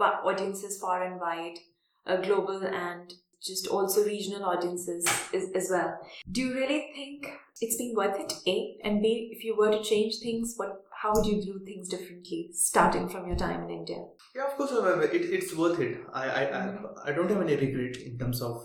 audiences 0.00 0.80
far 0.80 1.04
and 1.04 1.20
wide, 1.20 1.58
uh, 2.06 2.16
global 2.16 2.62
and 2.64 3.14
just 3.42 3.68
also 3.68 4.04
regional 4.04 4.44
audiences 4.44 5.06
as, 5.34 5.44
as 5.54 5.68
well. 5.70 5.98
Do 6.30 6.40
you 6.40 6.54
really 6.54 6.90
think 6.94 7.32
it's 7.60 7.76
been 7.76 7.94
worth 7.96 8.18
it? 8.18 8.32
A 8.46 8.76
and 8.84 9.00
B, 9.02 9.30
if 9.32 9.44
you 9.44 9.56
were 9.56 9.70
to 9.70 9.82
change 9.82 10.16
things, 10.22 10.54
what? 10.56 10.82
How 11.00 11.12
would 11.14 11.26
you 11.26 11.40
do 11.40 11.60
things 11.64 11.88
differently, 11.88 12.48
starting 12.52 13.08
from 13.08 13.28
your 13.28 13.36
time 13.36 13.62
in 13.62 13.70
India? 13.70 13.98
Yeah, 14.34 14.46
of 14.46 14.56
course, 14.56 14.72
it, 14.72 15.14
it's 15.14 15.54
worth 15.54 15.78
it. 15.78 16.00
I, 16.12 16.28
I, 16.28 16.42
I, 16.42 16.74
I 17.06 17.12
don't 17.12 17.30
have 17.30 17.40
any 17.40 17.54
regret 17.54 17.98
in 17.98 18.18
terms 18.18 18.42
of 18.42 18.62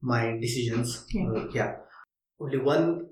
my 0.00 0.36
decisions. 0.40 1.04
Yeah. 1.12 1.28
Uh, 1.28 1.46
yeah. 1.52 1.72
Only 2.40 2.58
one 2.58 3.08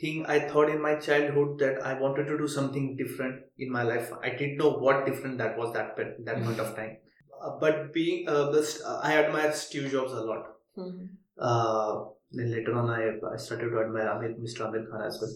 thing 0.00 0.24
I 0.26 0.38
thought 0.38 0.70
in 0.70 0.80
my 0.80 0.94
childhood 0.96 1.58
that 1.58 1.84
I 1.84 2.00
wanted 2.00 2.26
to 2.26 2.38
do 2.38 2.46
something 2.46 2.96
different 2.96 3.42
in 3.58 3.72
my 3.72 3.82
life. 3.82 4.10
I 4.22 4.30
didn't 4.30 4.56
know 4.56 4.70
what 4.70 5.04
different 5.04 5.38
that 5.38 5.58
was 5.58 5.72
that 5.74 5.96
that 6.24 6.44
point 6.44 6.60
of 6.60 6.76
time. 6.76 6.98
Uh, 7.42 7.58
but 7.60 7.92
being 7.92 8.28
uh, 8.28 8.50
the 8.50 8.62
st- 8.62 8.86
I 9.02 9.16
admire 9.22 9.52
Steve 9.52 9.90
Jobs 9.90 10.12
a 10.12 10.20
lot. 10.30 10.46
Uh, 11.38 12.04
then 12.30 12.50
later 12.52 12.74
on, 12.74 12.88
I, 12.90 13.34
I 13.34 13.36
started 13.36 13.70
to 13.70 13.80
admire 13.80 14.06
Aamir, 14.12 14.38
Mr. 14.38 14.64
Aamir 14.66 14.88
Khan 14.90 15.02
as 15.02 15.18
well. 15.20 15.32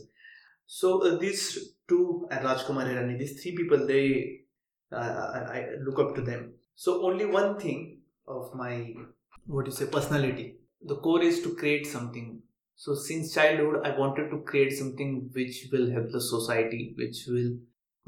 So 0.66 1.02
uh, 1.06 1.16
these 1.18 1.74
two 1.88 2.28
and 2.30 2.44
Rajkumar 2.44 2.86
Hirani, 2.88 3.18
these 3.18 3.40
three 3.42 3.56
people, 3.56 3.86
they 3.86 4.40
uh, 4.92 4.96
I, 4.96 5.58
I 5.58 5.66
look 5.84 5.98
up 5.98 6.14
to 6.16 6.22
them. 6.22 6.54
So 6.74 7.04
only 7.06 7.26
one 7.26 7.58
thing 7.58 7.98
of 8.28 8.54
my 8.54 8.94
what 9.46 9.66
you 9.66 9.72
say 9.72 9.86
personality. 9.86 10.56
The 10.82 10.96
core 10.96 11.22
is 11.22 11.40
to 11.42 11.54
create 11.54 11.86
something. 11.86 12.40
So 12.76 12.94
since 12.94 13.34
childhood, 13.34 13.80
I 13.84 13.96
wanted 13.98 14.30
to 14.30 14.38
create 14.42 14.72
something 14.72 15.30
which 15.32 15.68
will 15.72 15.90
help 15.90 16.10
the 16.12 16.20
society, 16.20 16.94
which 16.96 17.24
will 17.26 17.56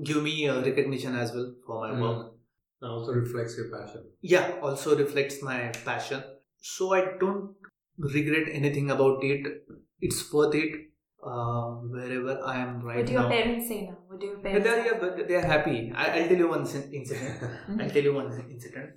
give 0.05 0.22
me 0.22 0.46
a 0.46 0.61
recognition 0.62 1.14
as 1.16 1.32
well 1.32 1.55
for 1.66 1.80
my 1.88 1.94
Mm. 1.99 2.03
work. 2.03 2.32
And 2.81 2.91
also 2.91 3.12
reflects 3.12 3.57
your 3.57 3.68
passion. 3.76 4.05
Yeah, 4.20 4.57
also 4.62 4.97
reflects 4.97 5.43
my 5.43 5.72
passion. 5.85 6.22
So 6.61 6.95
I 6.95 7.05
don't 7.20 7.55
regret 7.99 8.49
anything 8.53 8.91
about 8.91 9.22
it. 9.24 9.47
It's 10.01 10.33
worth 10.33 10.55
it. 10.55 10.85
Uh, 11.20 11.70
wherever 11.93 12.41
I 12.45 12.59
am 12.61 12.81
right 12.81 12.99
what 12.99 13.07
do 13.07 13.12
your 13.12 13.22
now. 13.22 13.29
parents 13.29 13.66
say 13.68 13.87
now? 13.87 13.99
What 14.07 14.20
do 14.20 14.26
your 14.26 14.39
parents 14.39 14.64
they 14.64 14.70
are, 14.70 14.85
say? 14.85 14.91
yeah, 14.93 14.99
but 15.01 15.29
they 15.29 15.35
are 15.35 15.45
happy. 15.45 15.93
I, 15.95 16.20
I'll 16.20 16.29
tell 16.29 16.37
you 16.39 16.49
one 16.49 16.61
incident. 16.61 17.43
I'll 17.81 17.91
tell 17.91 18.03
you 18.05 18.14
one 18.14 18.33
incident. 18.49 18.91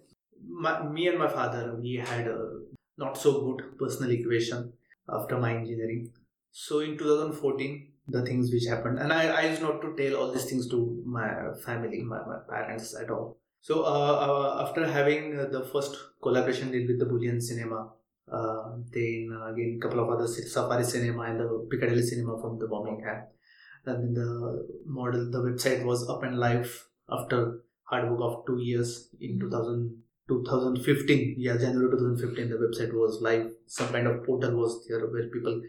My, 0.47 0.83
me 0.87 1.07
and 1.07 1.17
my 1.17 1.27
father, 1.27 1.75
we 1.81 1.95
had 1.95 2.27
a 2.27 2.59
not 2.99 3.17
so 3.17 3.41
good 3.41 3.79
personal 3.79 4.11
equation 4.11 4.73
after 5.09 5.39
my 5.39 5.55
engineering. 5.55 6.11
So 6.51 6.79
in 6.81 6.95
2014, 6.97 7.91
the 8.07 8.23
things 8.23 8.51
which 8.51 8.65
happened, 8.65 8.99
and 8.99 9.11
I, 9.11 9.27
I 9.29 9.41
used 9.49 9.61
not 9.63 9.81
to 9.81 9.95
tell 9.95 10.17
all 10.17 10.31
these 10.31 10.45
things 10.45 10.67
to 10.69 11.03
my 11.05 11.53
family, 11.65 12.03
my, 12.03 12.19
my 12.19 12.37
parents 12.47 12.95
at 12.95 13.09
all. 13.09 13.40
So 13.61 13.83
uh, 13.83 14.15
uh, 14.27 14.65
after 14.67 14.87
having 14.87 15.37
uh, 15.37 15.45
the 15.45 15.63
first 15.63 15.95
collaboration 16.21 16.71
deal 16.71 16.87
with 16.87 16.97
the 16.97 17.05
Boleyn 17.05 17.39
Cinema, 17.39 17.89
then 18.27 19.29
again 19.49 19.79
couple 19.79 19.99
of 19.99 20.09
other 20.09 20.27
Safari 20.27 20.83
Cinema 20.83 21.21
and 21.23 21.39
the 21.39 21.67
Piccadilly 21.69 22.01
Cinema 22.01 22.41
from 22.41 22.57
the 22.57 22.67
Birmingham, 22.67 23.27
and 23.85 24.03
then 24.03 24.13
the 24.15 24.67
model, 24.85 25.29
the 25.29 25.39
website 25.39 25.85
was 25.85 26.09
up 26.09 26.23
and 26.23 26.39
live 26.39 26.87
after 27.07 27.61
hard 27.83 28.09
work 28.09 28.21
of 28.21 28.45
two 28.47 28.57
years 28.59 29.09
in 29.19 29.39
2000, 29.39 29.95
2015 30.27 31.35
yeah 31.37 31.57
january 31.57 31.91
2015 31.91 32.49
the 32.49 32.55
website 32.55 32.93
was 32.93 33.21
live. 33.21 33.51
Some 33.67 33.89
kind 33.89 34.07
of 34.07 34.25
portal 34.25 34.55
was 34.55 34.87
there 34.87 35.05
where 35.05 35.27
people 35.27 35.61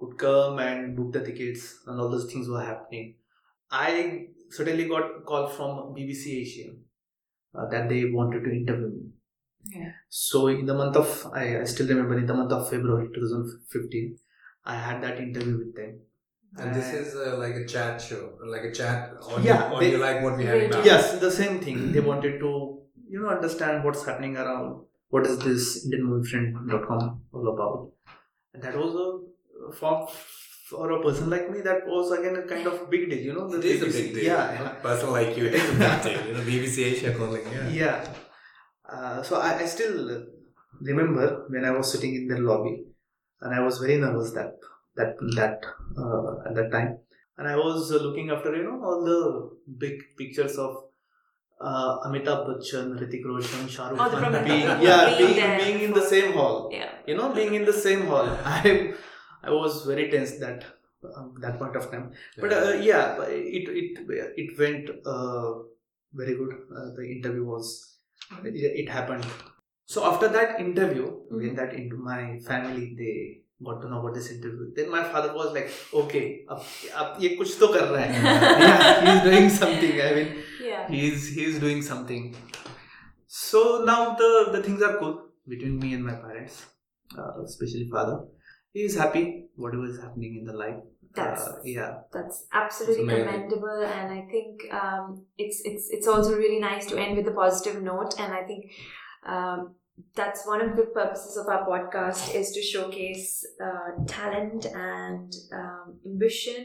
could 0.00 0.18
come 0.18 0.58
and 0.58 0.96
book 0.96 1.12
the 1.12 1.20
tickets 1.20 1.80
and 1.86 2.00
all 2.00 2.10
those 2.10 2.30
things 2.32 2.48
were 2.48 2.64
happening. 2.64 3.14
I 3.70 4.28
suddenly 4.50 4.88
got 4.88 5.04
a 5.04 5.20
call 5.20 5.48
from 5.48 5.94
bbc 5.94 6.40
asia 6.40 6.70
uh, 7.58 7.66
that 7.72 7.88
they 7.92 8.00
wanted 8.18 8.42
to 8.48 8.52
interview 8.60 8.90
me 8.96 9.04
Yeah. 9.76 9.92
so 10.24 10.40
in 10.56 10.66
the 10.70 10.74
month 10.80 10.96
of 11.02 11.08
I, 11.42 11.44
I 11.60 11.64
still 11.74 11.88
remember 11.92 12.16
in 12.22 12.26
the 12.32 12.36
month 12.40 12.52
of 12.58 12.68
february 12.72 13.08
2015 13.14 14.18
i 14.74 14.76
had 14.88 15.02
that 15.06 15.18
interview 15.28 15.56
with 15.62 15.72
them 15.80 15.94
And 16.64 16.70
this 16.76 16.86
is 16.98 17.08
uh, 17.22 17.32
like 17.40 17.56
a 17.60 17.64
chat 17.70 18.02
show, 18.04 18.20
like 18.52 18.62
a 18.68 18.70
chat 18.76 19.00
audio, 19.30 19.40
Yeah, 19.48 19.64
audio 19.74 19.80
they- 19.90 19.98
like 20.02 20.20
what 20.26 20.36
we 20.40 20.44
have 20.50 20.62
now. 20.74 20.78
Yes, 20.90 21.08
the 21.24 21.30
same 21.38 21.56
thing. 21.64 21.80
They 21.96 22.02
wanted 22.06 22.36
to, 22.44 22.50
you 23.14 23.18
know, 23.22 23.32
understand 23.34 23.84
what's 23.86 24.04
happening 24.10 24.38
around. 24.44 24.70
What 25.16 25.26
is 25.30 25.34
this 25.48 25.66
IndianMovieFriend.com 25.88 27.02
all 27.32 27.48
about? 27.54 27.92
And 28.54 28.62
that 28.62 28.76
was 28.84 28.94
a 29.04 29.08
for 29.80 29.92
for 30.68 30.90
a 30.90 31.02
person 31.02 31.30
like 31.30 31.50
me. 31.50 31.60
That 31.60 31.86
was 31.86 32.10
again 32.18 32.36
a 32.36 32.42
kind 32.42 32.66
of 32.66 32.90
big 32.90 33.08
deal. 33.10 33.22
You 33.28 33.34
know, 33.34 33.48
the 33.48 33.58
It 33.58 33.64
is 33.64 33.82
a 33.82 34.02
big 34.02 34.14
deal. 34.14 34.24
Yeah, 34.24 34.52
yeah. 34.52 34.70
a 34.70 34.74
person 34.86 35.12
like 35.12 35.36
you, 35.36 35.46
it 35.46 35.54
is 35.54 35.70
a 35.70 35.78
big 35.78 36.02
deal. 36.02 36.26
You 36.26 36.34
know, 36.34 36.40
BBC 36.40 36.84
Asia 36.92 37.14
calling. 37.14 37.46
Yeah. 37.52 37.68
yeah. 37.68 38.08
Uh, 38.88 39.22
so 39.22 39.40
I, 39.40 39.58
I 39.62 39.66
still 39.66 40.26
remember 40.80 41.46
when 41.48 41.64
I 41.64 41.70
was 41.70 41.92
sitting 41.92 42.14
in 42.14 42.28
the 42.28 42.38
lobby, 42.38 42.84
and 43.40 43.54
I 43.54 43.60
was 43.60 43.78
very 43.78 43.96
nervous 43.98 44.32
that 44.32 44.58
that 44.96 45.14
that 45.36 45.64
uh, 45.98 46.48
at 46.48 46.54
that 46.56 46.70
time, 46.72 46.98
and 47.38 47.48
I 47.48 47.56
was 47.56 47.92
uh, 47.92 47.96
looking 47.96 48.30
after 48.30 48.54
you 48.56 48.64
know 48.64 48.82
all 48.82 49.04
the 49.04 49.76
big 49.86 50.02
pictures 50.18 50.58
of 50.58 50.76
uh, 51.60 51.98
Amitabh 52.06 52.46
Bachchan, 52.46 52.98
Hrithik 52.98 53.24
Roshan, 53.24 53.68
Shah 53.68 53.88
Rukh 53.88 54.10
Khan 54.10 54.44
being 54.44 54.62
yeah 54.62 55.16
being 55.16 55.34
being, 55.34 55.58
being 55.58 55.80
in 55.88 55.92
the 55.92 56.06
same 56.14 56.32
hall. 56.32 56.70
Yeah. 56.72 56.90
You 57.06 57.16
know, 57.16 57.32
being 57.32 57.54
in 57.54 57.64
the 57.64 57.72
same 57.72 58.06
hall. 58.06 58.28
I 58.44 58.94
I 59.45 59.51
was 59.51 59.85
very 59.85 60.09
tense 60.11 60.33
that 60.39 60.65
um, 61.15 61.33
that 61.41 61.57
point 61.59 61.75
of 61.75 61.89
time. 61.91 62.11
But 62.39 62.53
uh, 62.53 62.73
yeah, 62.89 63.15
but 63.17 63.29
it 63.29 63.69
it 63.81 63.99
it 64.43 64.59
went 64.59 64.89
uh, 65.05 65.53
very 66.13 66.35
good. 66.41 66.53
Uh, 66.75 66.87
the 66.97 67.05
interview 67.15 67.45
was 67.45 67.97
it, 68.45 68.53
it 68.55 68.89
happened. 68.89 69.25
So 69.85 70.05
after 70.05 70.27
that 70.29 70.59
interview, 70.59 71.05
when 71.29 71.47
Mhm. 71.49 71.55
that 71.61 71.73
into 71.73 71.97
my 72.09 72.19
family 72.49 72.85
they 72.99 73.13
got 73.69 73.81
to 73.81 73.89
know 73.89 73.99
about 74.01 74.13
this 74.19 74.29
interview, 74.35 74.67
then 74.77 74.89
my 74.91 75.01
father 75.15 75.33
was 75.39 75.49
like, 75.57 75.71
okay, 76.03 76.23
अब 76.49 76.61
अब 77.01 77.17
ये 77.23 77.29
कुछ 77.41 77.57
तो 77.59 77.67
कर 77.73 77.87
रहा 77.89 78.03
है. 78.03 78.21
yeah, 78.67 78.85
he's 79.07 79.21
doing 79.29 79.49
something. 79.57 79.95
I 80.07 80.11
mean, 80.19 80.31
Yeah. 80.69 80.87
he's 80.93 81.27
he's 81.39 81.59
doing 81.65 81.81
something. 81.89 82.29
So 83.27 83.83
now 83.89 84.15
the 84.21 84.29
the 84.55 84.61
things 84.67 84.81
are 84.89 84.97
cool 85.01 85.17
between 85.47 85.79
me 85.79 85.93
and 85.97 86.03
my 86.05 86.15
parents, 86.27 86.65
uh, 87.17 87.31
especially 87.43 87.87
father. 87.97 88.17
He 88.76 88.82
is 88.90 88.96
happy 89.02 89.24
whatever 89.64 89.86
is 89.92 89.98
happening 90.04 90.32
in 90.40 90.44
the 90.50 90.56
life. 90.64 90.80
That's- 91.18 91.44
Uh, 91.48 91.52
yeah. 91.76 91.92
That's 92.16 92.38
absolutely 92.62 93.04
commendable, 93.24 93.80
and 93.98 94.08
I 94.18 94.22
think 94.32 94.50
um, 94.80 95.04
it's 95.44 95.58
it's 95.70 95.84
it's 95.96 96.08
also 96.14 96.32
really 96.42 96.60
nice 96.70 96.84
to 96.90 96.98
end 97.04 97.16
with 97.18 97.28
a 97.34 97.36
positive 97.42 97.78
note. 97.90 98.12
And 98.22 98.30
I 98.40 98.42
think 98.50 98.62
um, 99.34 99.60
that's 100.20 100.42
one 100.52 100.60
of 100.66 100.76
the 100.80 100.86
purposes 100.98 101.38
of 101.42 101.46
our 101.54 101.62
podcast 101.70 102.34
is 102.40 102.52
to 102.56 102.62
showcase 102.72 103.30
uh, 103.68 103.88
talent 104.16 104.66
and 104.90 105.32
um, 105.60 105.84
ambition 106.12 106.58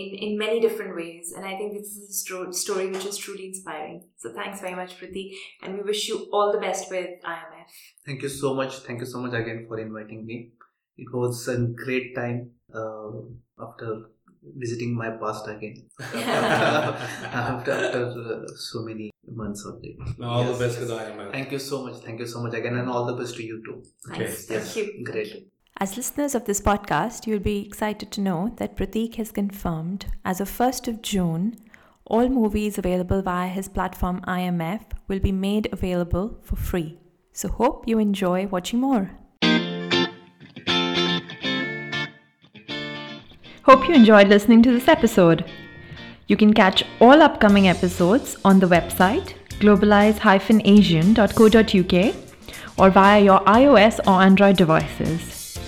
in 0.00 0.06
in 0.26 0.38
many 0.44 0.58
different 0.66 0.96
ways. 1.02 1.34
And 1.36 1.44
I 1.52 1.54
think 1.58 1.68
this 1.78 1.90
is 1.98 2.08
a 2.08 2.16
sto- 2.22 2.52
story 2.64 2.86
which 2.94 3.04
is 3.12 3.18
truly 3.26 3.44
inspiring. 3.52 3.98
So 4.22 4.32
thanks 4.40 4.58
very 4.66 4.76
much, 4.82 4.96
Priti, 4.98 5.24
and 5.62 5.76
we 5.76 5.82
wish 5.92 6.08
you 6.08 6.16
all 6.32 6.48
the 6.56 6.62
best 6.68 6.90
with 6.96 7.10
IMF. 7.36 7.70
Thank 8.06 8.22
you 8.22 8.32
so 8.42 8.54
much. 8.62 8.72
Thank 8.88 9.00
you 9.00 9.10
so 9.14 9.20
much 9.26 9.34
again 9.44 9.66
for 9.68 9.78
inviting 9.88 10.24
me. 10.32 10.38
It 10.96 11.12
was 11.12 11.48
a 11.48 11.58
great 11.84 12.14
time 12.14 12.50
uh, 12.74 13.10
after 13.58 14.06
visiting 14.56 14.94
my 14.94 15.10
past 15.10 15.46
again. 15.48 15.88
after 16.00 17.72
after 17.72 18.02
uh, 18.04 18.46
so 18.56 18.82
many 18.82 19.10
months 19.26 19.64
of 19.64 19.78
it. 19.82 19.96
all 20.22 20.44
Yes, 20.44 20.58
the 20.58 20.64
best 20.64 20.78
yes. 20.78 20.88
with 20.88 20.90
IMF. 20.90 21.32
Thank 21.32 21.52
you 21.52 21.58
so 21.58 21.84
much. 21.84 21.96
Thank 22.02 22.20
you 22.20 22.26
so 22.26 22.42
much 22.42 22.54
again, 22.54 22.76
and 22.76 22.88
all 22.88 23.06
the 23.06 23.14
best 23.14 23.36
to 23.36 23.42
you 23.44 23.62
too. 23.64 23.82
Thanks. 24.08 24.50
Okay. 24.50 24.60
Thank 24.60 24.76
you. 24.76 25.04
Great. 25.04 25.48
As 25.80 25.96
listeners 25.96 26.34
of 26.34 26.44
this 26.44 26.60
podcast, 26.60 27.26
you'll 27.26 27.40
be 27.40 27.66
excited 27.66 28.10
to 28.12 28.20
know 28.20 28.52
that 28.58 28.76
Pratik 28.76 29.14
has 29.16 29.32
confirmed 29.32 30.06
as 30.24 30.40
of 30.40 30.48
1st 30.48 30.86
of 30.88 31.02
June, 31.02 31.56
all 32.04 32.28
movies 32.28 32.78
available 32.78 33.22
via 33.22 33.48
his 33.48 33.68
platform 33.68 34.20
IMF 34.28 34.82
will 35.08 35.18
be 35.18 35.32
made 35.32 35.68
available 35.72 36.38
for 36.42 36.56
free. 36.56 36.98
So, 37.32 37.48
hope 37.48 37.88
you 37.88 37.98
enjoy 37.98 38.46
watching 38.46 38.80
more. 38.80 39.10
Hope 43.64 43.88
you 43.88 43.94
enjoyed 43.94 44.28
listening 44.28 44.62
to 44.64 44.72
this 44.72 44.88
episode. 44.88 45.44
You 46.26 46.36
can 46.36 46.52
catch 46.52 46.82
all 47.00 47.22
upcoming 47.22 47.68
episodes 47.68 48.36
on 48.44 48.58
the 48.58 48.66
website 48.66 49.34
globalize-asian.co.uk 49.60 52.14
or 52.78 52.90
via 52.90 53.22
your 53.22 53.38
iOS 53.40 54.00
or 54.06 54.22
Android 54.22 54.56
devices. 54.56 55.58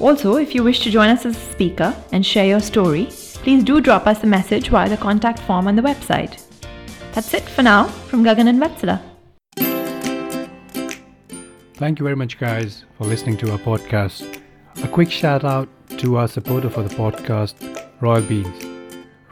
Also, 0.00 0.36
if 0.36 0.54
you 0.54 0.62
wish 0.64 0.80
to 0.80 0.90
join 0.90 1.08
us 1.08 1.24
as 1.24 1.36
a 1.36 1.40
speaker 1.52 1.94
and 2.12 2.26
share 2.26 2.46
your 2.46 2.60
story, 2.60 3.06
please 3.44 3.62
do 3.62 3.80
drop 3.80 4.08
us 4.08 4.24
a 4.24 4.26
message 4.26 4.70
via 4.70 4.88
the 4.88 4.96
contact 4.96 5.38
form 5.38 5.68
on 5.68 5.76
the 5.76 5.82
website. 5.82 6.42
That's 7.12 7.32
it 7.34 7.42
for 7.42 7.62
now 7.62 7.84
from 7.84 8.24
Gagan 8.24 8.48
and 8.48 8.60
Vatsala. 8.60 9.00
Thank 11.74 12.00
you 12.00 12.04
very 12.04 12.16
much, 12.16 12.40
guys, 12.40 12.84
for 12.96 13.04
listening 13.04 13.36
to 13.38 13.52
our 13.52 13.58
podcast. 13.58 14.40
A 14.80 14.86
quick 14.86 15.10
shout 15.10 15.44
out 15.44 15.68
to 15.98 16.18
our 16.18 16.28
supporter 16.28 16.70
for 16.70 16.84
the 16.84 16.94
podcast, 16.94 17.54
Royal 18.00 18.22
Beans. 18.22 18.64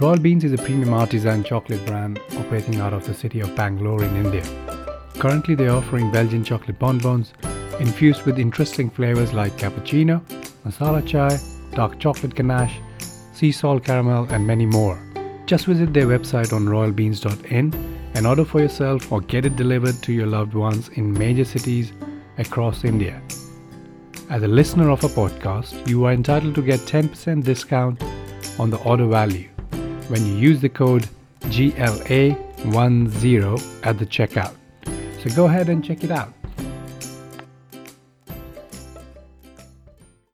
Royal 0.00 0.18
Beans 0.18 0.42
is 0.42 0.52
a 0.52 0.58
premium 0.58 0.92
artisan 0.92 1.44
chocolate 1.44 1.86
brand 1.86 2.18
operating 2.36 2.80
out 2.80 2.92
of 2.92 3.06
the 3.06 3.14
city 3.14 3.38
of 3.38 3.54
Bangalore 3.54 4.02
in 4.02 4.16
India. 4.16 4.42
Currently, 5.20 5.54
they 5.54 5.68
are 5.68 5.76
offering 5.76 6.10
Belgian 6.10 6.42
chocolate 6.42 6.80
bonbons 6.80 7.32
infused 7.78 8.26
with 8.26 8.40
interesting 8.40 8.90
flavors 8.90 9.32
like 9.32 9.56
cappuccino, 9.56 10.20
masala 10.66 11.06
chai, 11.06 11.38
dark 11.76 12.00
chocolate 12.00 12.34
ganache, 12.34 12.80
sea 13.32 13.52
salt 13.52 13.84
caramel, 13.84 14.26
and 14.30 14.44
many 14.44 14.66
more. 14.66 15.00
Just 15.46 15.66
visit 15.66 15.94
their 15.94 16.06
website 16.06 16.52
on 16.52 16.66
royalbeans.in 16.66 17.72
and 18.14 18.26
order 18.26 18.44
for 18.44 18.60
yourself 18.60 19.12
or 19.12 19.20
get 19.20 19.46
it 19.46 19.54
delivered 19.54 20.02
to 20.02 20.12
your 20.12 20.26
loved 20.26 20.54
ones 20.54 20.88
in 20.94 21.12
major 21.12 21.44
cities 21.44 21.92
across 22.36 22.84
India. 22.84 23.22
As 24.28 24.42
a 24.42 24.48
listener 24.48 24.90
of 24.90 25.04
a 25.04 25.08
podcast, 25.08 25.86
you 25.86 26.04
are 26.04 26.12
entitled 26.12 26.56
to 26.56 26.62
get 26.62 26.80
10% 26.80 27.44
discount 27.44 28.02
on 28.58 28.70
the 28.70 28.78
order 28.78 29.06
value 29.06 29.48
when 30.08 30.26
you 30.26 30.34
use 30.34 30.60
the 30.60 30.68
code 30.68 31.08
GLA10 31.44 32.36
at 33.84 33.98
the 34.00 34.06
checkout. 34.06 34.56
So 35.22 35.30
go 35.36 35.44
ahead 35.44 35.68
and 35.68 35.84
check 35.84 36.02
it 36.02 36.10
out. 36.10 36.35